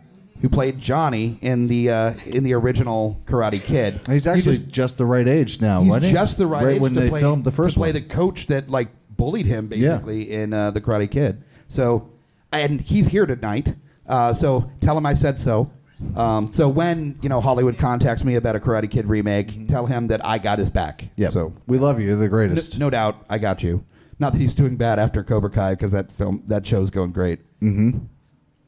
who 0.41 0.49
played 0.49 0.79
Johnny 0.79 1.39
in 1.41 1.67
the 1.69 1.91
uh, 1.91 2.15
in 2.27 2.45
the 2.45 2.53
original 2.55 3.21
Karate 3.27 3.63
Kid. 3.63 4.01
He's 4.07 4.25
He 4.25 4.31
actually 4.31 4.57
just- 4.59 4.69
just, 4.71 4.99
the 4.99 5.07
right 5.07 5.27
age 5.29 5.61
now, 5.61 5.81
He's 5.81 5.89
wasn't 5.91 6.07
he? 6.07 6.13
just 6.13 6.37
the 6.39 6.47
right, 6.47 6.67
age 6.67 6.81
when 6.81 6.95
they 6.95 7.09
play, 7.09 7.21
filmed 7.21 7.45
the 7.45 7.53
first 7.53 7.75
to 7.75 7.81
play 7.81 7.89
one. 7.89 7.95
the 7.95 8.03
coach 8.03 8.47
that 8.49 8.69
like 8.69 8.89
bullied 9.17 9.47
him 9.47 9.69
basically 9.69 10.33
in 10.33 10.53
uh, 10.53 10.71
the 10.71 10.81
Karate 10.81 11.11
Kid. 11.11 11.43
So, 11.69 12.11
and 12.51 12.81
he's 12.81 13.09
here 13.09 13.25
tonight. 13.27 13.75
Uh, 14.07 14.33
so 14.35 14.71
tell 14.81 14.99
him 14.99 15.07
I 15.07 15.15
said 15.15 15.39
so. 15.39 15.71
Um, 16.17 16.53
so 16.53 16.69
when 16.69 17.17
you 17.23 17.29
know 17.29 17.41
Hollywood 17.41 17.79
contacts 17.79 18.25
me 18.25 18.35
about 18.35 18.57
a 18.57 18.61
Karate 18.61 18.91
Kid 18.91 19.07
remake, 19.07 19.69
tell 19.69 19.87
him 19.87 20.09
that 20.09 20.25
I 20.27 20.39
got 20.39 20.59
his 20.59 20.69
back. 20.69 21.05
Yep. 21.17 21.31
So 21.33 21.53
we 21.69 21.79
love 21.79 22.01
you. 22.01 22.09
You're 22.09 22.17
the 22.17 22.25
no, 22.25 22.29
greatest. 22.31 22.79
no 22.79 22.91
doubt, 22.91 23.25
I 23.31 23.39
got 23.39 23.63
you. 23.63 23.85
Not 24.19 24.33
that 24.33 24.41
he's 24.41 24.55
doing 24.55 24.77
bad 24.77 24.99
after 24.99 25.23
Cobra 25.23 25.51
Kai 25.51 25.75
because 25.75 25.93
that 25.93 26.11
film 26.13 26.43
that 26.49 26.67
show's 26.67 26.91
going 26.91 27.13
great. 27.13 27.39
Mm-hmm. 27.61 27.99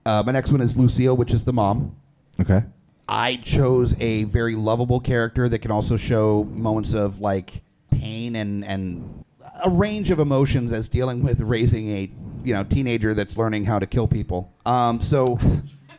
Uh, 0.07 0.23
my 0.25 0.33
next 0.33 0.51
one 0.53 0.61
is 0.61 0.77
Lucille, 0.77 1.17
which 1.17 1.33
is 1.33 1.45
the 1.45 1.53
mom. 1.53 1.95
Okay. 2.41 2.63
I 3.09 3.37
chose 3.37 3.95
a 4.01 4.25
very 4.25 4.55
lovable 4.57 5.01
character 5.01 5.49
that 5.49 5.59
can 5.61 5.71
also 5.71 5.97
show 5.97 6.45
moments 6.45 6.95
of 6.95 7.21
like 7.21 7.63
pain 7.91 8.37
and 8.37 8.65
and 8.65 9.25
a 9.63 9.71
range 9.71 10.11
of 10.11 10.19
emotions 10.19 10.73
as 10.73 10.89
dealing 10.89 11.23
with 11.23 11.41
raising 11.41 11.91
a 11.91 12.11
you 12.43 12.53
know 12.55 12.65
teenager 12.65 13.15
that's 13.15 13.37
learning 13.37 13.65
how 13.67 13.79
to 13.79 13.87
kill 13.87 14.09
people. 14.09 14.53
Um, 14.67 15.01
so 15.01 15.39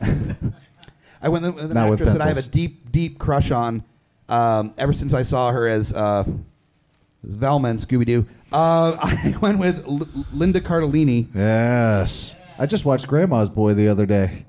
I 1.22 1.28
went 1.28 1.54
with 1.54 1.64
an 1.64 1.74
Not 1.74 1.90
with 1.90 2.00
actress 2.00 2.12
that 2.18 2.22
I 2.22 2.28
have 2.28 2.36
a 2.38 2.42
pencils. 2.42 2.46
deep 2.52 2.92
deep 2.92 3.18
crush 3.18 3.50
on. 3.50 3.84
Um, 4.28 4.74
ever 4.76 4.92
since 4.92 5.14
I 5.14 5.22
saw 5.22 5.52
her 5.52 5.68
as 5.68 5.92
uh, 5.92 6.24
as 6.26 7.34
Velma 7.34 7.68
in 7.68 7.78
Scooby 7.78 8.04
Doo, 8.06 8.26
uh, 8.52 8.96
I 9.00 9.36
went 9.40 9.58
with 9.58 9.84
L- 9.86 10.08
Linda 10.32 10.60
Cardellini. 10.60 11.28
Yes. 11.34 12.34
I 12.58 12.66
just 12.66 12.84
watched 12.84 13.06
Grandma's 13.06 13.50
Boy 13.50 13.74
the 13.74 13.88
other 13.88 14.06
day. 14.06 14.46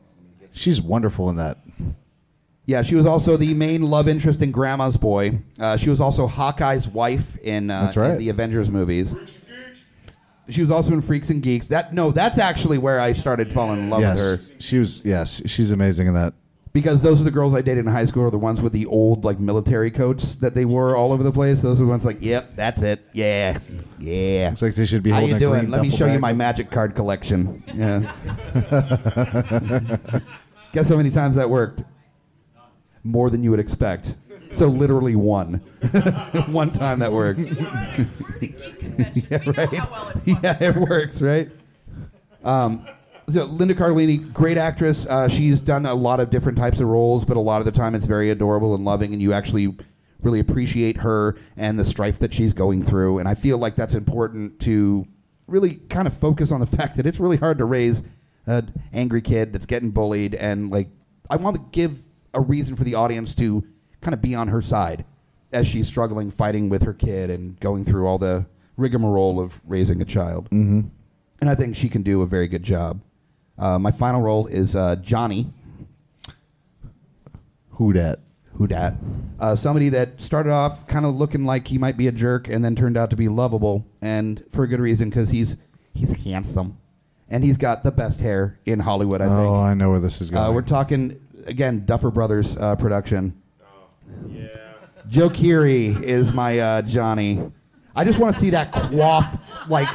She's 0.53 0.81
wonderful 0.81 1.29
in 1.29 1.35
that. 1.35 1.57
Yeah, 2.65 2.81
she 2.81 2.95
was 2.95 3.05
also 3.05 3.37
the 3.37 3.53
main 3.53 3.83
love 3.83 4.07
interest 4.07 4.41
in 4.41 4.51
Grandma's 4.51 4.97
Boy. 4.97 5.39
Uh, 5.59 5.77
she 5.77 5.89
was 5.89 6.01
also 6.01 6.27
Hawkeye's 6.27 6.87
wife 6.87 7.37
in, 7.39 7.69
uh, 7.71 7.85
That's 7.85 7.97
right. 7.97 8.11
in 8.11 8.17
the 8.19 8.29
Avengers 8.29 8.69
movies. 8.69 9.15
She 10.49 10.61
was 10.61 10.71
also 10.71 10.93
in 10.93 11.01
Freaks 11.01 11.29
and 11.29 11.41
Geeks. 11.41 11.67
That 11.67 11.93
no, 11.93 12.11
that's 12.11 12.37
actually 12.37 12.77
where 12.77 13.01
I 13.01 13.11
started 13.13 13.51
falling 13.51 13.79
in 13.79 13.89
love 13.89 14.01
with 14.01 14.17
her 14.17 14.37
She 14.59 14.79
was 14.79 15.03
yes, 15.03 15.41
she's 15.45 15.71
amazing 15.71 16.07
in 16.07 16.13
that. 16.13 16.33
Because 16.73 17.01
those 17.01 17.21
are 17.21 17.23
the 17.23 17.31
girls 17.31 17.53
I 17.55 17.61
dated 17.61 17.85
in 17.85 17.91
high 17.91 18.05
school 18.05 18.23
are 18.25 18.29
the 18.31 18.37
ones 18.37 18.61
with 18.61 18.73
the 18.73 18.85
old 18.85 19.23
like 19.25 19.39
military 19.39 19.91
coats 19.91 20.35
that 20.35 20.53
they 20.53 20.65
wore 20.65 20.95
all 20.95 21.11
over 21.11 21.23
the 21.23 21.31
place. 21.31 21.61
Those 21.61 21.79
are 21.79 21.83
the 21.85 21.89
ones 21.89 22.05
like, 22.05 22.21
yep, 22.21 22.55
that's 22.55 22.81
it. 22.81 23.05
Yeah, 23.13 23.57
yeah. 23.99 24.49
Looks 24.49 24.61
like 24.61 24.75
they 24.75 24.85
should 24.85 25.03
be 25.03 25.11
How 25.11 25.17
holding 25.19 25.31
you 25.31 25.35
a 25.37 25.39
doing? 25.39 25.59
green 25.61 25.71
Let 25.71 25.81
me 25.81 25.89
duffel 25.89 25.97
show 25.99 26.05
you 26.05 26.13
bag. 26.13 26.21
my 26.21 26.33
magic 26.33 26.69
card 26.71 26.95
collection. 26.95 27.63
Yeah. 27.73 28.11
Guess 30.73 30.89
how 30.89 30.97
many 30.97 31.09
times 31.11 31.35
that 31.35 31.49
worked? 31.49 31.83
More 33.03 33.29
than 33.29 33.43
you 33.43 33.51
would 33.51 33.59
expect. 33.59 34.15
So 34.53 34.67
literally 34.67 35.15
one. 35.15 35.55
one 36.47 36.71
time 36.71 36.99
that 36.99 37.11
worked. 37.11 37.39
yeah, 39.29 39.39
right. 39.45 39.73
yeah, 40.25 40.57
it 40.63 40.75
works, 40.75 41.21
right? 41.21 41.49
Um, 42.43 42.87
so 43.29 43.43
Linda 43.43 43.75
Cardellini, 43.75 44.31
great 44.31 44.57
actress. 44.57 45.05
Uh, 45.05 45.27
she's 45.27 45.59
done 45.59 45.85
a 45.85 45.93
lot 45.93 46.19
of 46.19 46.29
different 46.29 46.57
types 46.57 46.79
of 46.79 46.87
roles, 46.87 47.25
but 47.25 47.35
a 47.35 47.41
lot 47.41 47.59
of 47.59 47.65
the 47.65 47.71
time 47.71 47.93
it's 47.93 48.05
very 48.05 48.31
adorable 48.31 48.73
and 48.73 48.85
loving, 48.85 49.11
and 49.11 49.21
you 49.21 49.33
actually 49.33 49.75
really 50.21 50.39
appreciate 50.39 50.97
her 50.97 51.37
and 51.57 51.77
the 51.77 51.85
strife 51.85 52.19
that 52.19 52.33
she's 52.33 52.53
going 52.53 52.81
through. 52.81 53.19
And 53.19 53.27
I 53.27 53.35
feel 53.35 53.57
like 53.57 53.75
that's 53.75 53.95
important 53.95 54.59
to 54.61 55.05
really 55.45 55.75
kind 55.89 56.07
of 56.07 56.15
focus 56.15 56.51
on 56.51 56.59
the 56.59 56.65
fact 56.77 56.95
that 56.97 57.05
it's 57.05 57.19
really 57.19 57.37
hard 57.37 57.57
to 57.57 57.65
raise 57.65 58.01
an 58.45 58.73
angry 58.93 59.21
kid 59.21 59.51
that's 59.51 59.65
getting 59.65 59.91
bullied, 59.91 60.33
and 60.33 60.71
like 60.71 60.87
I 61.29 61.35
want 61.35 61.57
to 61.57 61.63
give 61.71 61.99
a 62.33 62.39
reason 62.39 62.75
for 62.77 62.85
the 62.85 62.95
audience 62.95 63.35
to 63.35 63.65
kind 63.99 64.13
of 64.13 64.21
be 64.21 64.35
on 64.35 64.47
her 64.47 64.61
side 64.61 65.03
as 65.51 65.67
she's 65.67 65.87
struggling, 65.87 66.31
fighting 66.31 66.69
with 66.69 66.83
her 66.83 66.93
kid, 66.93 67.29
and 67.29 67.59
going 67.59 67.83
through 67.83 68.07
all 68.07 68.17
the 68.17 68.45
rigmarole 68.77 69.39
of 69.39 69.53
raising 69.65 70.01
a 70.01 70.05
child. 70.05 70.45
Mm-hmm. 70.45 70.81
and 71.41 71.49
I 71.49 71.55
think 71.55 71.75
she 71.75 71.89
can 71.89 72.03
do 72.03 72.21
a 72.21 72.27
very 72.27 72.47
good 72.47 72.63
job. 72.63 73.01
Uh, 73.57 73.79
my 73.79 73.91
final 73.91 74.21
role 74.21 74.47
is 74.47 74.75
uh, 74.75 74.95
Johnny. 74.97 75.53
Who 77.71 77.93
dat? 77.93 78.19
Who 78.53 78.67
dat? 78.67 78.95
Uh, 79.39 79.55
somebody 79.55 79.89
that 79.89 80.19
started 80.21 80.51
off 80.51 80.87
kind 80.87 81.05
of 81.05 81.15
looking 81.15 81.45
like 81.45 81.67
he 81.67 81.77
might 81.77 81.95
be 81.97 82.07
a 82.07 82.11
jerk, 82.11 82.47
and 82.47 82.63
then 82.65 82.75
turned 82.75 82.97
out 82.97 83.09
to 83.11 83.15
be 83.15 83.27
lovable, 83.27 83.85
and 84.01 84.43
for 84.51 84.63
a 84.63 84.67
good 84.67 84.79
reason 84.79 85.09
because 85.09 85.29
he's 85.29 85.57
he's 85.93 86.11
handsome, 86.23 86.77
and 87.29 87.43
he's 87.43 87.57
got 87.57 87.83
the 87.83 87.91
best 87.91 88.19
hair 88.19 88.59
in 88.65 88.79
Hollywood. 88.79 89.21
I 89.21 89.25
Oh, 89.25 89.37
think. 89.37 89.53
I 89.53 89.73
know 89.75 89.91
where 89.91 89.99
this 89.99 90.21
is 90.21 90.31
going. 90.31 90.43
Uh, 90.43 90.51
we're 90.51 90.61
talking 90.63 91.19
again, 91.45 91.85
Duffer 91.85 92.09
Brothers 92.11 92.57
uh, 92.57 92.75
production. 92.75 93.39
Joe 95.09 95.29
Keery 95.29 96.01
is 96.03 96.33
my 96.33 96.59
uh, 96.59 96.81
Johnny. 96.81 97.51
I 97.95 98.03
just 98.03 98.19
want 98.19 98.33
to 98.35 98.39
see 98.39 98.49
that 98.51 98.71
quaff, 98.71 99.39
like 99.69 99.87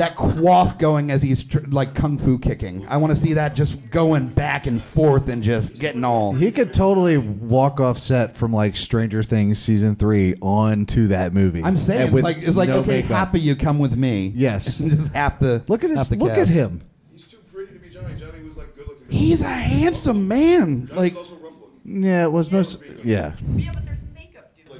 that 0.00 0.16
quaff 0.16 0.78
going 0.78 1.10
as 1.10 1.22
he's 1.22 1.44
tr- 1.44 1.58
like 1.68 1.94
kung 1.94 2.16
fu 2.18 2.38
kicking. 2.38 2.86
I 2.88 2.96
want 2.96 3.14
to 3.14 3.20
see 3.20 3.34
that 3.34 3.54
just 3.54 3.90
going 3.90 4.28
back 4.28 4.66
and 4.66 4.82
forth 4.82 5.28
and 5.28 5.42
just 5.42 5.78
getting 5.78 6.04
all. 6.04 6.32
He 6.32 6.50
could 6.50 6.72
totally 6.72 7.18
walk 7.18 7.80
off 7.80 7.98
set 7.98 8.34
from 8.34 8.52
like 8.52 8.76
Stranger 8.76 9.22
Things 9.22 9.58
season 9.58 9.96
three 9.96 10.34
on 10.40 10.86
to 10.86 11.08
that 11.08 11.34
movie. 11.34 11.62
I'm 11.62 11.76
saying 11.76 12.00
And 12.02 12.12
with 12.12 12.24
like 12.24 12.38
it's 12.38 12.56
like 12.56 12.68
no 12.70 12.78
okay, 12.78 13.02
makeup. 13.02 13.10
half 13.10 13.34
of 13.34 13.40
you 13.40 13.54
come 13.56 13.78
with 13.78 13.92
me. 13.96 14.32
Yes. 14.34 14.78
just 14.78 15.12
half 15.12 15.38
the 15.38 15.62
Look 15.68 15.84
at 15.84 15.90
half 15.90 15.98
his. 15.98 16.08
the 16.08 16.16
Look 16.16 16.30
cast. 16.30 16.40
at 16.40 16.48
him. 16.48 16.82
He's 17.12 17.26
too 17.26 17.36
pretty 17.52 17.74
to 17.74 17.78
be 17.78 17.88
Johnny. 17.90 18.14
Johnny 18.14 18.42
was 18.42 18.56
like 18.56 18.74
good 18.74 18.88
looking. 18.88 19.06
He's 19.08 19.42
a 19.42 19.48
handsome 19.48 20.26
man. 20.26 20.88
Like 20.92 21.14
also 21.14 21.34
rough 21.36 21.54
looking. 21.60 22.02
Yeah, 22.04 22.24
it 22.24 22.32
was 22.32 22.50
most. 22.50 22.82
Yeah. 23.04 23.34
Yeah, 23.54 23.72
but 23.74 23.84
there's 23.84 23.99
makeup, 23.99 23.99
dude. 23.99 23.99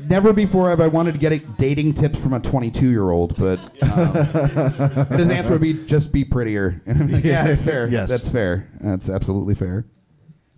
Never 0.08 0.32
before 0.32 0.70
have 0.70 0.80
I 0.80 0.86
wanted 0.86 1.12
to 1.12 1.18
get 1.18 1.32
a 1.32 1.38
dating 1.38 1.94
tips 1.94 2.18
from 2.18 2.32
a 2.32 2.40
22 2.40 2.88
year 2.90 3.10
old, 3.10 3.36
but 3.36 3.58
um, 3.82 4.14
his 5.18 5.30
answer 5.30 5.52
would 5.52 5.60
be 5.60 5.74
just 5.84 6.12
be 6.12 6.24
prettier. 6.24 6.80
Like, 7.10 7.24
yeah, 7.24 7.46
that's 7.46 7.62
fair. 7.62 7.88
Yes. 7.88 8.08
that's 8.08 8.28
fair. 8.28 8.68
That's 8.80 9.08
absolutely 9.08 9.54
fair. 9.54 9.84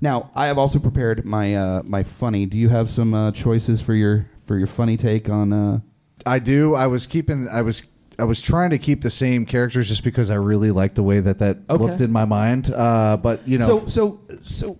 Now, 0.00 0.30
I 0.34 0.46
have 0.46 0.58
also 0.58 0.78
prepared 0.78 1.24
my 1.24 1.54
uh, 1.54 1.82
my 1.84 2.02
funny. 2.02 2.46
Do 2.46 2.56
you 2.56 2.68
have 2.68 2.90
some 2.90 3.14
uh, 3.14 3.30
choices 3.32 3.80
for 3.80 3.94
your 3.94 4.28
for 4.46 4.58
your 4.58 4.66
funny 4.66 4.96
take 4.96 5.28
on? 5.28 5.52
Uh, 5.52 5.80
I 6.26 6.38
do. 6.40 6.74
I 6.74 6.86
was 6.88 7.06
keeping. 7.06 7.48
I 7.48 7.62
was. 7.62 7.84
I 8.18 8.24
was 8.24 8.40
trying 8.42 8.70
to 8.70 8.78
keep 8.78 9.02
the 9.02 9.10
same 9.10 9.46
characters 9.46 9.88
just 9.88 10.04
because 10.04 10.28
I 10.30 10.34
really 10.34 10.70
liked 10.70 10.96
the 10.96 11.02
way 11.02 11.20
that 11.20 11.38
that 11.38 11.58
Okay. 11.70 11.82
looked 11.82 12.00
in 12.00 12.12
my 12.12 12.24
mind. 12.26 12.72
Uh, 12.74 13.16
but 13.16 13.46
you 13.48 13.58
know, 13.58 13.86
So 13.86 13.86
so 13.86 14.20
so, 14.42 14.78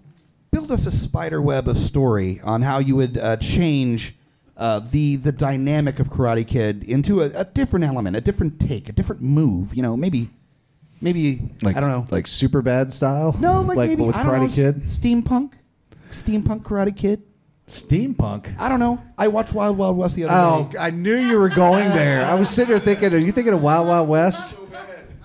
build 0.51 0.71
us 0.71 0.87
a 0.87 0.91
spider 0.91 1.41
web 1.41 1.67
of 1.69 1.79
story 1.79 2.41
on 2.45 2.63
how 2.63 2.79
you 2.79 2.97
would 2.97 3.17
uh, 3.19 3.37
change. 3.39 4.15
Uh, 4.57 4.81
the 4.91 5.17
the 5.17 5.33
dynamic 5.33 5.99
of 5.99 6.11
Karate 6.11 6.47
Kid 6.47 6.85
into 6.85 7.23
a, 7.23 7.31
a 7.35 7.45
different 7.45 7.85
element, 7.87 8.17
a 8.17 8.21
different 8.21 8.61
take, 8.61 8.89
a 8.89 8.93
different 8.93 9.23
move. 9.23 9.75
You 9.75 9.83
know, 9.83 9.97
maybe, 9.97 10.29
maybe 11.01 11.41
like 11.63 11.75
I 11.77 11.81
don't 11.81 11.91
know, 11.91 12.07
like 12.11 12.27
super 12.27 12.61
bad 12.63 12.93
style. 12.93 13.35
No, 13.41 13.63
like, 13.63 13.77
maybe 13.91 14.03
with 14.03 14.15
I 14.15 14.23
don't 14.23 14.33
Karate 14.33 14.49
know, 14.49 14.55
Kid, 14.55 14.83
steampunk, 14.85 15.53
steampunk 16.11 16.63
Karate 16.65 16.95
Kid. 16.97 17.23
steampunk. 17.67 18.55
I 18.59 18.69
don't 18.69 18.79
know. 18.81 19.03
I 19.17 19.29
watched 19.29 19.53
Wild 19.55 19.79
Wild 19.79 19.97
West 19.97 20.15
the 20.17 20.25
other 20.25 20.35
Oh, 20.69 20.71
day. 20.71 20.79
I 20.79 20.91
knew 20.91 21.17
you 21.17 21.39
were 21.39 21.49
going 21.49 21.89
there. 21.91 22.25
I 22.25 22.35
was 22.35 22.51
sitting 22.51 22.71
there 22.71 22.79
thinking, 22.81 23.13
are 23.15 23.19
you 23.19 23.33
thinking 23.33 23.55
of 23.55 23.63
Wild 23.63 23.89
Wild 23.89 24.09
West? 24.09 24.55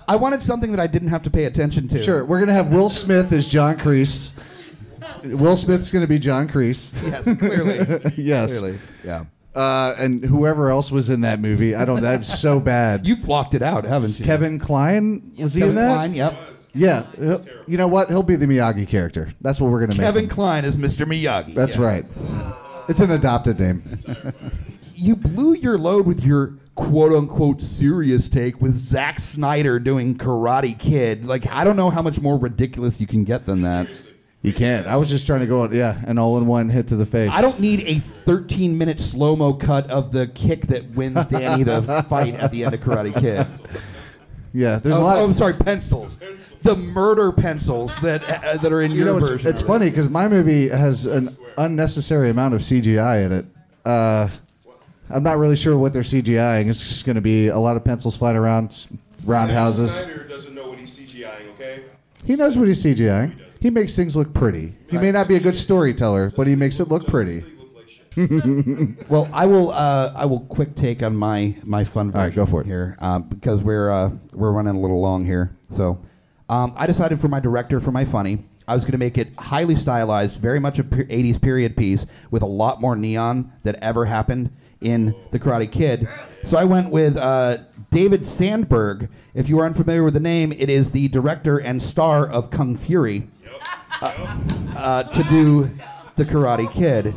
I 0.08 0.16
wanted 0.16 0.42
something 0.42 0.70
that 0.70 0.80
I 0.80 0.86
didn't 0.86 1.08
have 1.08 1.22
to 1.24 1.30
pay 1.30 1.44
attention 1.44 1.86
to. 1.88 2.02
Sure, 2.02 2.24
we're 2.24 2.40
gonna 2.40 2.54
have 2.54 2.72
Will 2.72 2.88
Smith 2.88 3.30
as 3.32 3.46
John 3.46 3.76
Kreese. 3.76 4.32
Will 5.24 5.56
Smith's 5.56 5.90
gonna 5.92 6.06
be 6.06 6.18
John 6.18 6.48
Kreese. 6.48 6.92
Yes, 7.02 7.24
clearly. 7.38 8.12
yes. 8.16 8.50
Clearly. 8.50 8.78
Yeah. 9.04 9.24
Uh, 9.54 9.94
and 9.98 10.24
whoever 10.24 10.70
else 10.70 10.90
was 10.90 11.10
in 11.10 11.22
that 11.22 11.40
movie, 11.40 11.74
I 11.74 11.84
don't. 11.84 12.00
That's 12.00 12.38
so 12.40 12.60
bad. 12.60 13.06
You've 13.06 13.22
blocked 13.22 13.54
it 13.54 13.62
out, 13.62 13.84
haven't 13.84 14.18
you? 14.18 14.24
Kevin 14.24 14.58
Kline 14.58 15.32
was 15.38 15.54
he 15.54 15.60
Kevin 15.60 15.70
in 15.70 15.74
that? 15.76 15.94
Kline. 15.94 16.14
Yep. 16.14 16.38
Yeah. 16.74 17.06
he'll- 17.18 17.44
You 17.66 17.76
know 17.78 17.88
what? 17.88 18.08
He'll 18.08 18.22
be 18.22 18.36
the 18.36 18.46
Miyagi 18.46 18.86
character. 18.86 19.32
That's 19.40 19.60
what 19.60 19.70
we're 19.72 19.80
gonna 19.80 19.94
Kevin 19.96 20.22
make. 20.24 20.30
him. 20.30 20.34
Kline 20.34 20.64
is 20.64 20.76
Mr. 20.76 21.06
Miyagi. 21.06 21.54
That's 21.54 21.72
Yes. 21.76 21.78
right. 21.78 22.04
It's 22.88 23.00
an 23.00 23.10
adopted 23.10 23.58
name. 23.58 23.82
You 24.94 25.16
blew 25.16 25.54
your 25.54 25.76
load 25.78 26.06
with 26.06 26.24
your 26.24 26.54
quote 26.74 27.12
unquote 27.12 27.60
serious 27.62 28.28
take 28.28 28.60
with 28.60 28.74
Zack 28.76 29.18
Snyder 29.18 29.78
doing 29.80 30.16
Karate 30.16 30.78
Kid. 30.78 31.24
Like, 31.24 31.46
I 31.50 31.64
don't 31.64 31.76
know 31.76 31.90
how 31.90 32.02
much 32.02 32.20
more 32.20 32.38
ridiculous 32.38 33.00
you 33.00 33.06
can 33.06 33.24
get 33.24 33.44
than 33.46 33.62
that. 33.62 33.88
You 34.42 34.52
can't. 34.52 34.86
I 34.86 34.96
was 34.96 35.08
just 35.08 35.26
trying 35.26 35.40
to 35.40 35.46
go. 35.46 35.62
On 35.62 35.74
yeah, 35.74 36.00
an 36.06 36.16
all-in-one 36.18 36.70
hit 36.70 36.88
to 36.88 36.96
the 36.96 37.06
face. 37.06 37.30
I 37.32 37.40
don't 37.40 37.58
need 37.58 37.80
a 37.88 37.98
13 37.98 38.78
minute 38.78 39.00
slow 39.00 39.34
mo 39.34 39.52
cut 39.52 39.90
of 39.90 40.12
the 40.12 40.28
kick 40.28 40.68
that 40.68 40.90
wins 40.90 41.26
Danny 41.26 41.64
the 41.64 41.82
fight 42.08 42.34
at 42.34 42.52
the 42.52 42.64
end 42.64 42.74
of 42.74 42.80
Karate 42.80 43.18
Kid. 43.18 43.46
Yeah, 44.54 44.78
there's 44.78 44.96
oh, 44.96 45.02
a 45.02 45.04
lot. 45.04 45.18
oh, 45.18 45.24
I'm 45.24 45.34
sorry, 45.34 45.54
pencils. 45.54 46.16
The 46.62 46.76
murder 46.76 47.32
pencils 47.32 47.94
that 48.00 48.22
uh, 48.24 48.56
that 48.58 48.72
are 48.72 48.80
in 48.80 48.92
you 48.92 48.98
your 48.98 49.06
know, 49.06 49.18
it's, 49.18 49.28
version. 49.28 49.50
it's 49.50 49.60
funny 49.60 49.90
because 49.90 50.08
my 50.08 50.28
movie 50.28 50.68
has 50.68 51.06
an 51.06 51.36
unnecessary 51.58 52.30
amount 52.30 52.54
of 52.54 52.62
CGI 52.62 53.26
in 53.26 53.32
it. 53.32 53.46
Uh, 53.84 54.28
I'm 55.10 55.22
not 55.22 55.38
really 55.38 55.56
sure 55.56 55.76
what 55.76 55.92
they're 55.92 56.02
CGIing. 56.02 56.68
It's 56.68 56.80
just 56.80 57.04
going 57.04 57.16
to 57.16 57.22
be 57.22 57.48
a 57.48 57.58
lot 57.58 57.76
of 57.76 57.84
pencils 57.84 58.16
flying 58.16 58.36
around, 58.36 58.68
s- 58.68 58.88
roundhouses. 59.24 59.94
Snyder 59.94 60.24
doesn't 60.24 60.54
know 60.54 60.68
what 60.68 60.78
he's 60.78 60.98
CGIing. 60.98 61.48
Okay. 61.54 61.82
He 62.24 62.36
knows 62.36 62.56
what 62.56 62.68
he's 62.68 62.82
CGIing. 62.82 63.38
He 63.38 63.42
makes 63.70 63.94
things 63.96 64.16
look 64.16 64.32
pretty. 64.34 64.76
He 64.88 64.96
may 64.98 65.10
not 65.12 65.28
be 65.28 65.36
a 65.36 65.40
good 65.40 65.56
storyteller, 65.56 66.32
but 66.36 66.46
he 66.46 66.54
makes 66.54 66.80
it 66.80 66.88
look 66.88 67.06
pretty. 67.06 67.40
He 67.40 67.56
looked 67.56 67.76
like 67.76 67.88
shit. 67.88 69.08
Well, 69.10 69.28
I 69.32 69.46
will. 69.46 69.70
Uh, 69.72 70.12
I 70.14 70.24
will 70.26 70.40
quick 70.40 70.74
take 70.74 71.02
on 71.02 71.14
my 71.16 71.56
my 71.64 71.84
fun 71.84 72.10
version 72.10 72.20
All 72.20 72.26
right, 72.26 72.34
go 72.34 72.46
for 72.46 72.60
it. 72.62 72.66
here 72.66 72.96
uh, 73.00 73.18
because 73.18 73.62
we're 73.62 73.90
uh, 73.90 74.10
we're 74.32 74.52
running 74.52 74.74
a 74.76 74.80
little 74.80 75.00
long 75.00 75.24
here. 75.24 75.56
So, 75.70 76.00
um, 76.48 76.72
I 76.76 76.86
decided 76.86 77.20
for 77.20 77.28
my 77.28 77.40
director 77.40 77.80
for 77.80 77.92
my 77.92 78.04
funny, 78.04 78.44
I 78.66 78.74
was 78.74 78.84
going 78.84 78.92
to 78.92 78.98
make 78.98 79.18
it 79.18 79.28
highly 79.38 79.76
stylized, 79.76 80.36
very 80.36 80.60
much 80.60 80.78
a 80.78 80.84
per- 80.84 81.04
'80s 81.04 81.40
period 81.40 81.76
piece 81.76 82.06
with 82.30 82.42
a 82.42 82.46
lot 82.46 82.80
more 82.80 82.96
neon 82.96 83.52
that 83.64 83.76
ever 83.82 84.04
happened 84.06 84.50
in 84.80 85.14
the 85.32 85.38
Karate 85.40 85.70
Kid. 85.70 86.06
So 86.44 86.56
I 86.56 86.64
went 86.64 86.90
with 86.90 87.16
uh, 87.16 87.58
David 87.90 88.24
Sandberg. 88.24 89.08
If 89.34 89.48
you 89.48 89.58
are 89.58 89.66
unfamiliar 89.66 90.04
with 90.04 90.14
the 90.14 90.20
name, 90.20 90.52
it 90.52 90.70
is 90.70 90.92
the 90.92 91.08
director 91.08 91.58
and 91.58 91.82
star 91.82 92.26
of 92.26 92.50
Kung 92.50 92.76
Fury 92.76 93.28
uh, 94.00 95.02
to 95.04 95.22
do 95.24 95.70
the 96.16 96.24
Karate 96.24 96.70
Kid. 96.72 97.14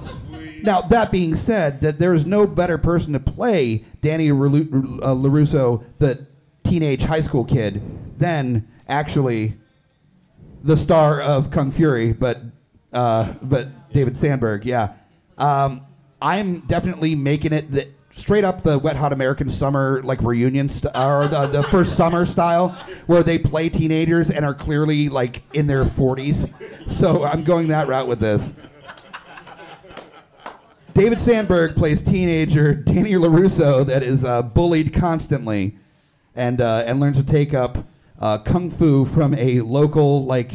Now, 0.63 0.81
that 0.81 1.11
being 1.11 1.35
said, 1.35 1.81
that 1.81 1.97
there 1.97 2.13
is 2.13 2.25
no 2.25 2.45
better 2.45 2.77
person 2.77 3.13
to 3.13 3.19
play 3.19 3.85
Danny 4.01 4.29
uh, 4.29 4.33
LaRusso, 4.33 5.83
the 5.97 6.27
teenage 6.63 7.03
high 7.03 7.21
school 7.21 7.43
kid, 7.43 7.81
than 8.19 8.67
actually 8.87 9.57
the 10.63 10.77
star 10.77 11.19
of 11.19 11.49
Kung 11.49 11.71
Fury, 11.71 12.13
but 12.13 12.41
uh, 12.93 13.33
but 13.41 13.91
David 13.91 14.17
Sandberg. 14.17 14.65
Yeah, 14.65 14.93
um, 15.37 15.85
I'm 16.21 16.59
definitely 16.61 17.15
making 17.15 17.53
it 17.53 17.71
the 17.71 17.87
straight 18.15 18.43
up 18.43 18.63
the 18.63 18.77
Wet 18.77 18.95
Hot 18.95 19.13
American 19.13 19.49
Summer 19.49 20.01
like 20.03 20.21
reunion 20.21 20.69
st- 20.69 20.95
or 20.95 21.27
the, 21.27 21.47
the 21.47 21.63
first 21.63 21.95
summer 21.95 22.25
style, 22.25 22.69
where 23.07 23.23
they 23.23 23.37
play 23.37 23.69
teenagers 23.69 24.29
and 24.29 24.45
are 24.45 24.53
clearly 24.53 25.09
like 25.09 25.41
in 25.53 25.67
their 25.67 25.85
40s. 25.85 26.51
So 26.89 27.23
I'm 27.23 27.43
going 27.43 27.67
that 27.69 27.87
route 27.87 28.07
with 28.07 28.19
this. 28.19 28.53
David 30.93 31.21
Sandberg 31.21 31.75
plays 31.75 32.01
teenager 32.01 32.73
Danny 32.73 33.13
LaRusso 33.13 33.85
that 33.85 34.03
is 34.03 34.25
uh, 34.25 34.41
bullied 34.41 34.93
constantly 34.93 35.77
and, 36.35 36.59
uh, 36.59 36.83
and 36.85 36.99
learns 36.99 37.17
to 37.17 37.23
take 37.23 37.53
up 37.53 37.85
uh, 38.19 38.37
kung 38.39 38.69
fu 38.69 39.05
from 39.05 39.33
a 39.33 39.61
local, 39.61 40.25
like, 40.25 40.51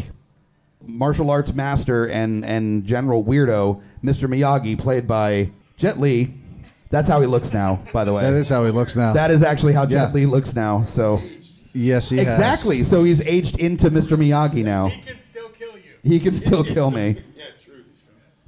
martial 0.86 1.30
arts 1.30 1.52
master 1.52 2.04
and, 2.06 2.44
and 2.44 2.84
general 2.84 3.24
weirdo, 3.24 3.80
Mr. 4.04 4.28
Miyagi, 4.28 4.78
played 4.78 5.06
by 5.06 5.50
Jet 5.76 5.98
Li. 5.98 6.32
That's 6.90 7.08
how 7.08 7.20
he 7.20 7.26
looks 7.26 7.52
now, 7.52 7.84
by 7.92 8.04
the 8.04 8.12
way. 8.12 8.22
That 8.22 8.32
is 8.34 8.48
how 8.48 8.64
he 8.64 8.70
looks 8.70 8.94
now. 8.96 9.12
That 9.12 9.30
is 9.30 9.42
actually 9.42 9.72
how 9.72 9.86
Jet 9.86 10.08
Yeah. 10.08 10.12
Li 10.12 10.26
looks 10.26 10.54
now. 10.54 10.84
So 10.84 11.20
yes, 11.74 12.08
he 12.10 12.18
has. 12.18 12.26
exactly. 12.26 12.84
So 12.84 13.02
he's 13.04 13.20
aged 13.22 13.58
into 13.58 13.90
Mr. 13.90 14.16
Miyagi 14.16 14.64
now. 14.64 14.88
He 14.88 15.02
can 15.02 15.20
still 15.20 15.48
kill 15.50 15.72
you. 15.76 15.82
He 16.02 16.20
can 16.20 16.34
still 16.34 16.64
kill 16.64 16.90
me. 16.90 17.16
Yeah, 17.36 17.44
true. 17.62 17.74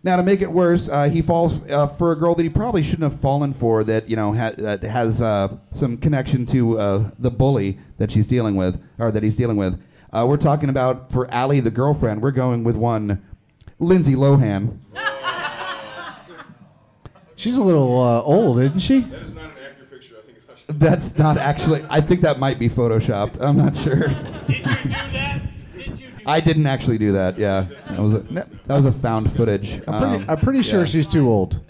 Now, 0.05 0.17
to 0.17 0.23
make 0.23 0.41
it 0.41 0.51
worse, 0.51 0.89
uh, 0.89 1.09
he 1.11 1.21
falls 1.21 1.63
uh, 1.69 1.89
for 1.89 2.13
a 2.13 2.17
girl 2.17 2.35
that 2.37 2.43
he 2.43 2.49
probably 2.49 2.83
shouldn't 2.85 3.11
have 3.11 3.21
fallen 3.21 3.53
for. 3.53 3.83
That 3.85 4.09
you 4.09 4.17
know 4.17 4.33
ha- 4.33 4.55
that 4.57 4.83
has 4.85 5.21
uh, 5.21 5.57
some 5.73 5.97
connection 5.99 6.47
to 6.47 6.79
uh, 6.79 7.11
the 7.19 7.31
bully 7.31 7.79
that 7.99 8.13
she's 8.13 8.27
dealing 8.29 8.55
with, 8.57 8.81
or 8.99 9.11
that 9.11 9.23
he's 9.25 9.35
dealing 9.37 9.57
with. 9.57 9.79
Uh, 10.13 10.25
we're 10.29 10.37
talking 10.39 10.69
about 10.71 11.11
for 11.13 11.29
Allie, 11.31 11.61
the 11.61 11.71
girlfriend. 11.71 12.23
We're 12.23 12.31
going 12.31 12.63
with 12.65 12.77
one, 12.77 13.21
Lindsay 13.81 14.15
Lohan. 14.15 14.79
She's 17.39 17.57
a 17.57 17.63
little 17.63 18.01
uh, 18.01 18.21
old, 18.23 18.59
isn't 18.61 18.81
she? 18.81 19.01
That 19.01 19.23
is 19.23 19.35
not 19.35 19.45
an 19.45 19.51
accurate 19.65 19.91
picture. 19.91 20.17
I 20.19 20.23
think 20.27 20.39
actually. 20.51 20.75
That's 20.79 21.17
not 21.17 21.39
actually. 21.39 21.85
I 21.89 22.01
think 22.01 22.21
that 22.23 22.39
might 22.41 22.59
be 22.59 22.69
photoshopped. 22.69 23.41
I'm 23.41 23.57
not 23.57 23.77
sure. 23.77 24.09
Did 24.47 24.57
you 24.57 24.65
do 24.65 24.89
that? 24.91 25.43
Did 25.75 26.01
you 26.01 26.09
do 26.09 26.15
I 26.27 26.41
didn't 26.41 26.67
actually 26.67 26.99
do 26.99 27.13
that. 27.13 27.39
Yeah, 27.39 27.67
that 27.89 27.99
was 28.01 28.15
a, 28.15 28.19
that 28.19 28.49
was 28.77 28.87
a 28.87 28.93
found 28.93 29.33
footage. 29.35 29.81
I'm 29.87 30.01
pretty, 30.01 30.17
Um, 30.17 30.25
I'm 30.29 30.39
pretty 30.39 30.63
sure 30.63 30.81
yeah. 30.81 30.85
she's 30.87 31.07
too 31.07 31.29
old 31.31 31.61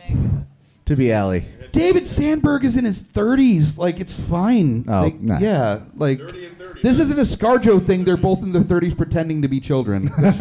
to 0.87 0.97
be 0.97 1.13
Allie. 1.13 1.45
David 1.71 2.07
Sandberg 2.07 2.65
is 2.65 2.79
in 2.79 2.87
his 2.87 2.99
30s. 2.99 3.77
Like 3.77 4.01
it's 4.01 4.15
fine. 4.15 4.87
Oh, 4.89 5.03
Like, 5.03 5.21
nah. 5.21 5.39
yeah. 5.39 5.81
Like 5.97 6.19
30 6.19 6.47
and 6.47 6.59
30. 6.59 6.83
This 6.83 6.99
isn't 6.99 7.19
a 7.19 7.23
ScarJo 7.23 7.85
thing. 7.85 8.05
They're 8.05 8.17
both 8.17 8.43
in 8.43 8.53
their 8.53 8.63
30s 8.63 8.97
pretending 8.97 9.43
to 9.43 9.49
be 9.49 9.61
children. 9.61 10.07
which 10.07 10.41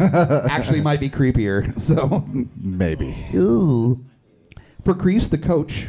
actually 0.50 0.80
might 0.80 1.00
be 1.00 1.10
creepier. 1.10 1.78
So, 1.78 2.24
Maybe. 2.56 3.26
Ooh. 3.34 4.02
For 4.84 4.94
Kreese, 4.94 5.28
the 5.28 5.38
coach, 5.38 5.88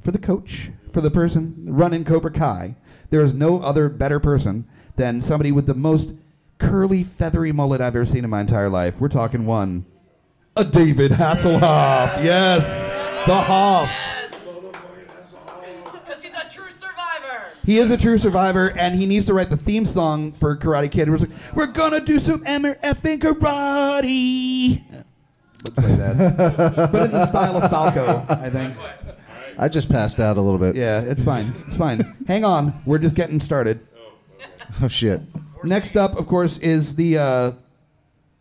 for 0.00 0.10
the 0.10 0.18
coach, 0.18 0.70
for 0.92 1.00
the 1.00 1.10
person 1.10 1.54
running 1.66 2.04
Cobra 2.04 2.30
Kai, 2.30 2.76
there 3.10 3.22
is 3.22 3.34
no 3.34 3.60
other 3.60 3.88
better 3.88 4.20
person 4.20 4.66
than 4.96 5.20
somebody 5.20 5.50
with 5.50 5.66
the 5.66 5.74
most 5.74 6.14
curly, 6.58 7.02
feathery 7.02 7.52
mullet 7.52 7.80
I've 7.80 7.96
ever 7.96 8.04
seen 8.04 8.24
in 8.24 8.30
my 8.30 8.40
entire 8.40 8.68
life. 8.68 8.94
We're 9.00 9.08
talking 9.08 9.46
one, 9.46 9.86
a 10.56 10.64
David 10.64 11.12
Hasselhoff. 11.12 12.22
Yes, 12.22 12.62
the 13.26 13.34
Hoff. 13.34 13.90
Because 15.92 16.22
he's 16.22 16.34
a 16.34 16.48
true 16.48 16.70
survivor. 16.70 17.50
He 17.64 17.78
is 17.78 17.90
a 17.90 17.96
true 17.96 18.18
survivor, 18.18 18.70
and 18.78 18.94
he 18.94 19.06
needs 19.06 19.26
to 19.26 19.34
write 19.34 19.50
the 19.50 19.56
theme 19.56 19.86
song 19.86 20.32
for 20.32 20.56
Karate 20.56 20.90
Kid. 20.90 21.08
Where 21.08 21.16
it's 21.16 21.28
like, 21.28 21.54
We're 21.54 21.66
gonna 21.66 22.00
do 22.00 22.18
some 22.20 22.42
Emmer 22.46 22.76
effing 22.76 23.18
karate. 23.18 25.04
Looks 25.64 25.78
like 25.78 25.96
that, 25.96 26.36
but 26.92 27.04
in 27.06 27.10
the 27.12 27.26
style 27.26 27.56
of 27.56 27.70
Falco, 27.70 28.24
I 28.28 28.50
think. 28.50 28.74
I 29.56 29.68
just 29.68 29.88
passed 29.88 30.18
out 30.20 30.36
a 30.36 30.40
little 30.40 30.58
bit. 30.58 30.76
Yeah, 30.76 31.00
it's 31.00 31.22
fine. 31.22 31.54
It's 31.68 31.76
fine. 31.76 32.00
Hang 32.26 32.44
on, 32.44 32.80
we're 32.84 32.98
just 32.98 33.14
getting 33.14 33.40
started. 33.40 33.80
Oh 34.82 34.88
shit. 34.88 35.20
Next 35.62 35.96
up, 35.96 36.16
of 36.18 36.26
course, 36.26 36.58
is 36.58 36.96
the 36.96 37.16
uh, 37.18 37.52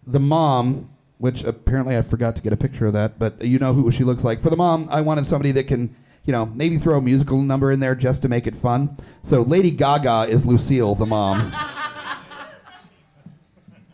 the 0.05 0.19
mom, 0.19 0.89
which 1.19 1.43
apparently 1.43 1.95
I 1.95 2.01
forgot 2.01 2.36
to 2.36 2.41
get 2.41 2.51
a 2.51 2.57
picture 2.57 2.88
of 2.88 2.93
that, 2.93 3.17
but 3.19 3.41
you 3.41 3.59
know 3.59 3.74
who 3.74 3.89
she 3.91 4.03
looks 4.03 4.24
like. 4.24 4.41
For 4.41 4.49
the 4.49 4.57
mom, 4.57 4.88
I 4.91 5.01
wanted 5.01 5.26
somebody 5.26 5.51
that 5.53 5.67
can, 5.67 5.95
you 6.26 6.34
know, 6.34 6.47
maybe 6.47 6.78
throw 6.78 6.97
a 6.97 7.01
musical 7.01 7.41
number 7.41 7.71
in 7.71 7.80
there 7.80 7.95
just 7.95 8.21
to 8.24 8.28
make 8.28 8.47
it 8.47 8.55
fun. 8.55 8.97
So 9.24 9.43
Lady 9.43 9.71
Gaga 9.71 10.28
is 10.30 10.45
Lucille, 10.45 10.95
the 10.95 11.05
mom. 11.05 11.53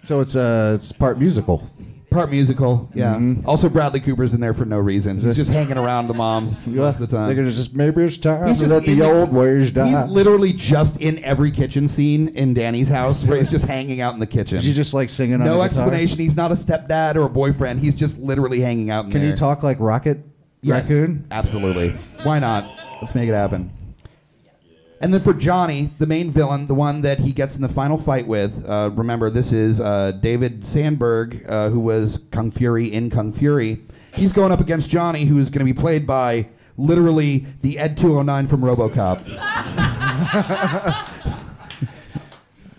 So 0.06 0.22
it's 0.22 0.36
uh 0.36 0.72
it's 0.76 0.92
part 0.92 1.20
musical. 1.20 1.70
Part 2.10 2.32
musical, 2.32 2.90
yeah. 2.96 3.14
Mhm. 3.16 3.44
Also, 3.46 3.70
Bradley 3.70 4.00
Cooper's 4.00 4.34
in 4.34 4.42
there 4.42 4.54
for 4.56 4.66
no 4.66 4.80
reason. 4.80 5.20
He's 5.20 5.36
just 5.36 5.52
hanging 5.52 5.78
around 5.78 6.08
the 6.08 6.16
mom 6.16 6.46
most 6.66 7.00
of 7.00 7.00
the 7.00 7.06
They're 7.08 7.28
time. 7.28 7.36
gonna 7.36 7.52
just 7.52 7.76
maybe 7.76 8.02
it's 8.04 8.18
time 8.18 8.48
He's 8.50 8.60
to 8.62 8.68
let 8.68 8.84
the 8.86 8.96
the- 8.96 9.06
old 9.06 9.32
ways 9.32 9.72
die. 9.72 9.90
He's 9.90 10.10
literally 10.12 10.52
just 10.52 11.00
in 11.00 11.24
every 11.24 11.52
kitchen 11.52 11.88
scene 11.88 12.30
in 12.30 12.56
Danny's 12.56 12.90
house, 12.90 13.24
where 13.24 13.38
he's 13.38 13.52
just 13.52 13.66
hanging 13.66 14.02
out 14.02 14.16
in 14.16 14.20
the 14.20 14.26
kitchen. 14.28 14.58
Is 14.58 14.64
he 14.64 14.74
just 14.74 14.94
like 14.94 15.10
singing 15.10 15.38
no 15.40 15.62
explanation. 15.62 16.18
He's 16.18 16.36
not 16.36 16.52
a 16.52 16.56
stepdad 16.56 17.16
or 17.16 17.24
a 17.24 17.30
boyfriend. 17.30 17.80
He's 17.82 17.94
just 17.96 18.18
literally 18.18 18.60
hanging 18.62 18.90
out 18.90 19.06
in 19.06 19.12
Can 19.12 19.22
there. 19.22 19.30
he 19.30 19.36
talk 19.36 19.62
like 19.62 19.78
Rocket 19.80 20.20
Yes, 20.62 20.90
Raccoon? 20.90 21.26
Absolutely. 21.32 21.90
Why 22.24 22.40
not? 22.40 22.70
Let's 23.02 23.14
make 23.16 23.30
it 23.30 23.34
happen. 23.34 23.70
And 25.02 25.14
then 25.14 25.22
for 25.22 25.34
Johnny, 25.34 25.92
the 25.98 26.06
main 26.06 26.30
villain, 26.30 26.68
the 26.68 26.76
one 26.76 27.02
that 27.02 27.20
he 27.20 27.32
gets 27.32 27.56
in 27.56 27.62
the 27.62 27.70
final 27.70 27.98
fight 27.98 28.28
with, 28.28 28.66
uh, 28.68 28.92
remember 28.94 29.30
this 29.30 29.54
is 29.54 29.80
uh, 29.80 30.12
David 30.22 30.66
Sandberg, 30.66 31.46
uh, 31.48 31.70
who 31.70 31.80
was 31.80 32.20
Kung 32.32 32.52
Fury 32.52 32.92
in 32.92 33.10
Kung 33.10 33.32
Fury. 33.32 33.82
He's 34.14 34.34
going 34.34 34.52
up 34.52 34.60
against 34.60 34.90
Johnny, 34.90 35.26
who 35.26 35.40
is 35.40 35.50
going 35.50 35.66
to 35.66 35.74
be 35.74 35.80
played 35.80 36.06
by 36.06 36.48
literally 36.78 37.46
the 37.62 37.80
Ed 37.80 37.98
209 37.98 38.48
from 38.48 38.62
RoboCop. 38.62 39.26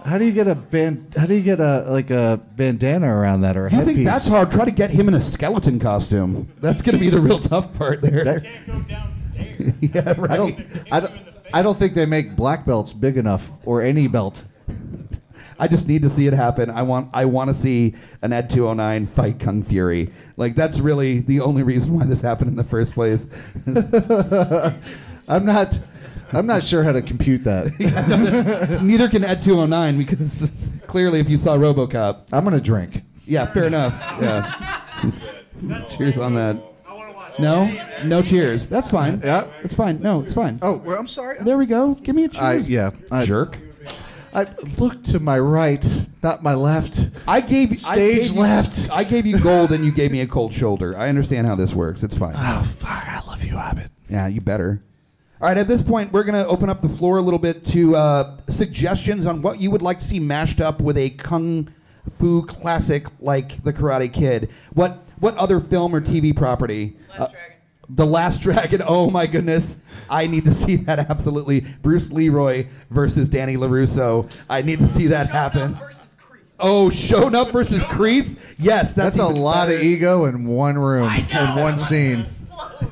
How 0.05 0.17
do 0.19 0.25
you 0.25 0.33
get 0.33 0.49
a 0.49 0.55
band? 0.55 1.15
How 1.17 1.27
do 1.27 1.35
you 1.35 1.43
get 1.43 1.61
a 1.61 1.85
like 1.89 2.11
a 2.11 2.41
bandana 2.57 3.15
around 3.15 3.43
that 3.43 3.57
or 3.57 3.67
a 3.67 3.71
You 3.71 3.77
headpiece? 3.77 3.95
think 3.97 4.07
that's 4.07 4.27
hard? 4.27 4.51
Try 4.51 4.65
to 4.65 4.71
get 4.71 4.91
him 4.91 5.09
in 5.09 5.15
a 5.15 5.21
skeleton 5.21 5.79
costume. 5.79 6.49
That's 6.61 6.81
going 6.83 6.95
to 6.95 6.99
be 7.01 7.11
the 7.11 7.21
real 7.21 7.39
tough 7.39 7.75
part 7.75 8.01
there. 8.01 8.25
That- 8.25 8.43
Can't 8.43 8.67
go 8.67 8.81
downstairs. 8.81 9.75
yeah, 9.81 10.15
right. 10.19 10.67
I 10.91 11.01
don't. 11.01 11.13
I 11.53 11.63
don't. 11.63 11.77
Think 11.77 11.95
they 11.95 12.07
make 12.07 12.37
black 12.37 12.65
belts 12.67 12.93
big 12.93 13.17
enough 13.17 13.49
or 13.65 13.83
any 13.83 14.07
belt. 14.07 14.45
I 15.59 15.69
just 15.69 15.87
need 15.87 16.03
to 16.03 16.11
see 16.11 16.27
it 16.27 16.33
happen. 16.33 16.71
I 16.71 16.83
want 16.83 17.11
I 17.13 17.27
want 17.27 17.49
to 17.49 17.55
see 17.55 17.95
an 18.23 18.33
Ed 18.33 18.49
209 18.51 19.07
fight 19.09 19.39
Kung 19.39 19.63
Fury. 19.63 20.11
Like 20.37 20.55
that's 20.55 20.79
really 20.79 21.21
the 21.21 21.41
only 21.41 21.63
reason 21.63 21.99
why 21.99 22.07
this 22.07 22.23
happened 22.23 22.51
in 22.51 22.57
the 22.57 22.65
first 22.65 22.93
place. 22.95 23.27
I'm 25.29 25.45
not. 25.45 25.79
I'm 26.33 26.47
not 26.47 26.63
sure 26.63 26.85
how 26.85 26.93
to 26.93 27.03
compute 27.03 27.43
that. 27.45 28.81
Neither 28.83 29.09
can 29.09 29.25
Ed 29.25 29.43
209 29.43 29.99
because 29.99 30.51
clearly 30.87 31.19
if 31.19 31.29
you 31.29 31.37
saw 31.37 31.57
RoboCop, 31.57 32.29
I'm 32.33 32.45
gonna 32.45 32.61
drink. 32.61 33.03
yeah, 33.27 33.53
fair 33.53 33.65
enough. 33.65 33.95
Yeah. 34.21 34.81
cheers 35.97 36.17
on 36.17 36.35
that. 36.35 36.57
I 36.87 36.95
want 36.95 37.11
to 37.11 37.17
watch 37.17 37.20
No, 37.39 37.71
no 38.05 38.23
cheers. 38.23 38.67
That's 38.67 38.91
fine. 38.91 39.21
Yeah. 39.25 39.47
it's 39.63 39.75
fine. 39.75 40.01
No, 40.01 40.21
it's 40.21 40.35
fine. 40.35 40.59
Oh, 40.63 40.77
well, 40.79 40.99
I'm 40.99 41.09
sorry. 41.09 41.39
There 41.41 41.57
we 41.59 41.67
go. 41.67 41.95
Give 41.95 42.15
me 42.15 42.25
a 42.25 42.29
cheers. 42.29 42.69
yeah. 42.69 42.91
I, 43.11 43.25
Jerk. 43.25 43.59
I 44.33 44.47
look 44.79 45.03
to 45.05 45.19
my 45.19 45.39
right, 45.39 45.85
not 46.23 46.43
my 46.43 46.55
left. 46.55 47.11
I 47.27 47.41
gave 47.41 47.73
I 47.73 47.95
Stage 47.95 48.17
gave 48.29 48.33
you- 48.35 48.41
left. 48.41 48.91
I 48.91 49.05
gave 49.05 49.27
you 49.27 49.39
gold 49.41 49.73
and 49.73 49.85
you 49.85 49.91
gave 49.91 50.13
me 50.13 50.21
a 50.21 50.27
cold 50.27 50.55
shoulder. 50.55 50.97
I 50.97 51.09
understand 51.09 51.47
how 51.47 51.57
this 51.57 51.73
works. 51.75 52.03
It's 52.05 52.17
fine. 52.17 52.35
Oh 52.37 52.63
fuck! 52.79 52.89
I 53.09 53.21
love 53.27 53.43
you, 53.43 53.57
Abbott. 53.57 53.91
Yeah, 54.09 54.27
you 54.29 54.41
better. 54.41 54.83
All 55.41 55.49
right, 55.49 55.57
at 55.57 55.67
this 55.69 55.83
point, 55.83 56.13
we're 56.13 56.23
going 56.25 56.35
to 56.41 56.47
open 56.47 56.69
up 56.69 56.83
the 56.83 56.89
floor 56.91 57.17
a 57.17 57.23
little 57.23 57.39
bit 57.39 57.65
to 57.67 57.97
uh, 57.97 58.37
suggestions 58.51 59.25
on 59.27 59.41
what 59.41 59.59
you 59.59 59.71
would 59.71 59.81
like 59.83 59.99
to 60.01 60.05
see 60.05 60.21
mashed 60.21 60.61
up 60.61 60.81
with 60.83 60.99
a 60.99 61.11
kung 61.11 61.73
fu 62.19 62.45
classic 62.45 63.07
like 63.21 63.65
The 63.65 63.73
Karate 63.73 64.13
Kid. 64.13 64.51
What 64.75 65.03
what 65.21 65.37
other 65.37 65.61
film 65.61 65.95
or 65.95 66.01
TV 66.01 66.35
property? 66.37 66.97
Last 67.11 67.21
Uh, 67.21 67.27
Dragon. 67.29 67.57
The 67.93 68.07
Last 68.07 68.41
Dragon. 68.43 68.83
Oh 68.87 69.11
my 69.11 69.27
goodness, 69.27 69.77
I 70.09 70.27
need 70.27 70.45
to 70.45 70.55
see 70.55 70.77
that 70.77 71.11
absolutely. 71.11 71.61
Bruce 71.83 72.11
Leroy 72.13 72.67
versus 72.91 73.29
Danny 73.29 73.57
LaRusso. 73.57 74.31
I 74.49 74.63
need 74.63 74.79
to 74.81 74.87
see 74.89 75.07
that 75.09 75.27
Shogun 75.27 75.33
happen. 75.37 75.75
versus 75.75 76.17
Oh, 76.63 76.91
Sho'nuff 76.91 77.53
versus 77.53 77.83
Kreese. 77.85 78.37
Yes, 78.59 78.93
that's, 78.93 79.17
That's, 79.17 79.19
a 79.19 79.27
lot 79.27 79.69
better. 79.69 79.79
of 79.79 79.83
ego 79.83 80.27
in 80.27 80.45
one 80.47 80.77
room 80.79 81.05
I 81.09 81.27
know. 81.33 81.53
in 81.55 81.59
one 81.63 81.79
scene. 81.79 82.27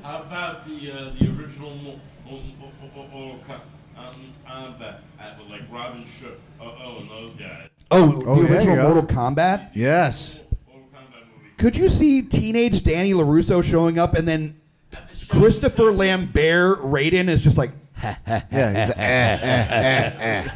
How 0.03 0.23
about 0.23 0.65
the 0.65 0.93
uh, 0.93 1.13
the 1.19 1.29
original 1.37 1.75
Mo- 1.77 2.01
Mo- 2.25 2.41
Mo- 2.61 2.73
Mo- 2.81 2.91
Mo- 2.95 3.09
Mortal 3.09 3.41
Kombat? 3.49 3.61
Um, 3.99 4.33
uh, 4.47 4.79
that, 4.79 5.01
uh, 5.21 5.31
with, 5.39 5.49
like 5.51 5.63
Robin 5.71 6.05
Shou, 6.07 6.33
oh, 6.61 6.75
oh, 6.81 6.99
and 7.01 7.11
those 7.11 7.35
guys. 7.35 7.69
Oh, 7.91 8.23
Oh, 8.27 8.37
the 8.43 8.49
there 8.49 8.57
original. 8.59 8.93
Mortal 8.95 9.03
Kombat. 9.17 9.71
Yes. 9.75 10.42
Mortal 11.63 11.81
Kombat 11.81 11.83
movie. 11.83 11.83
Could 11.83 11.83
you 11.83 11.89
see 11.89 12.23
teenage 12.23 12.85
Danny 12.85 13.13
LaRusso 13.13 13.63
showing 13.63 13.99
up 13.99 14.15
and 14.15 14.27
then 14.27 14.61
Christopher 15.29 15.93
Lambert 15.93 16.83
Raiden 16.83 17.29
is 17.29 17.43
just 17.43 17.57
like, 17.57 17.71
Yeah. 18.03 18.41
He's 18.51 18.89
like, 18.89 18.99
eh, 18.99 19.39
eh, 19.43 20.13
eh, 20.19 20.49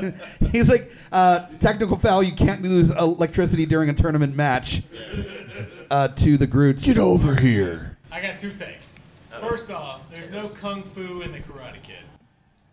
eh. 0.00 0.12
he's 0.50 0.68
like, 0.68 0.90
uh, 1.12 1.46
technical 1.60 1.98
foul, 1.98 2.22
you 2.22 2.34
can't 2.34 2.62
lose 2.62 2.90
electricity 2.90 3.66
during 3.66 3.90
a 3.90 3.94
tournament 3.94 4.34
match 4.34 4.82
uh, 5.90 6.08
to 6.08 6.38
the 6.38 6.46
Groots. 6.46 6.82
Get 6.84 6.98
over 6.98 7.36
here. 7.36 7.98
I 8.10 8.20
got 8.22 8.38
two 8.38 8.52
things. 8.52 8.98
First 9.40 9.70
off, 9.70 10.10
there's 10.10 10.30
no 10.30 10.48
kung 10.48 10.82
fu 10.82 11.20
in 11.20 11.32
the 11.32 11.40
Karate 11.40 11.82
Kid. 11.82 11.96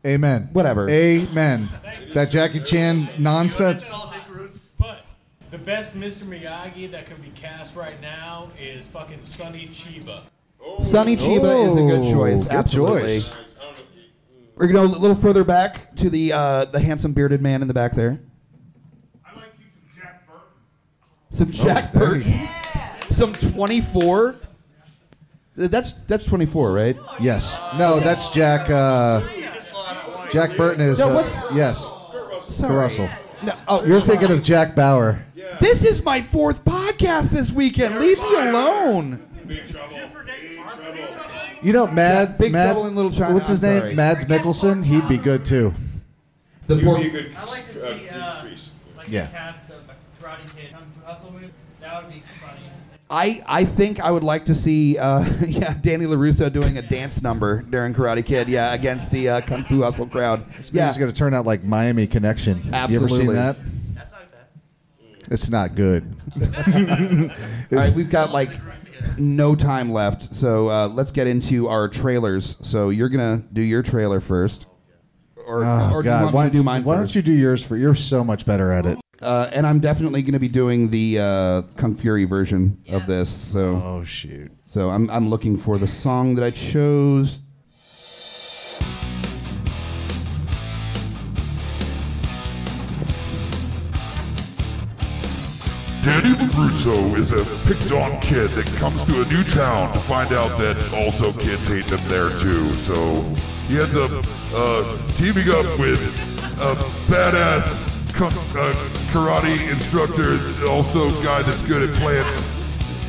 Amen. 0.05 0.49
Whatever. 0.53 0.89
Amen. 0.89 1.69
That 2.13 2.31
Jackie 2.31 2.61
Chan 2.61 3.09
nonsense. 3.19 3.85
But 5.51 5.59
the 5.59 5.65
best 5.65 5.99
Mr. 5.99 6.23
Miyagi 6.23 6.89
that 6.91 7.05
could 7.05 7.21
be 7.21 7.29
cast 7.29 7.75
right 7.75 7.99
now 8.01 8.49
is 8.59 8.87
fucking 8.87 9.21
Sonny 9.21 9.67
Chiba. 9.67 10.21
Sonny 10.79 11.17
Chiba 11.17 11.69
is 11.69 11.75
a 11.75 11.81
good 11.81 12.07
Oh, 12.07 12.11
choice. 12.13 12.43
good 12.43 12.51
absolutely. 12.53 13.01
choice. 13.01 13.33
We're 14.55 14.67
going 14.67 14.87
to 14.87 14.93
go 14.93 14.97
a 14.97 15.01
little 15.01 15.15
further 15.15 15.43
back 15.43 15.95
to 15.97 16.09
the 16.09 16.31
uh, 16.33 16.65
the 16.65 16.79
handsome 16.79 17.13
bearded 17.13 17.41
man 17.41 17.61
in 17.61 17.67
the 17.67 17.73
back 17.73 17.93
there. 17.95 18.21
I'd 19.25 19.35
like 19.35 19.51
to 19.53 19.57
see 19.57 19.65
some 19.73 19.91
Jack 20.01 20.23
Burton. 20.27 21.31
Some 21.31 21.51
Jack 21.51 21.93
Burton. 21.93 22.33
Some 23.09 23.51
24. 23.53 24.35
That's 25.57 25.93
that's 26.07 26.25
24, 26.25 26.71
right? 26.71 26.97
Yes. 27.19 27.59
No, 27.77 27.99
that's 27.99 28.29
Jack. 28.31 28.69
Uh, 28.69 29.21
Jack 30.31 30.55
Burton 30.55 30.81
is. 30.81 30.99
No, 30.99 31.09
Uh, 31.09 31.13
what's- 31.23 31.55
yes. 31.55 31.91
Sorry. 32.55 32.73
Russell. 32.75 33.09
No, 33.43 33.55
oh, 33.67 33.83
You're 33.83 34.01
thinking 34.01 34.29
of 34.29 34.43
Jack 34.43 34.75
Bauer. 34.75 35.25
This 35.59 35.83
is 35.83 36.03
my 36.03 36.21
fourth 36.21 36.63
podcast 36.65 37.29
this 37.29 37.51
weekend. 37.51 37.99
Leave 37.99 38.19
me 38.21 38.35
alone. 38.35 39.27
Big 39.47 39.65
trouble. 39.67 39.95
Big 40.25 40.67
trouble. 40.67 40.97
You 41.63 41.73
know, 41.73 41.87
Mads. 41.87 42.39
Big 42.39 42.51
Mads 42.51 42.71
Trouble 42.73 42.87
in 42.87 42.95
Little 42.95 43.11
China. 43.11 43.33
What's 43.33 43.47
his 43.47 43.63
I'm 43.63 43.69
name? 43.71 43.81
sorry. 43.81 43.95
Mads 43.95 44.25
Mikkelsen. 44.25 44.83
He'd 44.85 45.07
be 45.07 45.17
good 45.17 45.45
too. 45.45 45.73
The 46.67 46.75
He 46.77 46.83
poor, 46.85 46.93
would 46.97 47.03
be 47.03 47.07
a 47.09 47.11
good 47.23 47.35
I 47.35 47.45
like 47.45 47.73
to 47.73 47.85
uh, 47.87 47.97
see 47.99 48.09
uh, 48.09 48.41
Grease. 48.43 48.71
like 48.97 49.07
Yeah. 49.09 49.25
the 49.25 49.31
cast 49.31 49.69
of 49.69 49.75
a 49.89 50.23
Karate 50.23 50.57
Kid 50.57 50.71
Kung 50.73 50.83
Fu 50.99 51.05
Hustle 51.05 51.31
movie. 51.31 51.49
That 51.81 52.03
would 52.03 52.13
be 52.13 52.23
fun. 52.41 52.55
I 53.09 53.43
I 53.45 53.65
think 53.65 53.99
I 53.99 54.09
would 54.09 54.23
like 54.23 54.45
to 54.45 54.55
see 54.55 54.97
uh, 54.97 55.25
yeah 55.45 55.73
Danny 55.81 56.05
LaRusso 56.05 56.51
doing 56.51 56.77
a 56.77 56.81
dance 56.81 57.21
number 57.21 57.61
during 57.63 57.93
Karate 57.93 58.25
Kid. 58.25 58.47
Yeah, 58.47 58.73
against 58.73 59.11
the 59.11 59.27
uh, 59.27 59.41
Kung 59.41 59.65
Fu 59.65 59.81
Hustle 59.81 60.07
crowd. 60.07 60.45
Yeah. 60.49 60.61
Yeah, 60.71 60.87
He's 60.87 60.97
going 60.97 61.11
to 61.11 61.17
turn 61.17 61.33
out 61.33 61.45
like 61.45 61.63
Miami 61.63 62.07
Connection. 62.07 62.59
You 62.59 62.71
ever 62.73 62.75
Absolutely. 62.95 63.17
seen 63.17 63.33
that? 63.33 63.57
That's 65.31 65.49
not 65.49 65.75
bad. 65.75 66.13
It's 66.35 66.57
not 66.57 66.75
good. 66.75 67.31
All 67.71 67.77
right, 67.77 67.93
we've 67.95 68.11
got 68.11 68.31
like 68.31 68.49
no 69.17 69.55
time 69.55 69.91
left, 69.91 70.35
so 70.35 70.69
uh, 70.69 70.87
let's 70.89 71.11
get 71.11 71.25
into 71.27 71.67
our 71.69 71.87
trailers. 71.87 72.57
So 72.61 72.89
you're 72.89 73.09
gonna 73.09 73.41
do 73.53 73.61
your 73.61 73.81
trailer 73.81 74.19
first, 74.19 74.65
or, 75.47 75.63
Oh, 75.63 75.91
or 75.93 76.03
do 76.03 76.09
you 76.09 76.13
God. 76.15 76.23
want 76.23 76.35
why 76.35 76.45
to 76.49 76.51
do 76.53 76.63
mine 76.63 76.83
Why 76.83 76.97
first? 76.97 77.13
don't 77.13 77.25
you 77.25 77.33
do 77.33 77.33
yours 77.33 77.63
for? 77.63 77.77
You're 77.77 77.95
so 77.95 78.23
much 78.23 78.45
better 78.45 78.71
at 78.71 78.85
it. 78.85 78.99
Uh, 79.21 79.49
and 79.53 79.65
I'm 79.67 79.79
definitely 79.79 80.23
going 80.23 80.33
to 80.33 80.39
be 80.39 80.47
doing 80.49 80.89
the 80.89 81.19
uh, 81.19 81.61
Kung 81.77 81.95
Fury 81.95 82.25
version 82.25 82.77
of 82.89 83.05
this. 83.05 83.29
So, 83.53 83.75
oh 83.83 84.03
shoot! 84.03 84.51
So 84.65 84.89
I'm 84.89 85.09
I'm 85.09 85.29
looking 85.29 85.57
for 85.57 85.77
the 85.77 85.87
song 85.87 86.35
that 86.35 86.43
I 86.43 86.51
chose. 86.51 87.39
Danny 96.03 96.33
LaRusso 96.33 97.15
is 97.19 97.31
a 97.31 97.45
picked 97.67 97.91
on 97.91 98.19
kid 98.21 98.49
that 98.51 98.65
comes 98.77 99.03
to 99.05 99.21
a 99.21 99.25
new 99.25 99.43
town 99.43 99.93
to 99.93 99.99
find 99.99 100.33
out 100.33 100.57
that 100.57 100.75
also 100.91 101.31
kids 101.31 101.67
hate 101.67 101.85
them 101.85 101.99
there 102.07 102.29
too. 102.41 102.63
So 102.73 103.21
he 103.67 103.77
ends 103.77 103.95
up 103.95 104.09
uh, 104.51 105.07
teaming 105.09 105.49
up 105.49 105.77
with 105.77 106.01
a 106.59 106.73
badass 107.05 107.67
uh, 108.19 108.73
karate 109.13 109.69
instructor, 109.69 110.39
also 110.67 111.05
a 111.05 111.23
guy 111.23 111.43
that's 111.43 111.61
good 111.67 111.87
at 111.87 111.95
plants, 111.97 112.49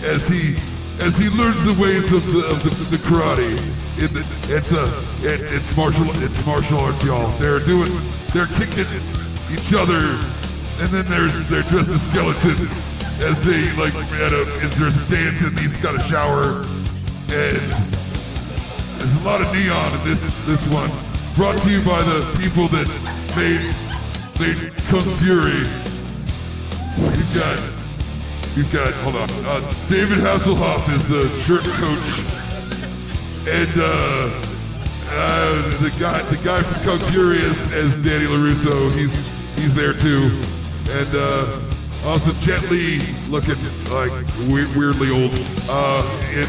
as 0.02 0.26
he 0.28 0.56
as 1.00 1.16
he 1.16 1.30
learns 1.30 1.64
the 1.64 1.72
ways 1.80 2.04
of 2.12 2.26
the 2.26 2.44
of 2.44 2.62
the, 2.62 2.94
the 2.94 3.02
karate. 3.02 3.54
It, 3.96 4.10
it's 4.50 4.70
a 4.72 4.84
it, 5.24 5.40
it's 5.50 5.76
martial 5.78 6.10
it's 6.22 6.44
martial 6.44 6.80
arts, 6.80 7.02
y'all. 7.04 7.30
They're 7.38 7.60
doing 7.60 7.90
they're 8.34 8.48
kicking 8.48 8.84
each 9.50 9.72
other 9.72 10.18
and 10.80 10.88
then 10.88 11.06
there's 11.06 11.32
they're 11.48 11.62
dressed 11.64 11.90
as 11.90 12.02
skeletons 12.10 12.70
as 13.22 13.40
they 13.42 13.70
like 13.76 13.94
at 13.94 14.32
a 14.32 14.42
and 14.60 14.72
there's 14.72 14.96
a 14.96 15.08
dance 15.08 15.40
and 15.42 15.58
he's 15.60 15.76
got 15.78 15.94
a 15.94 16.00
shower 16.08 16.64
and 17.32 18.02
there's 18.98 19.14
a 19.16 19.24
lot 19.24 19.40
of 19.40 19.52
neon 19.52 19.92
in 20.00 20.04
this 20.04 20.40
this 20.46 20.66
one. 20.68 20.90
Brought 21.34 21.58
to 21.58 21.70
you 21.70 21.82
by 21.82 22.02
the 22.02 22.20
people 22.40 22.68
that 22.68 22.86
made 23.36 23.74
made 24.38 24.76
Kung 24.88 25.02
Fury. 25.18 25.66
We've 26.98 27.34
got 27.34 27.58
we've 28.56 28.72
got 28.72 28.92
hold 29.02 29.16
on. 29.16 29.30
Uh, 29.46 29.60
David 29.88 30.18
Hasselhoff 30.18 30.88
is 30.94 31.08
the 31.08 31.28
shirt 31.42 31.64
coach. 31.64 32.32
And 33.48 33.70
uh, 33.80 34.40
uh, 35.10 35.70
the 35.80 35.90
guy 35.98 36.20
the 36.22 36.36
guy 36.44 36.62
from 36.62 36.82
Kung 36.84 37.10
Fury 37.10 37.38
is, 37.38 37.72
is 37.72 37.96
Danny 38.04 38.26
LaRusso. 38.26 38.92
He's 38.94 39.14
he's 39.58 39.74
there 39.74 39.94
too. 39.94 40.40
And 40.90 41.08
uh, 41.14 41.60
also 42.04 42.32
Jet 42.40 42.62
Li 42.70 42.98
looking 43.28 43.56
like 43.90 44.10
we- 44.48 44.66
weirdly 44.76 45.10
old 45.10 45.32
uh, 45.68 46.02
in 46.32 46.48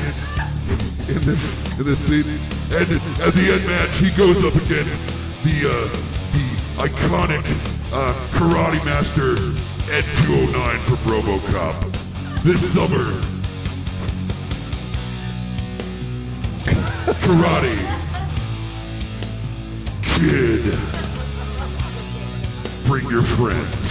in 1.16 1.22
this 1.22 1.80
in 1.80 1.86
this 1.86 2.00
scene. 2.00 2.40
And 2.72 2.92
at 3.22 3.34
the 3.36 3.54
end 3.54 3.66
match, 3.68 3.96
he 3.98 4.10
goes 4.12 4.44
up 4.44 4.56
against 4.56 5.00
the 5.44 5.70
uh, 5.70 5.88
the 6.34 6.46
iconic 6.78 7.46
uh, 7.94 8.14
karate 8.32 8.84
master 8.84 9.34
Ed 9.92 10.06
209 10.26 10.80
from 10.82 10.98
RoboCop. 11.06 11.92
This 12.44 12.62
summer, 12.74 13.06
karate 17.24 17.78
kid, 20.02 20.78
bring 22.86 23.10
your 23.10 23.24
friends. 23.24 23.83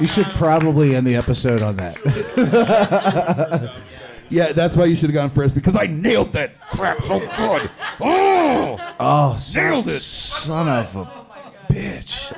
You 0.00 0.06
should 0.06 0.26
probably 0.26 0.94
end 0.94 1.06
the 1.06 1.16
episode 1.16 1.62
on 1.62 1.76
that. 1.76 1.96
Yeah, 4.30 4.52
that's 4.52 4.76
why 4.76 4.84
you 4.84 4.94
should 4.94 5.08
have 5.08 5.14
gone 5.14 5.30
first 5.30 5.54
because 5.54 5.74
I 5.74 5.86
nailed 5.86 6.34
that 6.34 6.60
crap 6.60 6.98
so 7.00 7.18
good. 7.18 7.70
Oh, 7.98 8.94
oh, 9.00 9.38
son, 9.38 9.70
nailed 9.70 9.88
it. 9.88 10.00
son 10.00 10.68
of 10.68 10.94
a 10.94 11.72
bitch. 11.72 12.36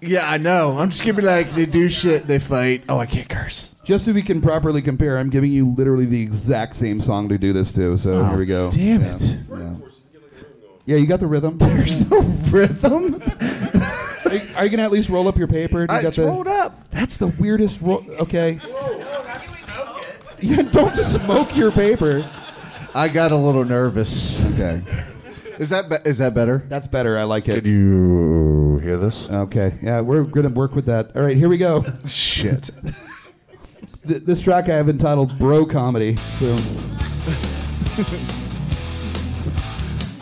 yeah, 0.00 0.30
I 0.30 0.38
know. 0.38 0.78
I'm 0.78 0.88
just 0.88 1.02
gonna 1.02 1.12
be 1.12 1.20
like, 1.22 1.54
they 1.54 1.66
do 1.66 1.90
shit, 1.90 2.26
they 2.26 2.38
fight. 2.38 2.84
Oh, 2.88 2.96
I 2.98 3.04
can't 3.04 3.28
curse. 3.28 3.72
Just 3.84 4.06
so 4.06 4.12
we 4.14 4.22
can 4.22 4.40
properly 4.40 4.80
compare, 4.80 5.18
I'm 5.18 5.28
giving 5.28 5.52
you 5.52 5.68
literally 5.68 6.06
the 6.06 6.22
exact 6.22 6.74
same 6.76 7.02
song 7.02 7.28
to 7.28 7.36
do 7.36 7.52
this 7.52 7.72
to. 7.72 7.98
So 7.98 8.14
Oh, 8.14 8.24
here 8.30 8.38
we 8.38 8.46
go. 8.46 8.70
damn 8.70 9.02
Yeah, 9.02 9.16
it. 9.16 9.36
Yeah. 9.50 9.74
Yeah, 10.86 10.96
you 10.96 11.06
got 11.06 11.20
the 11.20 11.26
rhythm. 11.26 11.58
There's 11.58 12.08
no 12.10 12.20
rhythm. 12.20 13.20
Are 14.24 14.32
you, 14.34 14.48
are 14.56 14.64
you 14.64 14.70
gonna 14.70 14.84
at 14.84 14.90
least 14.92 15.08
roll 15.08 15.28
up 15.28 15.36
your 15.36 15.48
paper? 15.48 15.86
Do 15.86 15.94
you 15.94 16.00
got 16.02 16.08
it's 16.08 16.16
the- 16.16 16.24
rolled 16.24 16.48
up. 16.48 16.88
That's 16.90 17.16
the 17.16 17.26
weirdest. 17.28 17.80
Ro- 17.80 18.04
okay. 18.20 18.58
Yeah, 20.38 20.60
don't 20.62 20.94
smoke 20.94 21.56
your 21.56 21.72
paper. 21.72 22.28
I 22.94 23.08
got 23.08 23.32
a 23.32 23.36
little 23.36 23.64
nervous. 23.64 24.38
Okay. 24.52 24.82
Is 25.58 25.70
that 25.70 25.88
be- 25.88 26.08
is 26.08 26.18
that 26.18 26.34
better? 26.34 26.62
That's 26.68 26.86
better. 26.86 27.16
I 27.16 27.22
like 27.24 27.48
it. 27.48 27.62
Can 27.62 27.72
you 27.72 28.78
hear 28.82 28.98
this? 28.98 29.30
Okay. 29.30 29.78
Yeah, 29.82 30.02
we're 30.02 30.24
gonna 30.24 30.50
work 30.50 30.74
with 30.74 30.84
that. 30.86 31.16
All 31.16 31.22
right, 31.22 31.38
here 31.38 31.48
we 31.48 31.56
go. 31.56 31.86
Shit. 32.06 32.68
Th- 34.06 34.22
this 34.24 34.42
track 34.42 34.68
I 34.68 34.74
have 34.76 34.90
entitled 34.90 35.38
"Bro 35.38 35.66
Comedy." 35.66 36.16
So. 36.38 36.54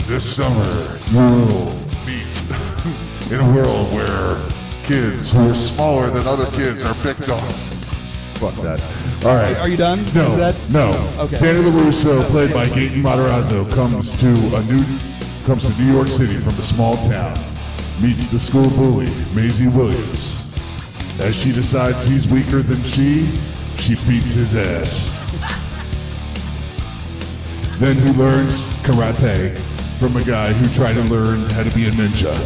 This 0.07 0.37
summer, 0.37 0.99
you 1.11 1.17
will 1.17 1.73
meet 2.05 3.33
in 3.33 3.41
a 3.41 3.55
world 3.55 3.91
where 3.91 4.37
kids 4.85 5.33
who 5.33 5.51
are 5.51 5.55
smaller 5.55 6.11
than 6.11 6.27
other 6.27 6.45
kids 6.57 6.85
are 6.85 6.93
picked 6.97 7.31
on. 7.31 7.41
Fuck 8.39 8.55
that. 8.57 8.83
All 9.25 9.35
right. 9.35 9.57
Are 9.57 9.69
you 9.69 9.79
done? 9.79 10.05
No, 10.15 10.33
Is 10.33 10.37
that- 10.37 10.71
no. 10.71 10.91
Okay. 11.19 11.39
Danny 11.39 11.61
LaRusso, 11.61 12.23
played 12.25 12.53
by 12.53 12.67
Gaten 12.67 13.01
Matarazzo, 13.03 13.71
comes 13.73 14.15
to 14.21 14.29
a 14.29 14.63
new 14.65 14.85
comes 15.47 15.67
to 15.75 15.83
New 15.83 15.91
York 15.93 16.09
City 16.09 16.37
from 16.39 16.53
a 16.59 16.63
small 16.63 16.95
town. 17.09 17.39
Meets 18.03 18.27
the 18.27 18.39
school 18.39 18.69
bully, 18.71 19.09
Maisie 19.35 19.69
Williams. 19.69 20.53
As 21.21 21.35
she 21.35 21.51
decides 21.51 22.07
he's 22.07 22.29
weaker 22.29 22.63
than 22.63 22.83
she, 22.83 23.33
she 23.79 23.95
beats 24.07 24.33
his 24.33 24.55
ass. 24.55 25.11
Then 27.79 27.97
he 27.97 28.13
learns 28.13 28.65
karate 28.85 29.59
from 30.05 30.17
a 30.19 30.23
guy 30.23 30.53
who 30.53 30.69
tried 30.75 30.93
to 30.93 31.03
learn 31.05 31.49
how 31.51 31.63
to 31.63 31.75
be 31.75 31.89
a 31.89 31.91
ninja. 31.93 32.37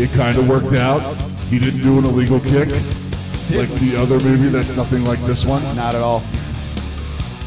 It 0.00 0.10
kind 0.10 0.36
of 0.36 0.48
worked 0.48 0.72
out. 0.72 1.14
He 1.42 1.60
didn't 1.60 1.82
do 1.82 1.98
an 1.98 2.04
illegal 2.04 2.40
kick 2.40 2.68
like 3.50 3.70
the 3.78 3.94
other 3.96 4.18
movie 4.18 4.48
that's 4.48 4.74
nothing 4.74 5.04
like 5.04 5.20
this 5.20 5.44
one. 5.44 5.62
Not 5.76 5.94
at 5.94 6.02
all. 6.02 6.24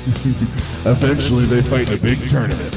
Eventually, 0.85 1.43
they 1.43 1.61
fight 1.61 1.89
in 1.89 1.97
a 1.97 2.01
big 2.01 2.25
tournament. 2.29 2.71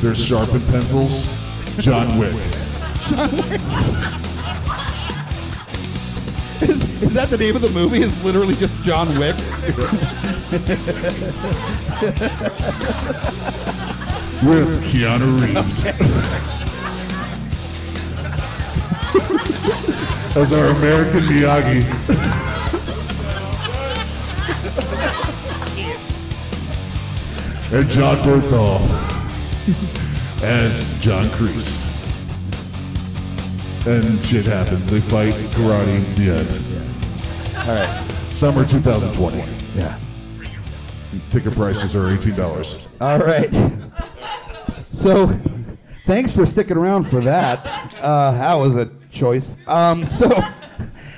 There's 0.00 0.22
sharpened 0.22 0.66
pencils, 0.66 1.34
John 1.78 2.18
Wick. 2.18 2.34
John 3.08 3.34
Wick. 3.34 3.62
Is, 6.60 7.02
is 7.02 7.14
that 7.14 7.30
the 7.30 7.38
name 7.38 7.56
of 7.56 7.62
the 7.62 7.70
movie? 7.70 8.02
It's 8.02 8.22
literally 8.22 8.54
just 8.56 8.74
John 8.82 9.18
Wick. 9.18 9.36
with 14.44 14.82
Keanu 14.84 15.40
Reeves. 15.40 15.86
As 20.36 20.52
our 20.52 20.66
American 20.66 21.20
Miyagi. 21.20 22.84
and 27.72 27.88
Jon 27.90 28.16
Bernthal 28.18 28.80
as 30.42 31.00
John 31.00 31.24
Kreese. 31.26 31.80
And 33.86 34.24
shit 34.24 34.46
happens. 34.46 34.86
They 34.86 35.00
fight 35.00 35.34
karate. 35.52 36.16
The 36.16 36.30
end. 36.32 37.68
All 37.68 37.74
right. 37.74 38.10
Summer 38.32 38.64
2020. 38.64 39.38
Yeah. 39.74 39.98
Ticket 41.30 41.54
prices 41.54 41.94
are 41.96 42.06
$18. 42.06 42.86
All 43.00 43.18
right. 43.18 43.50
So, 45.04 45.26
thanks 46.06 46.34
for 46.34 46.46
sticking 46.46 46.78
around 46.78 47.04
for 47.04 47.20
that. 47.20 47.90
Uh, 48.04 48.32
that 48.32 48.54
was 48.54 48.76
a 48.76 48.90
choice. 49.10 49.56
Um, 49.66 50.08
so, 50.10 50.28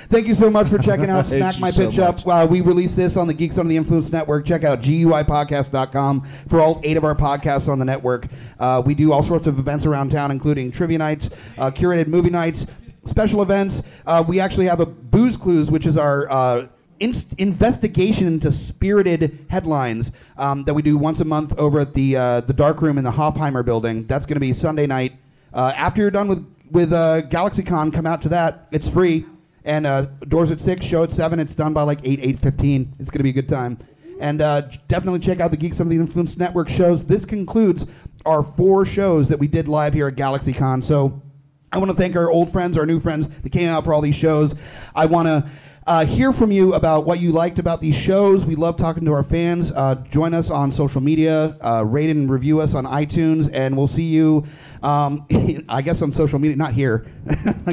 thank 0.09 0.25
you 0.25 0.35
so 0.35 0.49
much 0.49 0.67
for 0.67 0.77
checking 0.77 1.09
out 1.09 1.27
Smack 1.27 1.59
My 1.59 1.69
so 1.69 1.89
Pitch 1.89 1.99
Up. 1.99 2.25
Uh, 2.25 2.47
we 2.49 2.61
release 2.61 2.95
this 2.95 3.17
on 3.17 3.27
the 3.27 3.33
Geeks 3.33 3.57
Under 3.57 3.69
the 3.69 3.75
Influence 3.75 4.09
Network. 4.09 4.45
Check 4.45 4.63
out 4.63 4.81
GUIPodcast.com 4.81 6.27
for 6.47 6.61
all 6.61 6.79
eight 6.83 6.95
of 6.95 7.03
our 7.03 7.15
podcasts 7.15 7.67
on 7.67 7.79
the 7.79 7.83
network. 7.83 8.27
Uh, 8.57 8.81
we 8.85 8.93
do 8.95 9.11
all 9.11 9.21
sorts 9.21 9.47
of 9.47 9.59
events 9.59 9.85
around 9.85 10.09
town, 10.11 10.31
including 10.31 10.71
trivia 10.71 10.97
nights, 10.97 11.29
uh, 11.57 11.71
curated 11.71 12.07
movie 12.07 12.29
nights, 12.29 12.67
special 13.05 13.41
events. 13.41 13.83
Uh, 14.05 14.23
we 14.25 14.39
actually 14.39 14.65
have 14.67 14.79
a 14.79 14.85
Booze 14.85 15.35
Clues, 15.35 15.69
which 15.69 15.85
is 15.85 15.97
our 15.97 16.29
uh, 16.31 16.67
in- 16.99 17.15
investigation 17.37 18.27
into 18.27 18.51
spirited 18.51 19.45
headlines 19.49 20.11
um, 20.37 20.63
that 20.65 20.73
we 20.73 20.81
do 20.81 20.97
once 20.97 21.19
a 21.19 21.25
month 21.25 21.57
over 21.57 21.79
at 21.79 21.93
the 21.93 22.15
uh, 22.15 22.41
the 22.41 22.53
dark 22.53 22.81
room 22.81 22.97
in 22.97 23.03
the 23.03 23.11
Hofheimer 23.11 23.63
building. 23.63 24.05
That's 24.07 24.25
going 24.25 24.35
to 24.35 24.39
be 24.39 24.53
Sunday 24.53 24.87
night. 24.87 25.13
Uh, 25.53 25.73
after 25.75 26.01
you're 26.01 26.11
done 26.11 26.27
with 26.27 26.45
with 26.71 26.93
uh, 26.93 27.21
GalaxyCon, 27.23 27.93
come 27.93 28.05
out 28.05 28.21
to 28.23 28.29
that. 28.29 28.67
It's 28.71 28.89
free, 28.89 29.25
and 29.63 29.85
uh, 29.85 30.01
doors 30.27 30.51
at 30.51 30.59
six, 30.59 30.85
show 30.85 31.03
at 31.03 31.13
seven. 31.13 31.39
It's 31.39 31.55
done 31.55 31.73
by 31.73 31.83
like 31.83 31.99
eight, 32.03 32.19
eight 32.21 32.39
fifteen. 32.39 32.93
It's 32.99 33.09
gonna 33.09 33.23
be 33.23 33.29
a 33.29 33.33
good 33.33 33.49
time, 33.49 33.77
and 34.19 34.41
uh, 34.41 34.61
definitely 34.87 35.19
check 35.19 35.39
out 35.39 35.51
the 35.51 35.57
Geeks 35.57 35.79
of 35.79 35.89
the 35.89 35.95
Influence 35.95 36.37
Network 36.37 36.69
shows. 36.69 37.05
This 37.05 37.25
concludes 37.25 37.85
our 38.25 38.43
four 38.43 38.85
shows 38.85 39.29
that 39.29 39.39
we 39.39 39.47
did 39.47 39.67
live 39.67 39.93
here 39.93 40.07
at 40.07 40.15
GalaxyCon. 40.15 40.83
So. 40.83 41.21
I 41.69 41.79
want 41.79 41.91
to 41.91 41.97
thank 41.97 42.15
our 42.15 42.31
old 42.31 42.49
friends, 42.49 42.77
our 42.77 42.85
new 42.85 42.97
friends 42.97 43.27
that 43.27 43.51
came 43.51 43.67
out 43.67 43.83
for 43.83 43.93
all 43.93 43.99
these 43.99 44.15
shows. 44.15 44.55
I 44.95 45.05
want 45.05 45.27
to 45.27 45.49
uh, 45.87 46.05
hear 46.05 46.33
from 46.33 46.51
you 46.51 46.73
about 46.73 47.05
what 47.05 47.19
you 47.19 47.31
liked 47.31 47.59
about 47.59 47.79
these 47.81 47.95
shows. 47.95 48.45
We 48.45 48.55
love 48.55 48.75
talking 48.77 49.05
to 49.05 49.13
our 49.13 49.23
fans. 49.23 49.71
Uh, 49.71 49.95
join 50.09 50.33
us 50.33 50.49
on 50.49 50.71
social 50.71 51.01
media, 51.01 51.57
uh, 51.63 51.83
rate 51.85 52.09
and 52.09 52.29
review 52.29 52.59
us 52.59 52.73
on 52.75 52.85
iTunes, 52.85 53.49
and 53.53 53.75
we'll 53.77 53.87
see 53.87 54.03
you, 54.03 54.45
um, 54.83 55.25
I 55.69 55.81
guess, 55.81 56.01
on 56.01 56.11
social 56.11 56.39
media. 56.39 56.57
Not 56.57 56.73
here. 56.73 57.05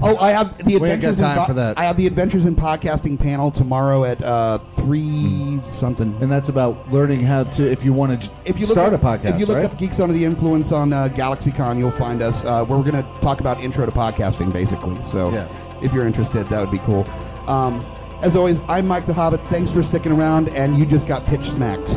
oh, 0.00 0.16
I 0.18 0.30
have 0.32 0.58
the 0.64 0.76
We 0.78 0.88
ain't 0.90 1.00
got 1.02 1.10
adventures. 1.12 1.18
in 1.18 1.24
time 1.24 1.38
Po- 1.38 1.44
for 1.46 1.54
that. 1.54 1.78
I 1.78 1.84
have 1.84 1.96
the 1.96 2.06
Adventures 2.06 2.44
in 2.44 2.54
Podcasting 2.54 3.18
panel 3.18 3.50
tomorrow 3.50 4.04
at 4.04 4.22
uh, 4.22 4.58
three 4.76 5.60
something. 5.80 6.16
And 6.20 6.30
that's 6.30 6.48
about 6.48 6.92
learning 6.92 7.20
how 7.20 7.44
to, 7.44 7.70
if 7.70 7.84
you 7.84 7.92
want 7.92 8.22
to 8.22 8.30
If 8.44 8.58
you 8.58 8.66
look 8.66 8.74
start 8.76 8.92
up, 8.92 9.02
a 9.02 9.04
podcast, 9.04 9.34
if 9.34 9.40
you 9.40 9.46
look 9.46 9.56
right? 9.56 9.64
up 9.64 9.78
Geeks 9.78 9.98
Under 10.00 10.14
the 10.14 10.24
Influence 10.24 10.72
on 10.72 10.92
uh, 10.92 11.08
GalaxyCon, 11.08 11.78
you'll 11.78 11.90
find 11.92 12.22
us. 12.22 12.44
Uh, 12.44 12.64
where 12.64 12.78
we're 12.78 12.90
going 12.90 13.02
to 13.02 13.20
talk 13.20 13.40
about 13.40 13.60
intro 13.62 13.84
to 13.86 13.92
podcasting, 13.92 14.52
basically. 14.52 14.96
So, 15.04 15.30
Yeah. 15.32 15.48
If 15.82 15.92
you're 15.92 16.06
interested, 16.06 16.46
that 16.46 16.60
would 16.60 16.70
be 16.70 16.78
cool. 16.78 17.06
Um, 17.46 17.84
as 18.22 18.34
always, 18.36 18.58
I'm 18.68 18.86
Mike 18.86 19.06
the 19.06 19.14
Hobbit. 19.14 19.40
Thanks 19.48 19.70
for 19.72 19.82
sticking 19.82 20.12
around, 20.12 20.48
and 20.50 20.78
you 20.78 20.84
just 20.84 21.06
got 21.06 21.24
pitch 21.24 21.50
smacked. 21.50 21.88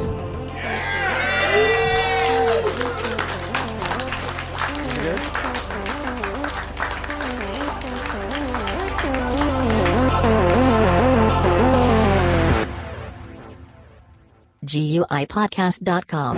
GUIPodcast.com. 14.63 16.37